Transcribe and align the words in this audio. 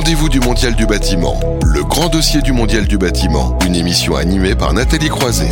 rendez-vous 0.00 0.30
du 0.30 0.40
Mondial 0.40 0.74
du 0.74 0.86
bâtiment, 0.86 1.38
le 1.62 1.84
grand 1.84 2.08
dossier 2.08 2.40
du 2.40 2.52
Mondial 2.52 2.86
du 2.86 2.96
bâtiment, 2.96 3.58
une 3.66 3.74
émission 3.74 4.16
animée 4.16 4.54
par 4.54 4.72
Nathalie 4.72 5.10
Croiset. 5.10 5.50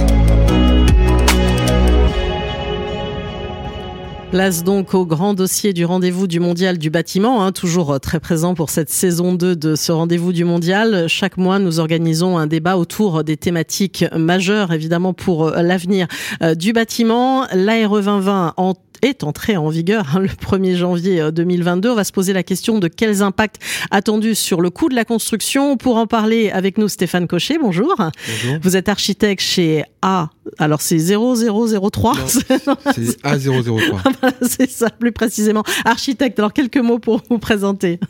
Place 4.31 4.63
donc 4.63 4.93
au 4.93 5.07
grand 5.07 5.33
dossier 5.33 5.73
du 5.73 5.87
rendez-vous 5.87 6.27
du 6.27 6.39
mondial 6.39 6.77
du 6.77 6.91
bâtiment, 6.91 7.43
hein, 7.43 7.51
toujours 7.51 7.93
euh, 7.93 7.99
très 7.99 8.21
présent 8.21 8.55
pour 8.55 8.69
cette 8.69 8.91
saison 8.91 9.33
2 9.33 9.57
de 9.57 9.75
ce 9.75 9.91
rendez-vous 9.91 10.35
du 10.35 10.45
mondial. 10.45 11.07
Chaque 11.09 11.39
mois, 11.39 11.59
nous 11.59 11.81
organisons 11.81 12.37
un 12.37 12.47
débat 12.47 12.77
autour 12.77 13.25
des 13.25 13.39
thématiques 13.39 14.05
majeures, 14.15 14.71
évidemment, 14.75 15.15
pour 15.15 15.47
euh, 15.47 15.63
l'avenir 15.63 16.09
euh, 16.43 16.55
du 16.55 16.75
bâtiment. 16.75 17.47
L'ARE 17.55 17.89
2020 17.89 18.53
en 18.59 18.75
est 19.01 19.23
entré 19.23 19.57
en 19.57 19.69
vigueur 19.69 20.17
hein, 20.17 20.19
le 20.19 20.29
1er 20.29 20.75
janvier 20.75 21.31
2022. 21.33 21.91
On 21.91 21.95
va 21.95 22.03
se 22.03 22.11
poser 22.11 22.33
la 22.33 22.43
question 22.43 22.81
de 22.81 22.89
quels 22.89 23.23
impacts 23.23 23.63
attendus 23.93 24.35
sur 24.35 24.61
le 24.61 24.71
coût 24.71 24.89
de 24.89 24.97
la 24.97 25.05
construction. 25.05 25.77
Pour 25.77 25.97
en 25.97 26.09
parler 26.09 26.51
avec 26.51 26.79
nous, 26.79 26.89
Stéphane 26.89 27.29
Cochet, 27.29 27.59
bonjour. 27.61 27.95
Bonjour. 27.97 28.59
Vous 28.61 28.77
êtes 28.77 28.89
architecte 28.89 29.41
chez 29.41 29.85
A. 30.03 30.31
Alors 30.59 30.81
c'est 30.81 30.99
0003 30.99 32.15
C'est 32.27 33.23
A003. 33.23 34.01
C'est 34.43 34.71
ça, 34.71 34.91
plus 34.91 35.13
précisément. 35.13 35.63
Architecte, 35.85 36.39
alors 36.39 36.53
quelques 36.53 36.79
mots 36.79 36.99
pour 36.99 37.23
vous 37.29 37.39
présenter. 37.39 38.01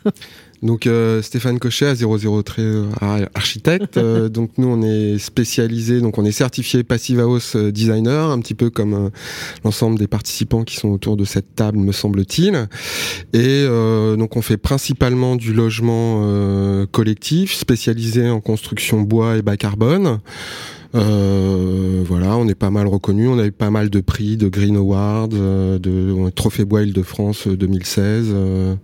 Donc 0.61 0.87
euh, 0.87 1.21
Stéphane 1.21 1.57
Cochet 1.59 1.85
à 1.85 1.95
003 1.95 2.43
euh, 2.59 2.85
architecte. 3.33 3.97
Euh, 3.97 4.29
donc 4.29 4.51
nous 4.57 4.67
on 4.67 4.81
est 4.81 5.17
spécialisé, 5.17 6.01
donc 6.01 6.17
on 6.17 6.25
est 6.25 6.31
certifié 6.31 6.83
Passive 6.83 7.21
House 7.21 7.55
Designer, 7.55 8.29
un 8.29 8.39
petit 8.39 8.55
peu 8.55 8.69
comme 8.69 8.93
euh, 8.93 9.09
l'ensemble 9.63 9.97
des 9.97 10.07
participants 10.07 10.63
qui 10.63 10.75
sont 10.75 10.89
autour 10.89 11.15
de 11.15 11.23
cette 11.23 11.55
table, 11.55 11.77
me 11.77 11.91
semble-t-il. 11.91 12.67
Et 13.33 13.65
donc 14.17 14.35
on 14.35 14.41
fait 14.41 14.57
principalement 14.57 15.35
du 15.35 15.53
logement 15.53 16.85
collectif, 16.91 17.53
spécialisé 17.53 18.29
en 18.29 18.41
construction 18.41 19.01
bois 19.01 19.37
et 19.37 19.41
bas 19.41 19.57
carbone. 19.57 20.19
Euh, 20.95 22.03
voilà, 22.05 22.37
on 22.37 22.47
est 22.47 22.55
pas 22.55 22.69
mal 22.71 22.87
reconnu. 22.87 23.27
On 23.27 23.37
a 23.39 23.45
eu 23.45 23.51
pas 23.51 23.69
mal 23.69 23.89
de 23.89 23.99
prix, 24.01 24.37
de 24.37 24.47
Green 24.47 24.75
Awards, 24.75 25.29
euh, 25.33 25.79
de 25.79 26.29
Trophée 26.31 26.65
Bois 26.65 26.83
Île-de-France 26.83 27.47
2016. 27.47 28.27
euh, 28.31 28.75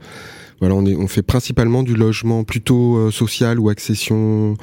voilà, 0.61 0.75
on, 0.75 0.85
est, 0.85 0.95
on 0.95 1.07
fait 1.07 1.21
principalement 1.21 1.83
du 1.83 1.95
logement 1.95 2.43
plutôt 2.43 2.95
euh, 2.95 3.11
social 3.11 3.59
ou 3.59 3.69
accession 3.69 4.55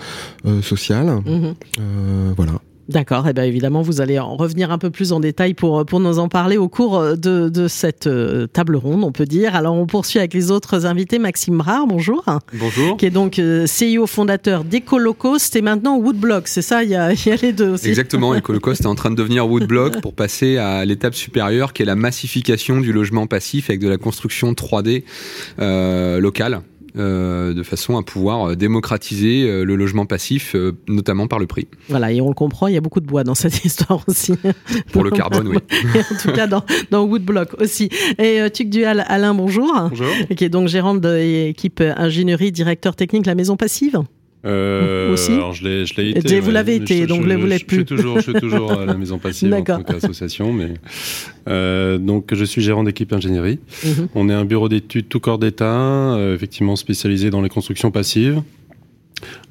euh, 0.47 0.63
sociale. 0.63 1.21
Mhm. 1.27 1.55
Euh, 1.81 2.33
voilà. 2.37 2.53
D'accord, 2.89 3.29
et 3.29 3.33
bien 3.33 3.45
évidemment, 3.45 3.81
vous 3.83 4.01
allez 4.01 4.19
en 4.19 4.37
revenir 4.37 4.71
un 4.73 4.79
peu 4.79 4.91
plus 4.91 5.13
en 5.13 5.21
détail 5.21 5.55
pour, 5.55 5.87
pour 5.87 6.01
nous 6.01 6.19
en 6.19 6.29
parler 6.29 6.57
au 6.57 6.69
cours 6.69 7.17
de, 7.17 7.49
de 7.49 7.69
cette 7.69 8.07
euh, 8.07 8.47
table 8.47 8.77
ronde, 8.77 9.05
on 9.05 9.13
peut 9.13 9.25
dire. 9.25 9.55
Alors, 9.55 9.75
on 9.75 9.87
poursuit 9.87 10.19
avec 10.19 10.35
les 10.35 10.51
autres 10.51 10.85
invités. 10.85 11.19
Maxime 11.19 11.59
Brard, 11.59 11.87
bonjour, 11.87 12.25
Bonjour. 12.55 12.97
qui 12.97 13.07
est 13.07 13.11
donc 13.11 13.39
euh, 13.39 13.67
CEO 13.67 14.07
fondateur 14.07 14.65
d'EcoLocust 14.65 15.55
et 15.57 15.63
maintenant 15.63 15.97
Woodblock, 15.97 16.49
c'est 16.49 16.63
ça 16.63 16.83
il 16.83 16.91
y, 16.91 16.95
a, 16.97 17.13
il 17.13 17.27
y 17.27 17.31
a 17.31 17.37
les 17.37 17.53
deux 17.53 17.71
aussi. 17.71 17.89
Exactement, 17.89 18.35
EcoLocost 18.37 18.83
est 18.83 18.87
en 18.87 18.95
train 18.95 19.11
de 19.11 19.17
devenir 19.17 19.49
Woodblock 19.49 20.01
pour 20.01 20.15
passer 20.15 20.57
à 20.59 20.85
l'étape 20.85 21.15
supérieure 21.15 21.73
qui 21.73 21.83
est 21.83 21.87
la 21.87 21.97
massification 21.97 22.81
du 22.81 22.93
logement 22.93 23.27
passif 23.27 23.71
avec 23.71 23.81
de 23.81 23.89
la 23.89 23.97
construction 23.97 24.53
3D 24.53 25.05
euh, 25.61 26.19
locale. 26.21 26.63
Euh, 26.97 27.55
de 27.55 27.63
façon 27.63 27.97
à 27.97 28.03
pouvoir 28.03 28.51
euh, 28.51 28.57
démocratiser 28.57 29.49
euh, 29.49 29.65
le 29.65 29.77
logement 29.77 30.07
passif, 30.07 30.55
euh, 30.55 30.73
notamment 30.89 31.27
par 31.27 31.39
le 31.39 31.47
prix. 31.47 31.69
Voilà, 31.89 32.13
et 32.13 32.21
on 32.21 32.29
le 32.29 32.35
comprend, 32.35 32.67
il 32.67 32.75
y 32.75 32.77
a 32.77 32.81
beaucoup 32.81 33.01
de 33.01 33.07
bois 33.07 33.25
dans 33.25 33.35
cette 33.37 33.65
histoire 33.65 34.03
aussi. 34.07 34.35
Pour 34.93 35.05
le 35.05 35.11
carbone, 35.11 35.49
oui. 35.49 35.59
Et 35.95 35.99
en 36.15 36.19
tout 36.21 36.33
cas, 36.33 36.47
dans, 36.47 36.65
dans 36.91 37.05
Woodblock 37.05 37.61
aussi. 37.61 37.89
Et 38.19 38.41
euh, 38.41 38.49
Tuc 38.49 38.71
Dual, 38.71 39.05
Alain, 39.09 39.35
bonjour. 39.35 39.73
Bonjour. 39.91 40.09
Qui 40.37 40.45
est 40.45 40.49
donc 40.49 40.69
gérant 40.69 40.95
de 40.95 41.09
l'équipe 41.09 41.81
ingénierie, 41.81 42.53
directeur 42.53 42.97
technique 42.97 43.27
La 43.27 43.35
Maison 43.35 43.57
Passive. 43.57 44.03
Euh, 44.45 45.13
Aussi 45.13 45.33
alors 45.33 45.53
je 45.53 45.63
l'ai, 45.63 45.87
je 45.87 45.95
l'ai 45.97 46.11
été. 46.11 46.41
vous 46.41 46.51
l'avez 46.51 46.75
été, 46.75 47.03
je- 47.03 47.05
donc 47.07 47.19
je- 47.29 47.35
vous 47.35 47.49
je 47.49 47.65
plus. 47.65 47.77
suis 47.77 47.85
toujours, 47.85 48.17
je 48.17 48.23
suis 48.33 48.41
toujours 48.41 48.73
à 48.73 48.85
la 48.87 48.95
maison 48.95 49.19
passive 49.19 49.47
en 49.53 49.59
D'accord. 49.59 49.85
tant 49.85 49.93
qu'association, 49.93 50.53
mais 50.53 50.75
euh, 51.49 51.97
donc 51.99 52.35
je 52.35 52.45
suis 52.45 52.61
gérant 52.61 52.83
d'équipe 52.83 53.13
ingénierie. 53.13 53.61
Mhm. 53.85 54.09
On 54.17 54.29
est 54.29 54.33
un 54.35 54.45
bureau 54.45 54.69
d'études 54.69 55.09
tout 55.09 55.21
corps 55.21 55.39
d'État, 55.39 56.15
euh, 56.17 56.35
effectivement 56.35 56.75
spécialisé 56.75 57.31
dans 57.31 57.41
les 57.41 57.49
constructions 57.51 57.93
passives, 57.93 58.43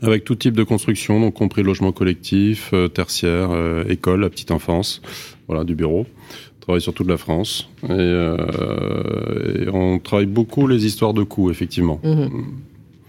avec 0.01 0.25
tout 0.25 0.35
type 0.35 0.56
de 0.57 0.63
construction, 0.63 1.22
donc 1.22 1.35
compris 1.35 1.63
logement 1.63 1.94
collectif, 1.94 2.72
euh, 2.74 2.90
tertiaire, 2.90 3.50
école, 3.88 4.19
la 4.19 4.30
petite 4.30 4.51
enfance, 4.51 5.01
voilà 5.47 5.63
du 5.63 5.74
bureau. 5.75 6.06
On 6.57 6.59
travaille 6.63 6.81
sur 6.81 6.94
toute 6.94 7.07
la 7.07 7.18
France 7.18 7.69
et, 7.85 7.88
euh, 7.91 8.38
et 9.66 9.69
on 9.69 10.00
travaille 10.00 10.25
beaucoup 10.28 10.68
les 10.68 10.85
histoires 10.85 11.13
de 11.13 11.24
coûts, 11.24 11.50
effectivement. 11.50 12.00
Mhm. 12.03 12.30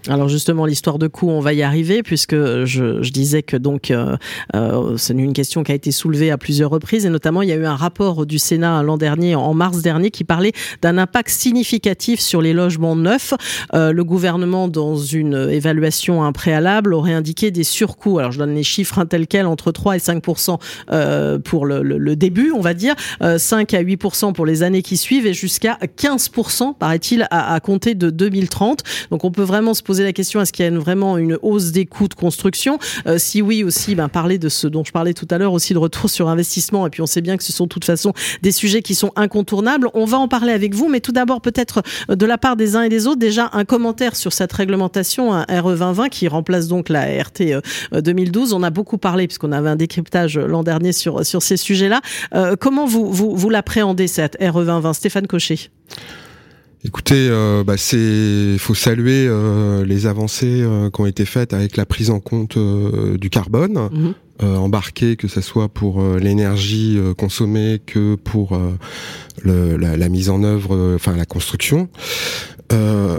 Alors 0.09 0.27
justement, 0.27 0.65
l'histoire 0.65 0.99
de 0.99 1.07
coût, 1.07 1.29
on 1.29 1.39
va 1.39 1.53
y 1.53 1.63
arriver 1.63 2.03
puisque 2.03 2.35
je, 2.35 3.01
je 3.01 3.11
disais 3.11 3.41
que 3.41 3.55
donc 3.55 3.89
euh, 3.89 4.17
euh, 4.53 4.97
c'est 4.97 5.13
une 5.13 5.31
question 5.31 5.63
qui 5.63 5.71
a 5.71 5.75
été 5.75 5.91
soulevée 5.93 6.29
à 6.29 6.37
plusieurs 6.37 6.69
reprises 6.71 7.05
et 7.05 7.09
notamment 7.09 7.41
il 7.41 7.47
y 7.47 7.53
a 7.53 7.55
eu 7.55 7.65
un 7.65 7.75
rapport 7.75 8.25
du 8.25 8.37
Sénat 8.37 8.83
l'an 8.83 8.97
dernier, 8.97 9.35
en 9.35 9.53
mars 9.53 9.81
dernier, 9.81 10.11
qui 10.11 10.25
parlait 10.25 10.51
d'un 10.81 10.97
impact 10.97 11.29
significatif 11.29 12.19
sur 12.19 12.41
les 12.41 12.51
logements 12.51 12.97
neufs. 12.97 13.33
Euh, 13.73 13.93
le 13.93 14.03
gouvernement, 14.03 14.67
dans 14.67 14.97
une 14.97 15.47
évaluation 15.49 16.29
préalable, 16.33 16.93
aurait 16.93 17.13
indiqué 17.13 17.49
des 17.51 17.63
surcoûts. 17.63 18.19
Alors 18.19 18.33
je 18.33 18.39
donne 18.39 18.55
les 18.55 18.63
chiffres 18.63 18.99
hein, 18.99 19.05
tels 19.05 19.25
quels 19.27 19.45
entre 19.45 19.71
3 19.71 19.95
et 19.95 19.99
5 19.99 20.21
euh, 20.91 21.39
pour 21.39 21.65
le, 21.65 21.81
le- 21.81 21.97
le 21.97 22.15
début, 22.17 22.51
on 22.51 22.59
va 22.61 22.73
dire, 22.73 22.95
euh, 23.21 23.37
5 23.37 23.73
à 23.73 23.79
8 23.79 23.97
pour 24.35 24.45
les 24.45 24.63
années 24.63 24.81
qui 24.81 24.97
suivent 24.97 25.27
et 25.27 25.33
jusqu'à 25.33 25.77
15 25.95 26.29
paraît-il, 26.77 27.25
à, 27.31 27.53
à 27.53 27.59
compter 27.61 27.95
de 27.95 28.09
2030. 28.09 28.83
Donc 29.11 29.23
on 29.23 29.31
peut 29.31 29.43
vraiment 29.43 29.73
se 29.73 29.81
poser 29.81 29.92
la 30.01 30.13
question 30.13 30.41
est-ce 30.41 30.51
qu'il 30.51 30.63
y 30.65 30.67
a 30.67 30.71
une- 30.71 30.79
vraiment 30.79 31.17
une 31.19 31.37
hausse 31.43 31.71
des 31.71 31.85
coûts 31.85 32.07
de 32.07 32.15
construction? 32.15 32.79
Euh, 33.05 33.19
Si 33.19 33.41
oui 33.43 33.63
aussi, 33.63 33.93
ben, 33.93 34.09
parler 34.09 34.39
de 34.39 34.49
ce 34.49 34.65
dont 34.65 34.83
je 34.83 34.91
parlais 34.91 35.13
tout 35.13 35.27
à 35.29 35.37
l'heure 35.37 35.53
aussi 35.53 35.73
de 35.73 35.77
retour 35.77 36.09
sur 36.09 36.29
investissement. 36.29 36.87
Et 36.87 36.89
puis 36.89 37.01
on 37.01 37.05
sait 37.05 37.21
bien 37.21 37.37
que 37.37 37.43
ce 37.43 37.51
sont 37.51 37.65
de 37.65 37.69
toute 37.69 37.85
façon 37.85 38.13
des 38.41 38.51
sujets 38.51 38.81
qui 38.81 38.95
sont 38.95 39.11
incontournables. 39.15 39.89
On 39.93 40.05
va 40.05 40.17
en 40.17 40.27
parler 40.27 40.53
avec 40.53 40.73
vous, 40.73 40.87
mais 40.89 41.01
tout 41.01 41.11
d'abord 41.11 41.41
peut-être 41.41 41.83
euh, 42.09 42.15
de 42.15 42.25
la 42.25 42.37
part 42.39 42.55
des 42.55 42.75
uns 42.75 42.81
et 42.81 42.89
des 42.89 43.05
autres 43.05 43.19
déjà 43.19 43.49
un 43.53 43.65
commentaire 43.65 44.15
sur 44.15 44.33
cette 44.33 44.51
réglementation 44.53 45.33
un 45.33 45.43
RE 45.61 45.75
2020 45.75 46.09
qui 46.09 46.27
remplace 46.27 46.67
donc 46.69 46.89
la 46.89 47.01
RT 47.03 47.41
euh, 47.93 48.01
2012. 48.01 48.53
On 48.53 48.63
a 48.63 48.69
beaucoup 48.69 48.97
parlé 48.97 49.27
puisqu'on 49.27 49.51
avait 49.51 49.69
un 49.69 49.75
décryptage 49.75 50.37
euh, 50.37 50.47
l'an 50.47 50.63
dernier 50.63 50.93
sur 50.93 51.25
sur 51.25 51.43
ces 51.43 51.57
sujets-là. 51.57 52.01
Euh, 52.35 52.55
comment 52.59 52.85
vous 52.85 53.11
vous, 53.11 53.35
vous 53.35 53.49
l'appréhendez 53.49 54.07
cette 54.07 54.37
RE 54.41 54.63
2020, 54.63 54.93
Stéphane 54.93 55.27
Cochet 55.27 55.69
Écoutez, 56.85 57.29
euh, 57.29 57.63
bah, 57.63 57.77
c'est 57.77 58.57
faut 58.59 58.73
saluer 58.75 59.25
euh, 59.29 59.85
les 59.85 60.05
avancées 60.05 60.61
euh, 60.61 60.89
qui 60.89 60.99
ont 61.01 61.05
été 61.05 61.23
faites 61.25 61.53
avec 61.53 61.77
la 61.77 61.85
prise 61.85 62.09
en 62.09 62.19
compte 62.19 62.57
euh, 62.57 63.17
du 63.17 63.29
carbone 63.29 63.89
Mhm. 63.91 64.13
euh, 64.43 64.55
embarqué, 64.57 65.15
que 65.15 65.29
ce 65.29 65.39
soit 65.39 65.69
pour 65.69 66.03
l'énergie 66.17 66.97
euh, 66.97 67.13
consommée 67.13 67.79
que 67.85 68.15
pour 68.15 68.53
euh, 68.53 68.71
le, 69.43 69.77
la, 69.77 69.95
la 69.95 70.09
mise 70.09 70.29
en 70.29 70.43
œuvre, 70.43 70.95
enfin 70.95 71.15
la 71.15 71.25
construction. 71.25 71.87
Euh, 72.71 73.17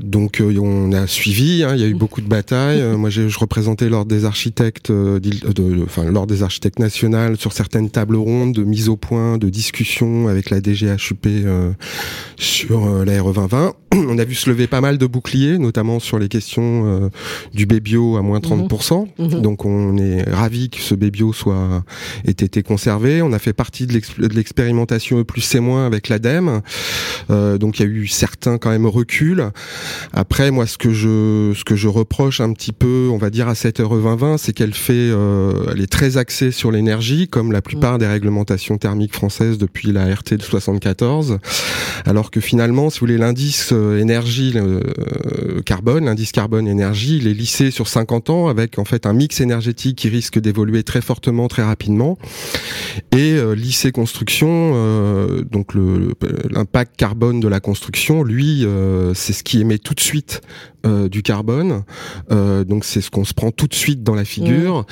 donc 0.00 0.40
euh, 0.40 0.56
on 0.60 0.92
a 0.92 1.06
suivi, 1.06 1.64
hein, 1.64 1.74
il 1.74 1.80
y 1.80 1.84
a 1.84 1.88
eu 1.88 1.94
beaucoup 1.94 2.20
de 2.20 2.28
batailles. 2.28 2.80
Euh, 2.80 2.96
moi, 2.96 3.10
j'ai- 3.10 3.28
je 3.28 3.38
représentais 3.38 3.88
l'ordre 3.88 4.08
des 4.10 4.24
architectes, 4.24 4.90
euh, 4.90 5.18
d'Île- 5.18 5.52
de, 5.54 5.82
enfin 5.84 6.04
l'ordre 6.04 6.32
des 6.32 6.42
architectes 6.42 6.78
nationales 6.78 7.36
sur 7.36 7.52
certaines 7.52 7.90
tables 7.90 8.16
rondes 8.16 8.54
de 8.54 8.62
mise 8.64 8.88
au 8.88 8.96
point, 8.96 9.38
de 9.38 9.48
discussion 9.48 10.28
avec 10.28 10.50
la 10.50 10.60
DGHUP 10.62 11.26
euh, 11.26 11.72
sur 12.36 12.86
euh, 12.86 13.04
la 13.04 13.20
RE 13.22 13.32
2020. 13.32 13.74
On 13.92 14.18
a 14.18 14.24
vu 14.24 14.34
se 14.34 14.48
lever 14.48 14.66
pas 14.68 14.80
mal 14.80 14.98
de 14.98 15.06
boucliers, 15.06 15.58
notamment 15.58 15.98
sur 15.98 16.18
les 16.18 16.28
questions 16.28 16.82
euh, 16.86 17.08
du 17.54 17.66
bébio 17.66 18.16
à 18.16 18.22
moins 18.22 18.38
30%. 18.38 19.08
Mhm. 19.18 19.42
Donc 19.42 19.64
on 19.64 19.96
est 19.98 20.22
ravi 20.30 20.70
que 20.70 20.78
ce 20.80 20.94
bébio 20.94 21.32
soit 21.32 21.82
ait 22.24 22.30
été 22.30 22.62
conservé. 22.62 23.20
On 23.22 23.32
a 23.32 23.38
fait 23.38 23.52
partie 23.52 23.86
de 23.86 23.92
l'exp- 23.92 24.20
de 24.20 24.34
l'expérimentation 24.34 25.18
E 25.20 25.24
plus 25.24 25.40
C- 25.40 25.58
avec 25.60 26.08
l'ADEME. 26.08 26.60
Euh, 27.30 27.58
donc 27.58 27.78
il 27.80 27.82
y 27.82 27.86
a 27.86 27.88
eu 27.88 28.06
certains 28.06 28.58
quand 28.58 28.70
même 28.70 28.86
reculs. 28.86 29.44
Après 30.12 30.50
moi 30.50 30.66
ce 30.66 30.78
que 30.78 30.92
je 30.92 31.52
ce 31.56 31.64
que 31.64 31.74
je 31.76 31.88
reproche 31.88 32.40
un 32.40 32.52
petit 32.52 32.72
peu, 32.72 33.08
on 33.12 33.18
va 33.18 33.30
dire 33.30 33.48
à 33.48 33.54
cette 33.54 33.78
RE 33.78 33.88
2020, 34.00 34.38
c'est 34.38 34.52
qu'elle 34.52 34.72
fait 34.74 34.92
euh, 34.94 35.52
elle 35.72 35.80
est 35.80 35.90
très 35.90 36.16
axée 36.16 36.52
sur 36.52 36.70
l'énergie 36.70 37.26
comme 37.28 37.50
la 37.52 37.60
plupart 37.60 37.98
des 37.98 38.06
réglementations 38.06 38.78
thermiques 38.78 39.14
françaises 39.14 39.58
depuis 39.58 39.90
la 39.92 40.06
RT 40.14 40.34
de 40.36 40.42
74. 40.42 41.38
Alors 42.06 42.30
que 42.30 42.40
finalement, 42.40 42.88
si 42.90 43.00
vous 43.00 43.06
voulez, 43.06 43.18
l'indice 43.18 43.70
énergie 43.98 44.52
euh, 44.56 45.60
carbone, 45.62 46.04
l'indice 46.04 46.32
carbone 46.32 46.68
énergie, 46.68 47.18
il 47.18 47.26
est 47.26 47.34
lissé 47.34 47.70
sur 47.70 47.88
50 47.88 48.30
ans 48.30 48.48
avec 48.48 48.78
en 48.78 48.84
fait 48.84 49.06
un 49.06 49.12
mix 49.12 49.40
énergétique 49.40 49.96
qui 49.96 50.08
risque 50.08 50.38
d'évoluer 50.38 50.82
très 50.82 51.00
fortement, 51.00 51.48
très 51.48 51.62
rapidement. 51.62 52.18
Et 53.12 53.32
euh, 53.32 53.54
lycée 53.54 53.92
construction, 53.92 54.72
euh, 54.74 55.42
donc 55.42 55.74
l'impact 56.50 56.96
carbone 56.96 57.40
de 57.40 57.48
la 57.48 57.60
construction, 57.60 58.22
lui, 58.22 58.64
euh, 58.64 59.14
c'est 59.14 59.32
ce 59.32 59.42
qui 59.42 59.60
émet 59.60 59.78
tout 59.78 59.94
de 59.94 60.00
suite 60.00 60.40
euh, 60.86 61.08
du 61.08 61.22
carbone. 61.22 61.82
Euh, 62.30 62.64
donc 62.64 62.84
c'est 62.84 63.00
ce 63.00 63.10
qu'on 63.10 63.24
se 63.24 63.34
prend 63.34 63.50
tout 63.50 63.66
de 63.66 63.74
suite 63.74 64.02
dans 64.02 64.14
la 64.14 64.24
figure. 64.24 64.86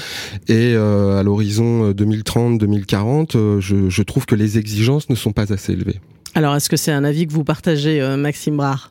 Et 0.48 0.74
euh, 0.74 1.18
à 1.18 1.22
l'horizon 1.22 1.92
2030-2040, 1.92 3.36
euh, 3.36 3.60
je, 3.60 3.88
je 3.88 4.02
trouve 4.02 4.26
que 4.26 4.34
les 4.34 4.58
exigences 4.58 5.08
ne 5.08 5.14
sont 5.14 5.32
pas 5.32 5.52
assez 5.52 5.72
élevées. 5.72 6.00
Alors, 6.34 6.54
est-ce 6.56 6.68
que 6.68 6.76
c'est 6.76 6.92
un 6.92 7.04
avis 7.04 7.26
que 7.26 7.32
vous 7.32 7.44
partagez, 7.44 8.00
euh, 8.00 8.16
Maxime 8.16 8.56
Brard? 8.56 8.90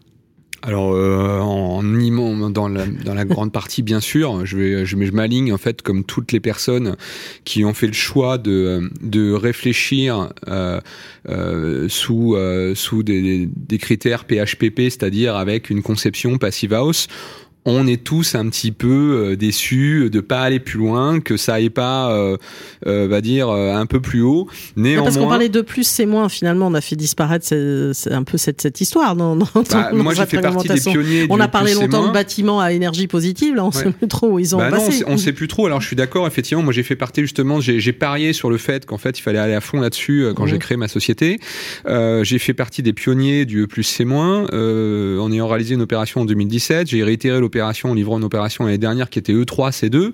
Alors 0.64 0.94
euh, 0.94 1.40
en 1.40 2.00
immense 2.00 2.52
dans 2.52 2.68
la, 2.68 3.26
grande 3.26 3.52
partie 3.52 3.84
bien 3.84 4.00
sûr, 4.00 4.46
je 4.46 4.58
vais 4.58 4.86
je 4.86 4.96
m'aligne 5.12 5.54
en 5.54 5.58
fait 5.58 5.84
comme 5.84 6.04
toutes 6.04 6.32
les 6.32 6.40
personnes 6.40 6.96
qui 7.46 7.64
ont 7.64 7.74
fait 7.74 7.88
le 7.88 7.94
choix 7.94 8.40
de 8.40 8.90
de 9.02 9.34
réfléchir 9.34 10.30
euh, 10.48 10.82
euh, 11.30 11.88
sous 11.90 12.36
euh, 12.36 12.74
sous 12.74 13.04
des, 13.04 13.48
des 13.56 13.78
critères 13.78 14.26
PHPP, 14.26 14.82
c'est-à-dire 14.90 15.36
avec 15.36 15.70
une 15.70 15.84
conception 15.84 16.38
passive 16.40 16.74
house 16.74 17.08
on 17.70 17.86
est 17.86 18.02
tous 18.02 18.34
un 18.36 18.48
petit 18.50 18.72
peu 18.72 18.88
euh, 19.32 19.36
déçus 19.36 20.10
de 20.10 20.22
pas 20.22 20.40
aller 20.40 20.60
plus 20.60 20.78
loin, 20.80 21.20
que 21.20 21.36
ça 21.36 21.56
aille 21.56 21.70
pas, 21.70 22.12
euh, 22.12 22.38
euh, 22.88 23.08
va 23.10 23.20
dire, 23.20 23.50
euh, 23.50 23.74
un 23.74 23.86
peu 23.86 24.00
plus 24.00 24.22
haut. 24.22 24.48
Néanmoins, 24.78 25.04
parce 25.04 25.18
qu'on 25.18 25.28
parlait 25.28 25.50
de 25.50 25.60
plus, 25.62 25.86
c'est 25.86 26.06
moins. 26.06 26.30
Finalement, 26.30 26.68
on 26.68 26.74
a 26.74 26.80
fait 26.82 26.96
disparaître 26.96 27.46
c'est, 27.46 27.94
c'est 27.94 28.14
un 28.14 28.24
peu 28.24 28.38
cette, 28.38 28.62
cette 28.62 28.80
histoire 28.80 29.18
dans, 29.18 29.36
dans, 29.36 29.48
bah, 29.54 29.92
dans 29.92 30.02
moi 30.04 30.14
j'ai 30.14 30.26
fait 30.26 30.40
partie 30.40 30.70
des 30.70 30.80
pionniers. 30.80 31.28
On 31.30 31.40
a 31.42 31.50
parlé 31.50 31.74
c'est 31.74 31.82
longtemps 31.82 32.08
de 32.08 32.14
bâtiments 32.14 32.62
à 32.62 32.72
énergie 32.72 33.08
positive. 33.08 33.54
Là, 33.56 33.66
on 33.66 33.68
Ouais. 33.68 33.84
sait 33.84 33.92
plus 33.92 34.08
trop 34.08 34.30
où 34.32 34.40
ils 34.40 34.56
ont 34.56 34.60
Bah 34.60 34.70
non, 34.72 34.78
on 34.78 34.86
passé. 34.86 35.00
sait, 35.00 35.04
on 35.08 35.18
sait 35.18 35.34
plus 35.34 35.50
trop. 35.50 35.66
Alors 35.66 35.82
je 35.82 35.88
suis 35.88 35.98
d'accord, 35.98 36.26
effectivement. 36.26 36.64
Moi, 36.64 36.72
j'ai 36.72 36.84
fait 36.84 36.96
partie 36.96 37.22
justement. 37.22 37.60
J'ai 37.60 37.82
j'ai 37.82 37.92
parié 37.92 38.32
sur 38.32 38.50
le 38.50 38.58
fait 38.58 38.86
qu'en 38.86 38.98
fait, 38.98 39.20
il 39.20 39.22
fallait 39.22 39.40
aller 39.40 39.54
à 39.54 39.62
fond 39.62 39.82
là-dessus 39.82 40.24
euh, 40.24 40.34
quand 40.34 40.46
j'ai 40.46 40.58
créé 40.58 40.78
ma 40.78 40.88
société. 40.88 41.40
Euh, 41.88 42.24
j'ai 42.24 42.40
fait 42.40 42.54
partie 42.54 42.82
des 42.82 42.94
pionniers 42.94 43.46
du 43.46 43.64
E 43.64 43.68
plus 43.68 43.84
C 43.84 44.06
moins 44.06 44.46
euh, 44.54 45.20
en 45.20 45.32
ayant 45.34 45.48
réalisé 45.50 45.76
une 45.76 45.82
opération 45.82 46.22
en 46.22 46.26
2017. 46.26 46.88
J'ai 46.88 47.04
réitéré 47.04 47.42
l'opération 47.42 47.57
en 47.62 47.94
livrant 47.94 48.18
une 48.18 48.24
opération 48.24 48.66
l'année 48.66 48.78
dernière 48.78 49.10
qui 49.10 49.20
était 49.20 49.34
E 49.34 49.44
E3 49.44 49.72
C2. 49.72 50.12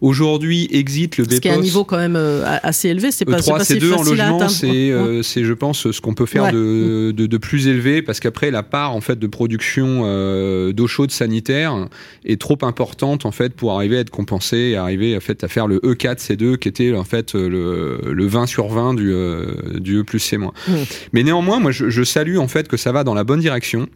Aujourd'hui, 0.00 0.68
exit 0.72 1.16
le 1.18 1.24
Ce 1.24 1.40
qui 1.40 1.48
est 1.48 1.50
un 1.52 1.54
BPOS. 1.56 1.62
niveau 1.62 1.84
quand 1.84 1.96
même 1.96 2.16
euh, 2.16 2.44
assez 2.62 2.88
élevé. 2.88 3.10
C'est 3.10 3.24
pas, 3.24 3.40
c'est 3.40 3.50
E3, 3.50 3.58
pas 3.58 3.64
si 3.64 3.74
C2 3.74 3.92
en 3.94 4.02
logement, 4.02 4.48
c'est, 4.48 4.66
euh, 4.90 5.22
c'est, 5.22 5.44
je 5.44 5.52
pense, 5.52 5.90
ce 5.90 6.00
qu'on 6.00 6.14
peut 6.14 6.26
faire 6.26 6.42
Ouais. 6.44 6.52
de, 6.52 7.12
de, 7.14 7.26
de 7.26 7.36
plus 7.36 7.68
élevé, 7.68 8.02
parce 8.02 8.18
qu'après 8.18 8.50
la 8.50 8.62
part 8.64 8.96
en 8.96 9.00
fait 9.00 9.18
de 9.18 9.26
production 9.28 10.02
euh, 10.04 10.72
d'eau 10.72 10.86
chaude 10.88 11.10
sanitaire 11.12 11.86
est 12.24 12.40
trop 12.40 12.58
importante 12.62 13.26
en 13.26 13.30
fait 13.32 13.54
pour 13.54 13.72
arriver 13.72 13.98
à 13.98 14.00
être 14.00 14.10
compensé 14.10 14.56
et 14.56 14.76
arriver 14.76 15.16
en 15.16 15.20
fait 15.20 15.44
à 15.44 15.48
faire 15.48 15.66
le 15.68 15.76
E 15.84 15.92
E4 15.94 16.18
C2 16.18 16.56
qui 16.56 16.68
était 16.68 16.94
en 16.94 17.04
fait 17.04 17.34
le, 17.34 18.00
le 18.10 18.26
20 18.26 18.46
sur 18.46 18.66
20 18.68 18.94
du, 18.94 19.12
euh, 19.12 19.78
du 19.78 20.00
E 20.00 20.02
plus 20.04 20.18
C 20.18 20.36
moins. 20.36 20.52
Mm. 20.66 20.72
Mais 21.12 21.22
néanmoins, 21.22 21.60
moi, 21.60 21.70
je, 21.70 21.90
je 21.90 22.02
salue 22.02 22.38
en 22.38 22.48
fait 22.48 22.66
que 22.66 22.76
ça 22.76 22.90
va 22.92 23.04
dans 23.04 23.14
la 23.14 23.24
bonne 23.24 23.40
direction. 23.40 23.88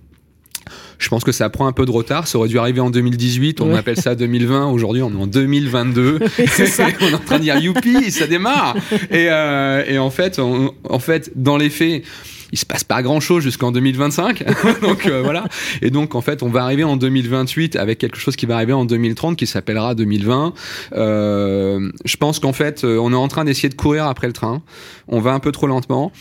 Je 0.98 1.08
pense 1.08 1.24
que 1.24 1.32
ça 1.32 1.48
prend 1.50 1.66
un 1.66 1.72
peu 1.72 1.84
de 1.84 1.90
retard. 1.90 2.26
Ça 2.26 2.38
aurait 2.38 2.48
dû 2.48 2.58
arriver 2.58 2.80
en 2.80 2.90
2018. 2.90 3.60
On 3.60 3.72
Ouais. 3.72 3.78
appelle 3.78 3.96
ça 3.98 4.14
2020. 4.14 4.66
Aujourd'hui, 4.70 5.02
on 5.02 5.10
est 5.10 5.22
en 5.22 5.26
2022. 5.26 6.18
Oui, 6.38 6.44
c'est 6.48 6.66
ça. 6.66 6.86
on 7.00 7.06
est 7.08 7.14
en 7.14 7.18
train 7.18 7.36
de 7.38 7.42
dire 7.42 7.58
youpi, 7.58 8.10
ça 8.10 8.26
démarre. 8.26 8.76
Et, 9.10 9.26
euh, 9.30 9.84
et 9.86 9.98
en 9.98 10.10
fait, 10.10 10.38
on- 10.38 10.72
en 10.88 10.98
fait, 10.98 11.30
dans 11.36 11.56
les 11.56 11.70
faits. 11.70 12.02
Il 12.52 12.58
se 12.58 12.64
passe 12.64 12.84
pas 12.84 13.02
grand 13.02 13.18
chose 13.18 13.42
jusqu'en 13.42 13.72
2025, 13.72 14.44
donc 14.80 15.06
euh, 15.06 15.20
voilà. 15.20 15.46
Et 15.82 15.90
donc 15.90 16.14
en 16.14 16.20
fait, 16.20 16.44
on 16.44 16.48
va 16.48 16.62
arriver 16.62 16.84
en 16.84 16.96
2028 16.96 17.74
avec 17.74 17.98
quelque 17.98 18.18
chose 18.18 18.36
qui 18.36 18.46
va 18.46 18.54
arriver 18.54 18.72
en 18.72 18.84
2030 18.84 19.36
qui 19.36 19.48
s'appellera 19.48 19.96
2020. 19.96 20.54
Euh, 21.06 21.90
je 22.04 22.16
pense 22.16 22.38
qu'en 22.38 22.52
fait, 22.52 22.84
euh, 22.84 22.98
on 23.00 23.12
est 23.12 23.16
en 23.16 23.26
train 23.28 23.44
d'essayer 23.44 23.68
de 23.68 23.74
courir 23.74 24.06
après 24.06 24.28
le 24.28 24.32
train. 24.32 24.62
On 25.08 25.20
va 25.20 25.32
un 25.32 25.40
peu 25.40 25.50
trop 25.52 25.66
lentement. 25.66 26.12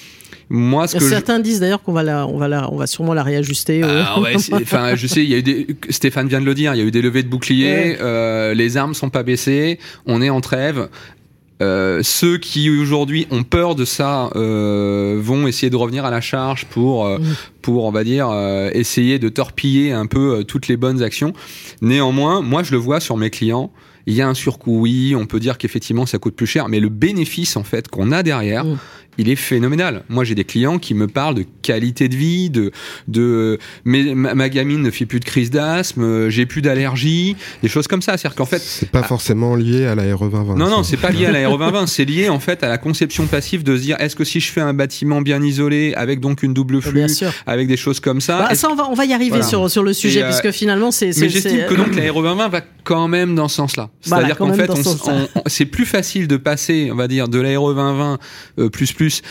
Moi, 0.50 0.88
ce 0.88 0.98
que 0.98 1.04
je- 1.04 1.10
Certains 1.10 1.40
disent 1.40 1.60
d'ailleurs 1.60 1.82
qu'on 1.82 1.92
va 1.94 2.04
la, 2.04 2.28
on 2.28 2.38
va 2.38 2.48
la, 2.48 2.72
on 2.72 2.78
va 2.78 2.88
sûrement 2.88 3.14
la 3.14 3.24
réajuster. 3.24 3.82
ah, 3.84 4.20
ouais, 4.20 4.36
enfin, 4.54 4.96
je 4.96 5.08
sais, 5.08 5.24
il 5.24 5.30
y 5.30 5.34
a 5.34 5.38
eu 5.38 5.44
des, 5.44 5.68
Stéphane 5.90 6.28
vient 6.28 6.40
de 6.42 6.46
le 6.46 6.54
dire, 6.54 6.74
il 6.76 6.78
y 6.78 6.82
a 6.82 6.86
eu 6.86 6.92
des 6.92 7.02
levées 7.02 7.24
de 7.24 7.28
boucliers, 7.30 7.66
Ouais. 7.66 7.98
euh, 8.02 8.54
les 8.54 8.78
armes 8.78 8.94
sont 8.94 9.10
pas 9.10 9.24
baissées, 9.24 9.80
on 10.06 10.22
est 10.22 10.30
en 10.30 10.42
trêve. 10.42 10.88
Euh, 11.62 12.02
ceux 12.04 12.38
qui 12.38 12.70
aujourd'hui 12.70 13.28
ont 13.32 13.44
peur 13.44 13.76
de 13.76 13.86
ça 13.86 14.30
euh, 14.36 15.18
vont 15.22 15.48
essayer 15.48 15.70
de 15.70 15.78
revenir 15.78 16.04
à 16.04 16.12
la 16.12 16.20
charge 16.20 16.66
pour 16.66 17.06
euh, 17.06 17.18
Mm. 17.18 17.24
pour 17.62 17.86
on 17.86 17.92
va 17.92 18.04
dire 18.04 18.30
essayer 18.74 19.20
de 19.20 19.30
torpiller 19.30 19.94
un 19.94 20.06
peu 20.06 20.44
toutes 20.44 20.68
les 20.68 20.76
bonnes 20.76 21.02
actions. 21.02 21.32
Néanmoins, 21.82 22.42
moi 22.42 22.62
je 22.64 22.72
le 22.72 22.78
vois 22.78 23.00
sur 23.00 23.16
mes 23.16 23.30
clients, 23.30 23.72
il 24.06 24.14
y 24.16 24.22
a 24.22 24.28
un 24.28 24.34
surcoût, 24.34 24.82
oui, 24.82 25.16
on 25.18 25.26
peut 25.26 25.40
dire 25.40 25.58
qu'effectivement 25.58 26.06
ça 26.06 26.18
coûte 26.18 26.36
plus 26.36 26.46
cher, 26.46 26.68
mais 26.68 26.82
le 26.82 26.90
bénéfice 26.90 27.56
en 27.56 27.64
fait 27.64 27.88
qu'on 27.88 28.12
a 28.12 28.22
derrière, 28.22 28.66
Mm. 28.66 28.78
Il 29.18 29.30
est 29.30 29.36
phénoménal. 29.36 30.04
Moi 30.10 30.24
j'ai 30.24 30.36
des 30.36 30.44
clients 30.46 30.78
qui 30.80 30.94
me 30.94 31.08
parlent 31.08 31.36
de 31.36 31.46
qualité 31.62 32.08
de 32.10 32.16
vie, 32.16 32.50
de 32.50 32.72
de 33.08 33.58
mais 33.84 34.16
ma, 34.16 34.34
ma 34.36 34.50
gamine 34.50 34.82
ne 34.82 34.92
fait 34.92 35.06
plus 35.06 35.20
de 35.20 35.26
crise 35.26 35.50
d'asthme, 35.52 36.04
euh, 36.04 36.30
j'ai 36.30 36.46
plus 36.46 36.62
d'allergie, 36.62 37.36
des 37.62 37.70
choses 37.70 37.88
comme 37.88 38.02
ça. 38.02 38.18
C'est-à-dire 38.18 38.36
qu'en 38.36 38.46
fait 38.46 38.62
C'est 38.62 38.90
pas 38.90 39.04
forcément 39.04 39.56
lié 39.56 39.86
à 39.86 39.96
la 39.96 40.04
RE 40.16 40.30
2020. 40.30 40.56
non, 40.56 40.70
non, 40.70 40.84
c'est 40.84 40.98
pas 40.98 41.10
lié 41.12 41.26
à 41.28 41.32
la 41.32 41.48
RE 41.50 41.58
2020, 41.58 41.88
c'est 41.88 42.06
lié 42.06 42.30
en 42.30 42.40
fait 42.40 42.64
à 42.64 42.68
la 42.70 42.78
conception 42.78 43.26
passive 43.28 43.64
de 43.64 43.76
se 43.78 43.82
dire 43.82 43.96
est-ce 44.00 44.16
que 44.16 44.24
si 44.24 44.40
je 44.40 44.52
fais 44.52 44.62
un 44.62 44.74
bâtiment 44.74 45.22
bien 45.22 45.42
isolé 45.42 45.94
avec 45.96 46.20
donc 46.20 46.44
une 46.44 46.54
double 46.54 46.82
flux, 46.82 46.94
Bien 46.94 47.08
sûr. 47.08 47.32
avec 47.46 47.68
des 47.68 47.78
choses 47.78 48.00
comme 48.00 48.22
ça, 48.22 48.48
Bah, 48.50 48.56
ça, 48.56 48.70
on 48.70 48.76
va, 48.76 48.88
on 48.90 48.94
va 48.94 49.06
y 49.06 49.14
arriver 49.14 49.30
Voilà. 49.30 49.46
sur, 49.46 49.70
sur 49.70 49.84
le 49.84 49.94
sujet, 49.94 50.20
Et, 50.20 50.24
euh, 50.24 50.28
puisque 50.28 50.52
finalement, 50.52 50.92
c'est. 50.92 51.08
mais 51.08 51.12
c'est- 51.14 51.30
j'estime 51.30 51.52
c'est- 51.52 51.66
que 51.68 51.74
donc 51.76 51.96
la 51.96 52.12
RE 52.12 52.22
2020 52.22 52.48
va 52.50 52.62
quand 52.84 53.08
même 53.08 53.36
dans 53.36 53.48
ce 53.48 53.56
sens-là. 53.56 53.90
C'est-à-dire 54.02 54.38
qu'en 54.38 54.54
fait, 54.54 54.70
ce 54.76 54.90
c'est 55.48 55.66
plus 55.66 55.86
facile 55.86 56.28
de 56.28 56.38
passer, 56.38 56.90
on 56.92 56.96
va 56.96 57.08
dire, 57.08 57.28
de 57.28 57.40
la 57.40 57.60
RE 57.60 57.74
2020 57.74 58.20
euh, 58.60 58.70
plus 58.70 58.94
plus 58.94 59.05
plus 59.06 59.22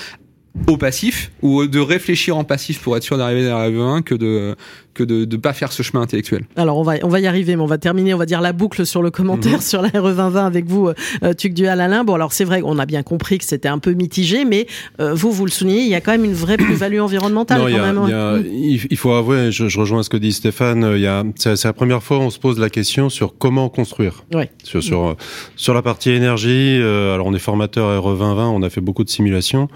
au 0.68 0.76
passif 0.76 1.32
ou 1.42 1.66
de 1.66 1.80
réfléchir 1.80 2.36
en 2.36 2.44
passif 2.44 2.80
pour 2.80 2.96
être 2.96 3.02
sûr 3.02 3.18
d'arriver 3.18 3.46
à 3.48 3.58
la 3.58 3.64
RE 3.64 3.70
2020 3.70 4.02
que 4.02 4.14
de 4.14 4.54
que 4.94 5.02
de 5.02 5.24
ne 5.24 5.36
pas 5.40 5.52
faire 5.52 5.72
ce 5.72 5.82
chemin 5.82 6.02
intellectuel. 6.04 6.44
Alors 6.54 6.78
on 6.78 6.84
va 6.84 6.94
on 7.02 7.08
va 7.08 7.18
y 7.18 7.26
arriver, 7.26 7.56
mais 7.56 7.62
on 7.62 7.66
va 7.66 7.78
terminer, 7.78 8.14
on 8.14 8.16
va 8.18 8.26
dire 8.26 8.40
la 8.40 8.52
boucle 8.52 8.86
sur 8.86 9.02
le 9.02 9.10
commentaire 9.10 9.54
Mhm. 9.54 9.60
sur 9.60 9.82
la 9.82 9.88
RE 9.88 10.12
2020 10.12 10.46
avec 10.46 10.66
vous, 10.66 10.88
euh, 11.24 11.32
Tuc 11.36 11.52
Dual 11.52 11.80
Alain. 11.80 12.04
Bon 12.04 12.14
alors 12.14 12.32
c'est 12.32 12.44
vrai, 12.44 12.62
on 12.64 12.78
a 12.78 12.86
bien 12.86 13.02
compris 13.02 13.38
que 13.38 13.44
c'était 13.44 13.66
un 13.66 13.80
peu 13.80 13.92
mitigé, 13.94 14.44
mais 14.44 14.68
euh, 15.00 15.12
vous 15.12 15.32
vous 15.32 15.44
le 15.44 15.50
soulignez, 15.50 15.80
il 15.80 15.88
y 15.88 15.96
a 15.96 16.00
quand 16.00 16.12
même 16.12 16.24
une 16.24 16.32
vraie 16.34 16.56
plus-value 16.56 17.00
environnementale 17.00 17.58
Non, 17.58 17.64
quand 17.64 17.68
il 17.70 17.74
y 17.74 17.78
a- 17.78 17.92
même. 17.92 18.04
il 18.06 18.70
y 18.76 18.78
a- 18.78 18.86
il 18.88 18.96
faut 18.96 19.10
avouer, 19.12 19.50
je, 19.50 19.66
je 19.66 19.80
rejoins 19.80 20.04
ce 20.04 20.10
que 20.10 20.16
dit 20.16 20.32
Stéphane, 20.32 20.84
euh, 20.84 20.96
il 20.96 21.02
y 21.02 21.08
a, 21.08 21.24
c'est 21.36 21.64
la 21.64 21.72
première 21.72 22.00
fois 22.04 22.18
où 22.18 22.22
on 22.22 22.30
se 22.30 22.38
pose 22.38 22.60
la 22.60 22.70
question 22.70 23.08
sur 23.10 23.36
comment 23.36 23.68
construire. 23.68 24.22
Ouais. 24.32 24.52
Sur, 24.62 24.80
sur, 24.84 25.04
euh, 25.08 25.14
sur 25.56 25.74
la 25.74 25.82
partie 25.82 26.10
énergie, 26.10 26.78
euh, 26.80 27.14
alors 27.14 27.26
on 27.26 27.34
est 27.34 27.40
formateur 27.40 28.00
RE 28.00 28.12
2020, 28.16 28.48
on 28.48 28.62
a 28.62 28.70
fait 28.70 28.80
beaucoup 28.80 29.02
de 29.02 29.10
simulations. 29.10 29.68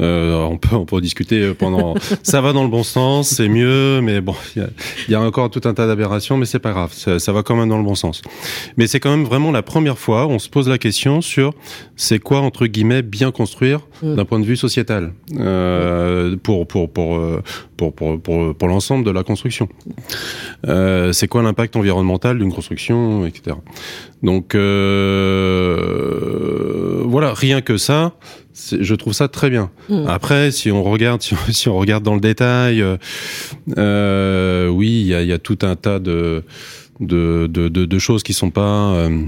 Euh, 0.00 0.42
on 0.44 0.56
peut 0.58 0.76
on 0.76 0.84
peut 0.84 1.00
discuter 1.00 1.54
pendant. 1.54 1.94
ça 2.22 2.40
va 2.40 2.52
dans 2.52 2.62
le 2.62 2.68
bon 2.68 2.82
sens, 2.82 3.28
c'est 3.28 3.48
mieux, 3.48 4.00
mais 4.00 4.20
bon, 4.20 4.34
il 4.56 4.68
y 5.08 5.12
y 5.12 5.14
a 5.14 5.20
encore 5.20 5.50
tout 5.50 5.62
un 5.64 5.74
tas 5.74 5.86
d'aberrations, 5.86 6.36
mais 6.36 6.46
c'est 6.46 6.58
pas 6.58 6.72
grave, 6.72 6.92
ça, 6.92 7.18
ça 7.18 7.32
va 7.32 7.42
quand 7.42 7.56
même 7.56 7.68
dans 7.68 7.78
le 7.78 7.84
bon 7.84 7.94
sens. 7.94 8.22
Mais 8.76 8.86
c'est 8.86 9.00
quand 9.00 9.10
même 9.10 9.24
vraiment 9.24 9.50
la 9.50 9.62
première 9.62 9.98
fois 9.98 10.26
où 10.26 10.30
on 10.30 10.38
se 10.38 10.48
pose 10.48 10.68
la 10.68 10.78
question 10.78 11.20
sur 11.20 11.54
c'est 11.96 12.18
quoi 12.18 12.40
entre 12.40 12.66
guillemets 12.66 13.02
bien 13.02 13.30
construire 13.30 13.80
Mm. 14.02 14.14
d'un 14.14 14.24
point 14.24 14.38
de 14.38 14.44
vue 14.44 14.56
sociétal 14.56 15.12
euh, 15.38 16.36
pour 16.42 16.68
pour 16.68 16.90
pour 16.92 17.16
euh, 17.16 17.42
pour 17.76 17.92
pour 17.94 18.20
pour, 18.20 18.54
pour 18.54 18.68
l'ensemble 18.68 19.04
de 19.04 19.10
la 19.10 19.24
construction. 19.24 19.68
Euh, 20.66 21.12
c'est 21.12 21.28
quoi 21.28 21.42
l'impact 21.42 21.76
environnemental 21.76 22.38
d'une 22.38 22.52
construction, 22.52 23.26
etc. 23.26 23.56
Donc 24.22 24.54
euh, 24.54 25.82
voilà, 27.06 27.34
rien 27.34 27.60
que 27.60 27.76
ça, 27.76 28.12
je 28.80 28.94
trouve 28.94 29.12
ça 29.12 29.28
très 29.28 29.50
bien. 29.50 29.70
Mm. 29.88 30.06
Après, 30.08 30.50
si 30.50 30.70
on 30.70 30.82
regarde, 30.82 31.22
si 31.26 31.34
on, 31.34 31.52
si 31.52 31.68
on 31.68 31.76
regarde 31.76 32.04
dans 32.04 32.14
le 32.14 32.20
détail, 32.20 32.82
euh, 32.82 32.96
euh, 33.76 34.68
oui, 34.68 34.88
il 35.00 35.06
y 35.06 35.14
a, 35.14 35.22
il 35.22 35.28
y 35.28 35.32
a 35.32 35.38
tout 35.38 35.58
un 35.62 35.76
tas 35.76 35.98
de 35.98 36.42
de, 37.00 37.46
de, 37.48 37.68
de, 37.68 37.84
de 37.84 37.98
choses 37.98 38.24
qui 38.24 38.32
sont 38.32 38.50
pas 38.50 38.92
euh, 38.94 39.22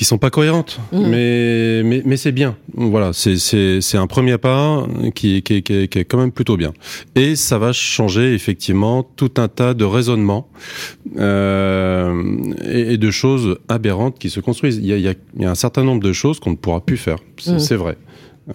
qui 0.00 0.06
sont 0.06 0.16
pas 0.16 0.30
cohérentes, 0.30 0.80
Mm. 0.92 1.06
mais 1.10 1.82
mais, 1.84 2.02
mais 2.06 2.16
c'est 2.16 2.32
bien. 2.32 2.56
Voilà, 2.74 3.12
c'est 3.12 3.36
c'est 3.36 3.82
c'est 3.82 3.98
un 3.98 4.06
premier 4.06 4.38
pas 4.38 4.86
qui 5.14 5.42
qui, 5.42 5.62
qui, 5.62 5.88
qui 5.88 5.98
est 5.98 6.06
quand 6.06 6.16
même 6.16 6.32
plutôt 6.32 6.56
bien. 6.56 6.72
Et 7.16 7.36
ça 7.36 7.58
va 7.58 7.72
changer 7.74 8.32
effectivement 8.32 9.02
tout 9.02 9.32
un 9.36 9.48
tas 9.48 9.74
de 9.74 9.84
raisonnements 9.84 10.48
euh, 11.18 12.14
et, 12.64 12.94
et 12.94 12.96
de 12.96 13.10
choses 13.10 13.58
aberrantes 13.68 14.18
qui 14.18 14.30
se 14.30 14.40
construisent. 14.40 14.78
Il 14.78 14.86
y 14.86 14.94
a, 14.94 14.96
il 14.96 15.02
y 15.02 15.08
a, 15.08 15.14
il 15.36 15.42
y 15.42 15.44
a 15.44 15.50
un 15.50 15.54
certain 15.54 15.84
nombre 15.84 16.02
de 16.02 16.14
choses 16.14 16.40
qu'on 16.40 16.52
ne 16.52 16.56
pourra 16.56 16.80
plus 16.80 16.96
faire. 16.96 17.18
C'est 17.36 17.74
Mm. 17.74 17.76
vrai. 17.76 17.96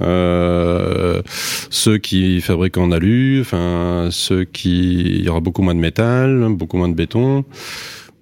Euh, 0.02 1.22
ceux 1.70 2.00
qui 2.00 2.42
fabriquent 2.42 2.80
en 2.80 2.92
alu, 2.92 3.40
enfin 3.42 4.08
ceux 4.12 4.44
qui, 4.46 5.02
il 5.20 5.24
y 5.24 5.30
aura 5.30 5.42
beaucoup 5.42 5.62
moins 5.62 5.76
de 5.76 5.80
métal, 5.80 6.48
beaucoup 6.50 6.78
moins 6.78 6.90
de 6.90 6.96
béton. 6.96 7.46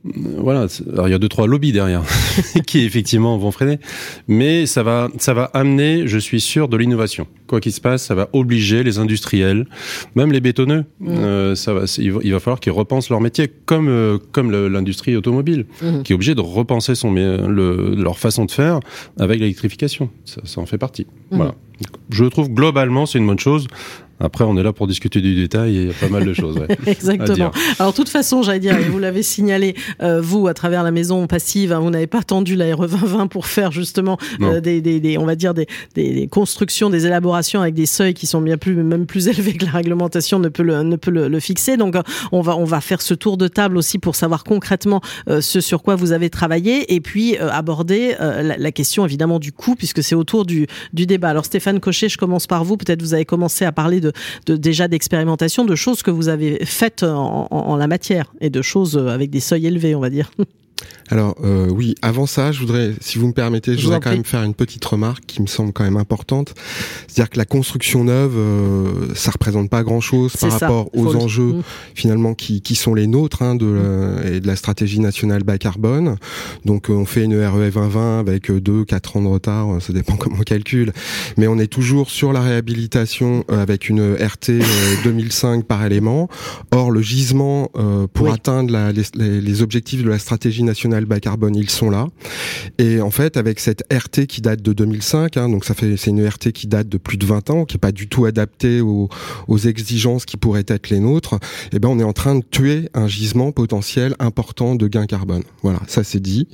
Voilà, 0.06 0.68
alors 0.92 1.08
il 1.08 1.12
y 1.12 1.14
a 1.14 1.18
deux 1.18 1.30
trois 1.30 1.48
lobbies 1.48 1.72
derrière 1.72 2.04
qui 2.68 2.80
effectivement 2.84 3.38
vont 3.38 3.52
freiner, 3.52 3.80
mais 4.28 4.66
ça 4.66 4.84
va 4.84 5.08
ça 5.18 5.34
va 5.34 5.46
amener, 5.54 6.08
je 6.08 6.18
suis 6.18 6.42
sûr, 6.42 6.68
de 6.68 6.76
l'innovation. 6.76 7.26
Quoi 7.48 7.62
qu'il 7.62 7.72
se 7.72 7.80
passe, 7.80 8.04
ça 8.04 8.14
va 8.14 8.28
obliger 8.34 8.84
les 8.84 9.00
industriels, 9.00 9.66
même 10.16 10.32
les 10.34 10.42
bétonneux, 10.42 10.84
Mm. 11.00 11.08
euh, 11.10 11.56
ça 11.56 11.74
va, 11.74 11.86
il 11.98 12.12
va, 12.12 12.20
il 12.24 12.34
va 12.34 12.40
falloir 12.42 12.60
qu'ils 12.60 12.74
repensent 12.74 13.10
leur 13.12 13.22
métier, 13.22 13.48
comme 13.66 13.88
euh, 13.88 14.18
comme 14.34 14.52
l'industrie 14.52 15.16
automobile, 15.16 15.66
Mhm. 15.82 16.04
qui 16.04 16.12
est 16.12 16.16
obligée 16.16 16.36
de 16.36 16.42
repenser 16.42 16.96
son 16.96 17.14
le, 17.14 17.96
leur 17.96 18.20
façon 18.20 18.44
de 18.44 18.52
faire 18.52 18.82
avec 19.20 19.40
l'électrification. 19.40 20.10
Ça, 20.26 20.42
ça 20.44 20.60
en 20.60 20.66
fait 20.66 20.78
partie. 20.78 21.08
Mhm. 21.32 21.38
Voilà. 21.38 21.56
Je 22.10 22.26
trouve 22.26 22.50
globalement 22.50 23.06
c'est 23.06 23.20
une 23.20 23.28
bonne 23.28 23.40
chose. 23.40 23.68
Après, 24.24 24.46
on 24.46 24.56
est 24.58 24.64
là 24.64 24.72
pour 24.72 24.88
discuter 24.88 25.20
du 25.20 25.36
détail 25.36 25.78
et 25.78 25.82
il 25.82 25.88
y 25.88 25.90
a 25.90 25.94
pas 25.94 26.08
mal 26.08 26.26
de 26.26 26.34
choses. 26.34 26.56
Ouais, 26.58 26.78
Exactement. 26.88 27.52
Alors, 27.78 27.92
de 27.92 27.98
toute 27.98 28.08
façon, 28.08 28.42
j'allais 28.42 28.62
dire, 28.62 28.78
et 28.78 28.86
vous 28.86 28.98
l'avez 28.98 29.22
signalé, 29.22 29.76
euh, 30.02 30.22
vous, 30.22 30.48
à 30.48 30.54
travers 30.54 30.82
la 30.82 30.92
maison 30.92 31.28
passive, 31.28 31.74
hein, 31.74 31.80
vous 31.80 31.90
n'avez 31.90 32.08
pas 32.08 32.20
attendu 32.20 32.56
la 32.56 32.74
RE 32.74 32.88
2020 32.88 33.28
pour 33.28 33.48
faire 33.48 33.74
justement 33.74 34.18
euh, 34.42 34.62
des, 34.62 34.80
des, 34.80 35.02
des, 35.02 35.18
on 35.18 35.26
va 35.26 35.36
dire 35.36 35.54
des, 35.54 35.68
des, 35.94 36.28
constructions, 36.28 36.90
des 36.90 37.06
élaborations 37.06 37.60
avec 37.60 37.74
des 37.74 37.86
seuils 37.86 38.14
qui 38.14 38.26
sont 38.26 38.40
bien 38.40 38.58
plus, 38.58 38.76
même 38.76 39.06
plus 39.06 39.28
élevés 39.28 39.56
que 39.56 39.66
la 39.66 39.72
réglementation 39.72 40.40
ne 40.40 40.48
peut 40.48 40.64
le, 40.64 40.84
ne 40.84 40.96
peut 40.96 41.12
le, 41.12 41.28
le 41.28 41.40
fixer. 41.42 41.76
Donc, 41.76 41.96
on 42.32 42.40
va, 42.40 42.56
on 42.56 42.64
va 42.64 42.80
faire 42.80 43.02
ce 43.02 43.14
tour 43.14 43.36
de 43.36 43.50
table 43.50 43.76
aussi 43.76 44.00
pour 44.00 44.16
savoir 44.16 44.46
concrètement 44.46 45.02
euh, 45.28 45.42
ce 45.42 45.60
sur 45.60 45.84
quoi 45.84 45.96
vous 45.96 46.14
avez 46.14 46.30
travaillé 46.30 46.94
et 46.94 47.02
puis 47.02 47.38
euh, 47.38 47.50
aborder 47.52 48.16
la, 48.20 48.58
la, 48.58 48.72
question 48.72 49.06
évidemment 49.06 49.38
du 49.38 49.52
coût 49.52 49.76
puisque 49.76 50.02
c'est 50.02 50.16
autour 50.16 50.46
du, 50.46 50.66
du 50.94 51.06
débat. 51.06 51.30
Alors, 51.30 51.44
Stéphane 51.44 51.82
Cochet, 51.82 52.08
je 52.08 52.18
commence 52.18 52.48
par 52.48 52.64
vous. 52.64 52.78
Peut-être 52.78 53.02
vous 53.02 53.14
avez 53.14 53.26
commencé 53.26 53.66
à 53.66 53.74
parler 53.74 54.00
de 54.00 54.13
de, 54.46 54.56
déjà 54.56 54.88
d'expérimentation, 54.88 55.66
de 55.66 55.76
choses 55.76 56.04
que 56.04 56.12
vous 56.12 56.30
avez 56.30 56.66
faites 56.66 57.04
en, 57.04 57.48
en, 57.50 57.76
la 57.76 57.88
matière 57.88 58.34
et 58.42 58.50
de 58.50 58.62
choses 58.62 58.98
avec 58.98 59.30
des 59.30 59.40
seuils 59.40 59.68
élevés, 59.68 59.96
on 59.96 60.00
va 60.00 60.10
dire. 60.10 60.32
Alors 61.10 61.36
euh, 61.44 61.70
oui, 61.70 61.96
avant 62.02 62.26
ça, 62.26 62.52
je 62.52 62.60
voudrais, 62.60 62.94
si 63.02 63.18
vous 63.18 63.28
me 63.28 63.34
permettez, 63.34 63.78
je, 63.78 63.84
voudrais 63.84 64.00
quand 64.00 64.12
même 64.12 64.24
faire 64.24 64.44
une 64.44 64.54
petite 64.54 64.84
remarque 64.84 65.26
qui 65.26 65.42
me 65.42 65.48
semble 65.48 65.74
quand 65.74 65.84
même 65.84 65.98
importante. 65.98 66.56
C'est-à-dire 67.08 67.30
que 67.30 67.38
la 67.38 67.46
construction 67.46 68.04
neuve, 68.06 68.34
euh, 68.36 69.14
ça 69.14 69.32
représente 69.32 69.70
pas 69.70 69.84
grand-chose 69.84 70.36
par 70.38 70.52
rapport 70.52 70.90
aux 70.96 71.16
enjeux 71.16 71.54
mmh. 71.54 71.64
finalement 71.94 72.34
qui, 72.34 72.62
qui 72.62 72.76
sont 72.76 72.96
les 72.96 73.08
nôtres 73.08 73.42
hein, 73.42 73.56
de 73.56 73.66
mmh. 73.66 74.34
et 74.34 74.40
de 74.40 74.48
la 74.48 74.56
stratégie 74.56 75.00
nationale 75.00 75.44
bas 75.44 75.58
carbone. 75.58 76.16
Donc 76.66 76.90
euh, 76.90 76.94
on 76.94 77.06
fait 77.06 77.26
une 77.26 77.36
RE 77.36 77.60
2020 77.60 78.20
avec 78.20 78.52
2 78.52 78.86
4 78.86 79.18
ans 79.18 79.22
de 79.22 79.28
retard, 79.28 79.82
ça 79.82 79.94
dépend 79.94 80.16
comment 80.18 80.38
on 80.40 80.44
calcule, 80.44 80.94
mais 81.38 81.48
on 81.48 81.60
est 81.60 81.68
toujours 81.68 82.10
sur 82.10 82.34
la 82.34 82.42
réhabilitation 82.42 83.44
avec 83.50 83.90
une 83.90 84.16
RT 84.16 84.64
2005 85.04 85.66
par 85.66 85.86
élément. 85.86 86.30
Or 86.72 86.92
le 86.92 87.02
gisement 87.02 87.70
pour 88.14 88.32
atteindre 88.32 88.72
la, 88.72 88.92
les, 88.92 89.42
les 89.42 89.62
objectifs 89.62 90.04
de 90.04 90.10
la 90.10 90.20
stratégie 90.20 90.63
nationale 90.64 91.06
bas 91.06 91.20
carbone, 91.20 91.56
ils 91.56 91.70
sont 91.70 91.90
là. 91.90 92.08
Et 92.78 93.02
en 93.02 93.12
fait, 93.12 93.38
avec 93.38 93.60
cette 93.60 93.84
RT 93.94 94.26
qui 94.28 94.42
date 94.42 94.62
de 94.62 94.74
2005, 94.74 95.38
hein, 95.38 95.50
donc 95.50 95.66
ça 95.66 95.74
fait 95.74 95.96
c'est 95.98 96.10
une 96.10 96.26
RT 96.28 96.52
qui 96.52 96.68
date 96.68 96.90
de 96.90 96.98
plus 96.98 97.18
de 97.18 97.26
20 97.26 97.50
ans, 97.50 97.66
qui 97.66 97.78
est 97.78 97.80
pas 97.80 97.92
du 97.92 98.08
tout 98.08 98.26
adaptée 98.26 98.82
aux, 98.82 99.10
aux 99.48 99.58
exigences 99.58 100.26
qui 100.26 100.38
pourraient 100.38 100.66
être 100.68 100.90
les 100.90 101.00
nôtres. 101.00 101.36
Et 101.36 101.78
eh 101.78 101.80
ben, 101.80 101.90
on 101.90 102.00
est 102.00 102.04
en 102.04 102.14
train 102.14 102.36
de 102.36 102.44
tuer 102.50 102.90
un 102.94 103.08
gisement 103.08 103.52
potentiel 103.52 104.16
important 104.20 104.76
de 104.76 104.88
gain 104.88 105.06
carbone. 105.06 105.44
Voilà, 105.62 105.80
ça 105.88 106.04
c'est 106.04 106.20
dit. 106.20 106.48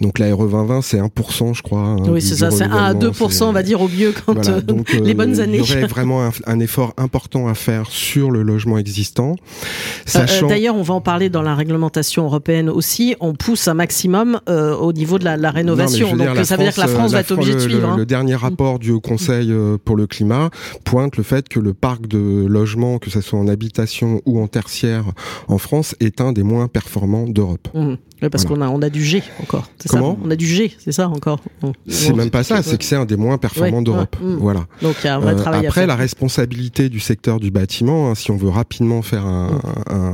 Donc 0.00 0.18
la 0.18 0.34
RE 0.34 0.46
2020, 0.48 0.82
c'est 0.82 0.98
1%, 0.98 1.54
je 1.54 1.62
crois. 1.62 1.80
Hein, 1.80 1.96
oui, 2.08 2.22
c'est 2.22 2.36
ça, 2.36 2.50
c'est 2.50 2.64
1 2.64 2.70
à 2.70 2.94
2%, 2.94 3.44
on 3.44 3.52
va 3.52 3.62
dire 3.62 3.80
au 3.80 3.88
mieux 3.88 4.12
quand 4.24 4.48
euh, 4.48 4.60
donc, 4.60 4.92
les 4.92 5.14
bonnes 5.14 5.40
années. 5.40 5.58
Il 5.58 5.70
y 5.70 5.76
aurait 5.76 5.86
vraiment 5.86 6.24
un, 6.24 6.30
un, 6.46 6.60
effort 6.60 6.94
important 6.96 7.48
à 7.48 7.54
faire 7.54 7.90
sur 7.90 8.30
le 8.30 8.42
logement 8.42 8.78
existant. 8.78 9.32
Euh, 9.32 9.34
Sachant... 10.06 10.48
D'ailleurs, 10.48 10.76
on 10.76 10.82
va 10.82 10.94
en 10.94 11.00
parler 11.00 11.28
dans 11.28 11.42
la 11.42 11.54
réglementation 11.54 12.24
européenne 12.24 12.68
aussi. 12.68 13.14
On 13.20 13.34
pousse 13.34 13.55
un 13.68 13.74
maximum 13.74 14.40
euh, 14.48 14.74
au 14.76 14.92
niveau 14.92 15.18
de 15.18 15.24
la, 15.24 15.36
la 15.36 15.50
rénovation. 15.50 16.16
Donc 16.16 16.44
ça 16.44 16.56
veut 16.56 16.64
dire 16.64 16.74
que 16.74 16.80
la 16.80 16.88
France 16.88 17.12
va 17.12 17.20
être 17.20 17.32
obligée 17.32 17.54
de 17.54 17.58
suivre. 17.58 17.80
Le, 17.80 17.92
hein. 17.92 17.96
le, 17.96 18.06
dernier 18.06 18.34
rapport 18.34 18.78
du 18.78 18.90
Haut 18.90 19.00
Conseil 19.00 19.50
euh, 19.50 19.76
pour 19.82 19.96
le 19.96 20.06
climat 20.06 20.50
pointe 20.84 21.16
le 21.16 21.22
fait 21.22 21.48
que 21.48 21.60
le 21.60 21.74
parc 21.74 22.06
de 22.06 22.46
logement, 22.46 22.98
que 22.98 23.10
ce 23.10 23.20
soit 23.20 23.38
en 23.38 23.48
habitation 23.48 24.20
ou 24.26 24.40
en 24.40 24.46
tertiaire 24.46 25.04
en 25.48 25.58
France, 25.58 25.94
est 26.00 26.20
un 26.20 26.32
des 26.32 26.42
moins 26.42 26.68
performants 26.68 27.26
d'Europe. 27.26 27.68
Mmh. 27.74 27.94
Oui, 28.22 28.30
parce 28.30 28.46
qu'on 28.46 28.62
a 28.62 28.68
on 28.68 28.80
a 28.80 28.88
du 28.88 29.04
G 29.04 29.22
encore. 29.42 29.68
Comment 29.88 30.14
ça 30.14 30.20
On 30.24 30.30
a 30.30 30.36
du 30.36 30.46
G, 30.46 30.74
c'est 30.78 30.92
ça 30.92 31.08
encore. 31.08 31.40
C'est 31.86 32.14
même 32.14 32.30
pas 32.30 32.42
ça, 32.42 32.62
c'est 32.62 32.78
que 32.78 32.84
c'est 32.84 32.96
un 32.96 33.04
des 33.04 33.16
moins 33.16 33.36
performants 33.36 33.82
d'Europe. 33.82 34.16
Mmh. 34.20 34.36
Voilà. 34.36 34.66
Donc 34.80 34.96
il 35.02 35.06
y 35.06 35.10
a 35.10 35.16
un 35.16 35.18
vrai 35.18 35.34
euh, 35.34 35.36
travail 35.36 35.66
Après, 35.66 35.86
la 35.86 35.96
responsabilité 35.96 36.88
du 36.88 37.00
secteur 37.00 37.40
du 37.40 37.50
bâtiment, 37.50 38.10
hein, 38.10 38.14
si 38.14 38.30
on 38.30 38.36
veut 38.36 38.48
rapidement 38.48 39.02
faire 39.02 39.26
un, 39.26 39.50
mmh. 39.50 39.60
un, 39.90 40.12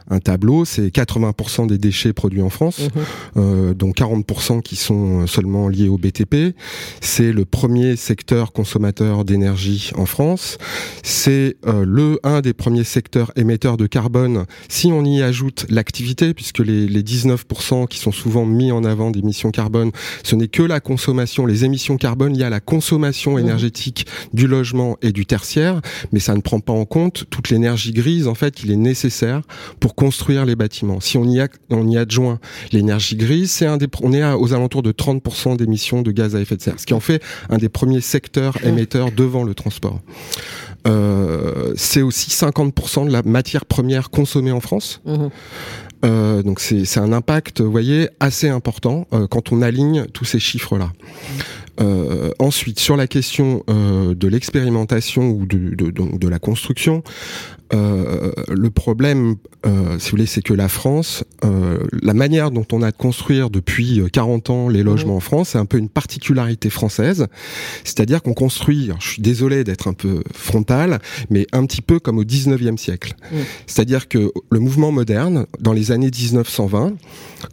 tableau, 0.19 0.65
c'est 0.65 0.87
80% 0.87 1.67
des 1.67 1.77
déchets 1.77 2.13
produits 2.13 2.41
en 2.41 2.49
France, 2.49 2.79
mmh. 2.79 2.99
euh, 3.37 3.73
dont 3.73 3.91
40% 3.91 4.61
qui 4.61 4.75
sont 4.75 5.27
seulement 5.27 5.67
liés 5.67 5.89
au 5.89 5.97
BTP. 5.97 6.55
C'est 7.01 7.31
le 7.31 7.45
premier 7.45 7.95
secteur 7.95 8.51
consommateur 8.51 9.25
d'énergie 9.25 9.91
en 9.95 10.05
France. 10.05 10.57
C'est 11.03 11.55
euh, 11.65 11.85
le 11.85 12.19
un 12.23 12.41
des 12.41 12.53
premiers 12.53 12.83
secteurs 12.83 13.31
émetteurs 13.35 13.77
de 13.77 13.87
carbone. 13.87 14.45
Si 14.69 14.91
on 14.91 15.03
y 15.05 15.21
ajoute 15.21 15.65
l'activité, 15.69 16.33
puisque 16.33 16.59
les, 16.59 16.87
les 16.87 17.03
19% 17.03 17.87
qui 17.87 17.97
sont 17.97 18.11
souvent 18.11 18.45
mis 18.45 18.71
en 18.71 18.83
avant 18.83 19.11
d'émissions 19.11 19.51
carbone, 19.51 19.91
ce 20.23 20.35
n'est 20.35 20.47
que 20.47 20.63
la 20.63 20.79
consommation, 20.79 21.45
les 21.45 21.65
émissions 21.65 21.97
carbone 21.97 22.37
liées 22.37 22.43
à 22.43 22.49
la 22.49 22.59
consommation 22.59 23.35
mmh. 23.35 23.39
énergétique 23.39 24.05
du 24.33 24.47
logement 24.47 24.97
et 25.01 25.11
du 25.11 25.25
tertiaire, 25.25 25.81
mais 26.11 26.19
ça 26.19 26.35
ne 26.35 26.41
prend 26.41 26.59
pas 26.59 26.73
en 26.73 26.85
compte 26.85 27.25
toute 27.29 27.49
l'énergie 27.49 27.91
grise 27.91 28.27
en 28.27 28.35
fait 28.35 28.55
qu'il 28.55 28.71
est 28.71 28.75
nécessaire 28.75 29.41
pour 29.79 29.95
construire 30.01 30.45
les 30.45 30.55
bâtiments. 30.55 30.99
Si 30.99 31.19
on 31.19 31.25
y, 31.25 31.39
a, 31.39 31.47
on 31.69 31.87
y 31.87 31.95
adjoint 31.95 32.39
l'énergie 32.71 33.15
grise, 33.15 33.51
c'est 33.51 33.67
un 33.67 33.77
des, 33.77 33.85
on 34.01 34.13
est 34.13 34.23
à, 34.23 34.35
aux 34.35 34.51
alentours 34.51 34.81
de 34.81 34.91
30% 34.91 35.57
d'émissions 35.57 36.01
de 36.01 36.11
gaz 36.11 36.35
à 36.35 36.39
effet 36.41 36.55
de 36.55 36.61
serre, 36.63 36.79
ce 36.79 36.87
qui 36.87 36.95
en 36.95 36.99
fait 36.99 37.21
un 37.51 37.59
des 37.59 37.69
premiers 37.69 38.01
secteurs 38.01 38.55
émetteurs 38.65 39.11
devant 39.11 39.43
le 39.43 39.53
transport. 39.53 39.99
Euh, 40.87 41.73
c'est 41.75 42.01
aussi 42.01 42.31
50% 42.31 43.05
de 43.05 43.11
la 43.11 43.21
matière 43.21 43.63
première 43.63 44.09
consommée 44.09 44.51
en 44.51 44.59
France. 44.59 45.01
Mmh. 45.05 45.27
Euh, 46.03 46.41
donc 46.41 46.61
c'est 46.61 46.97
un 46.97 47.13
impact, 47.13 47.61
vous 47.61 47.69
voyez, 47.69 48.09
assez 48.19 48.49
important 48.49 49.05
euh, 49.13 49.27
quand 49.27 49.51
on 49.51 49.61
aligne 49.61 50.07
tous 50.13 50.25
ces 50.25 50.39
chiffres-là. 50.39 50.93
Euh, 51.79 52.31
ensuite, 52.39 52.79
sur 52.79 52.97
la 52.97 53.07
question 53.07 53.63
euh, 53.69 54.13
de 54.13 54.27
l'expérimentation 54.27 55.29
ou 55.29 55.45
de, 55.45 55.73
de, 55.75 55.89
de, 55.89 56.17
de, 56.17 56.27
la 56.27 56.37
construction, 56.37 57.01
euh, 57.73 58.31
le 58.49 58.69
problème, 58.69 59.35
euh, 59.65 59.97
si 59.99 60.05
vous 60.05 60.11
voulez, 60.11 60.25
c'est 60.25 60.41
que 60.41 60.53
la 60.53 60.67
France, 60.67 61.23
euh, 61.45 61.79
la 62.01 62.13
manière 62.13 62.51
dont 62.51 62.65
on 62.71 62.81
a 62.81 62.91
de 62.91 62.97
construire 62.97 63.49
depuis 63.49 64.01
40 64.11 64.49
ans 64.49 64.69
les 64.69 64.83
logements 64.83 65.13
mmh. 65.13 65.17
en 65.17 65.21
France, 65.21 65.49
c'est 65.49 65.57
un 65.57 65.65
peu 65.65 65.77
une 65.77 65.89
particularité 65.89 66.69
française. 66.69 67.27
C'est-à-dire 67.83 68.21
qu'on 68.21 68.33
construit, 68.33 68.91
je 68.99 69.07
suis 69.07 69.21
désolé 69.21 69.63
d'être 69.63 69.87
un 69.87 69.93
peu 69.93 70.23
frontal, 70.33 70.99
mais 71.29 71.47
un 71.53 71.65
petit 71.65 71.81
peu 71.81 71.99
comme 71.99 72.17
au 72.17 72.23
19e 72.23 72.77
siècle. 72.77 73.15
Mmh. 73.31 73.35
C'est-à-dire 73.67 74.07
que 74.07 74.31
le 74.49 74.59
mouvement 74.59 74.91
moderne, 74.91 75.45
dans 75.59 75.73
les 75.73 75.91
années 75.91 76.11
1920, 76.11 76.93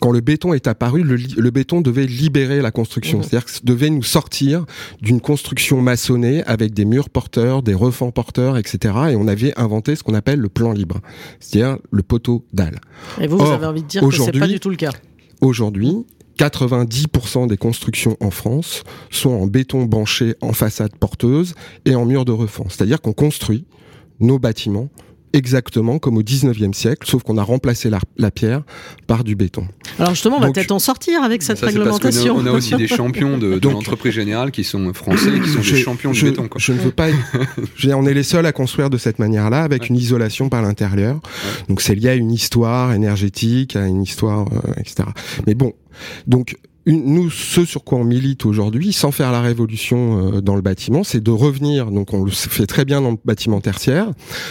quand 0.01 0.11
le 0.11 0.21
béton 0.21 0.53
est 0.53 0.67
apparu, 0.67 1.03
le, 1.03 1.17
le 1.17 1.51
béton 1.51 1.81
devait 1.81 2.07
libérer 2.07 2.61
la 2.61 2.71
construction. 2.71 3.19
Mmh. 3.19 3.23
C'est-à-dire 3.23 3.45
que 3.45 3.53
devait 3.65 3.91
nous 3.91 4.03
sortir 4.03 4.65
d'une 5.01 5.21
construction 5.21 5.81
maçonnée 5.81 6.43
avec 6.45 6.75
des 6.75 6.85
murs 6.85 7.11
porteurs, 7.11 7.63
des 7.63 7.75
refends 7.75 8.11
porteurs, 8.11 8.57
etc. 8.57 8.95
Et 9.11 9.17
on 9.17 9.29
avait 9.29 9.53
inventé 9.59 9.95
ce 9.95 10.03
qu'on 10.09 10.15
appelle 10.15 10.41
le 10.41 10.49
plan 10.49 10.73
libre, 10.73 11.01
c'est-à-dire 11.39 11.77
le 11.91 12.03
poteau 12.03 12.47
dalle. 12.55 12.81
Et 13.21 13.27
vous, 13.27 13.37
vous 13.37 13.45
avez 13.45 13.67
envie 13.67 13.83
de 13.83 13.89
dire 13.89 14.01
que 14.01 14.11
c'est 14.11 14.39
pas 14.39 14.47
du 14.47 14.59
tout 14.59 14.71
le 14.71 14.77
cas. 14.77 14.91
Aujourd'hui, 15.43 16.07
90% 16.39 17.47
des 17.47 17.59
constructions 17.59 18.17
en 18.21 18.31
France 18.31 18.85
sont 19.11 19.29
en 19.31 19.47
béton 19.47 19.85
banché 19.85 20.35
en 20.41 20.55
façade 20.55 20.97
porteuse 20.97 21.55
et 21.85 21.95
en 21.95 22.07
mur 22.07 22.25
de 22.25 22.33
refend. 22.33 22.65
C'est-à-dire 22.71 23.03
qu'on 23.03 23.13
construit 23.13 23.67
nos 24.19 24.39
bâtiments 24.39 24.89
exactement 25.33 25.99
comme 25.99 26.17
au 26.17 26.23
19e 26.23 26.73
siècle, 26.73 27.09
sauf 27.09 27.23
qu'on 27.23 27.39
a 27.39 27.43
remplacé 27.43 27.91
la, 27.91 27.99
la, 28.17 28.31
pierre 28.31 28.63
par 29.07 29.25
du 29.25 29.37
béton. 29.37 29.67
Alors 29.99 30.13
justement, 30.13 30.39
on 30.39 30.41
va 30.41 30.51
peut-être 30.51 30.73
en 30.73 30.79
sortir 30.79 31.23
avec 31.23 31.43
cette 31.43 31.59
ça, 31.59 31.67
réglementation. 31.67 32.37
on, 32.37 32.41
a, 32.41 32.43
on 32.45 32.47
a, 32.47 32.57
aussi 32.57 32.75
des 32.77 32.89
champions 32.89 33.39
de, 33.39 33.59
de 33.59 33.69
l'entreprise 33.69 34.13
générale 34.13 34.51
qui 34.51 34.65
sont 34.65 34.93
français, 34.93 35.41
qui 35.41 35.51
sont 35.51 35.63
je, 35.63 35.75
des 35.75 35.83
champions 35.83 36.13
je, 36.13 36.25
du 36.25 36.31
béton. 36.31 36.49
Quoi. 36.49 36.61
Je 36.61 36.73
ne 36.73 36.79
veux 36.79 36.91
pas. 36.91 37.09
je, 37.77 37.91
on 37.91 38.07
est 38.07 38.15
les 38.15 38.23
seuls 38.23 38.47
à 38.47 38.53
construire 38.53 38.91
de 38.91 38.97
cette 38.97 39.19
manière-là, 39.19 39.63
avec 39.63 39.83
ouais. 39.83 39.89
une 39.89 39.97
isolation 39.97 40.49
par 40.49 40.63
l'intérieur. 40.63 41.17
Ouais. 41.17 41.67
Donc 41.69 41.81
c'est 41.81 41.95
lié 41.95 42.11
à 42.11 42.15
une 42.15 42.31
histoire 42.31 42.93
énergétique, 42.93 43.77
à 43.77 43.87
une 43.87 44.03
histoire, 44.03 44.47
euh, 44.53 44.81
etc. 44.81 45.09
Mais 45.47 45.55
bon, 45.55 45.73
donc 46.27 46.57
nous, 46.93 47.31
ce 47.31 47.65
sur 47.65 47.85
quoi 47.85 47.99
on 47.99 48.05
milite 48.05 48.47
aujourd'hui, 48.47 48.93
sans 48.93 49.13
faire 49.13 49.33
la 49.33 49.41
révolution 49.41 50.37
euh, 50.37 50.41
dans 50.41 50.57
le 50.57 50.63
bâtiment, 50.63 51.05
c'est 51.05 51.23
de 51.23 51.31
revenir, 51.31 51.91
donc 51.91 52.13
on 52.15 52.25
le 52.25 52.31
fait 52.31 52.67
très 52.67 52.85
bien 52.85 53.01
dans 53.01 53.11
le 53.11 53.19
bâtiment 53.25 53.61
tertiaire, 53.61 54.11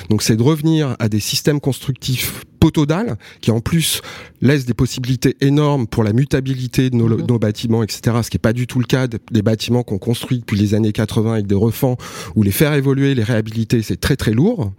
donc 0.10 0.22
c'est 0.22 0.36
de 0.36 0.44
revenir 0.44 0.96
à 1.00 1.10
des 1.10 1.20
systèmes 1.20 1.60
constructifs 1.60 2.44
potodal, 2.68 3.16
qui 3.40 3.50
en 3.52 3.62
plus 3.62 4.02
laisse 4.42 4.66
des 4.66 4.74
possibilités 4.74 5.38
énormes 5.40 5.88
pour 5.88 6.04
la 6.04 6.12
mutabilité 6.12 6.90
de 6.90 6.98
nos, 6.98 7.08
mmh. 7.08 7.26
nos 7.26 7.40
bâtiments, 7.40 7.82
etc. 7.82 8.18
Ce 8.24 8.30
qui 8.30 8.36
n'est 8.36 8.40
pas 8.40 8.52
du 8.52 8.68
tout 8.68 8.80
le 8.80 8.86
cas 8.86 9.08
des 9.08 9.42
bâtiments 9.42 9.84
qu'on 9.84 10.00
construit 10.00 10.40
depuis 10.40 10.58
les 10.58 10.74
années 10.74 10.92
80 10.92 11.32
avec 11.32 11.48
des 11.48 11.56
refends, 11.56 11.96
où 12.36 12.44
les 12.44 12.52
faire 12.52 12.74
évoluer, 12.74 13.16
les 13.16 13.24
réhabiliter, 13.24 13.82
c'est 13.84 14.02
très 14.02 14.18
très 14.18 14.34
lourd. 14.34 14.74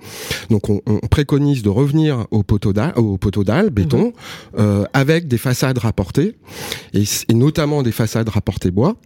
Donc 0.50 0.68
on, 0.68 0.82
on, 0.84 0.98
préconise 1.08 1.62
de 1.62 1.70
revenir 1.70 2.26
au 2.30 2.42
potodal, 2.42 2.92
au 2.96 3.16
potodal 3.16 3.70
béton, 3.70 4.08
mmh. 4.08 4.12
euh, 4.58 4.84
avec 4.92 5.28
des 5.28 5.38
façades 5.38 5.78
rapportées, 5.78 6.36
et, 6.92 7.04
et, 7.30 7.34
notamment 7.34 7.82
des 7.82 7.92
façades 7.92 8.28
rapportées 8.28 8.70
bois, 8.70 8.96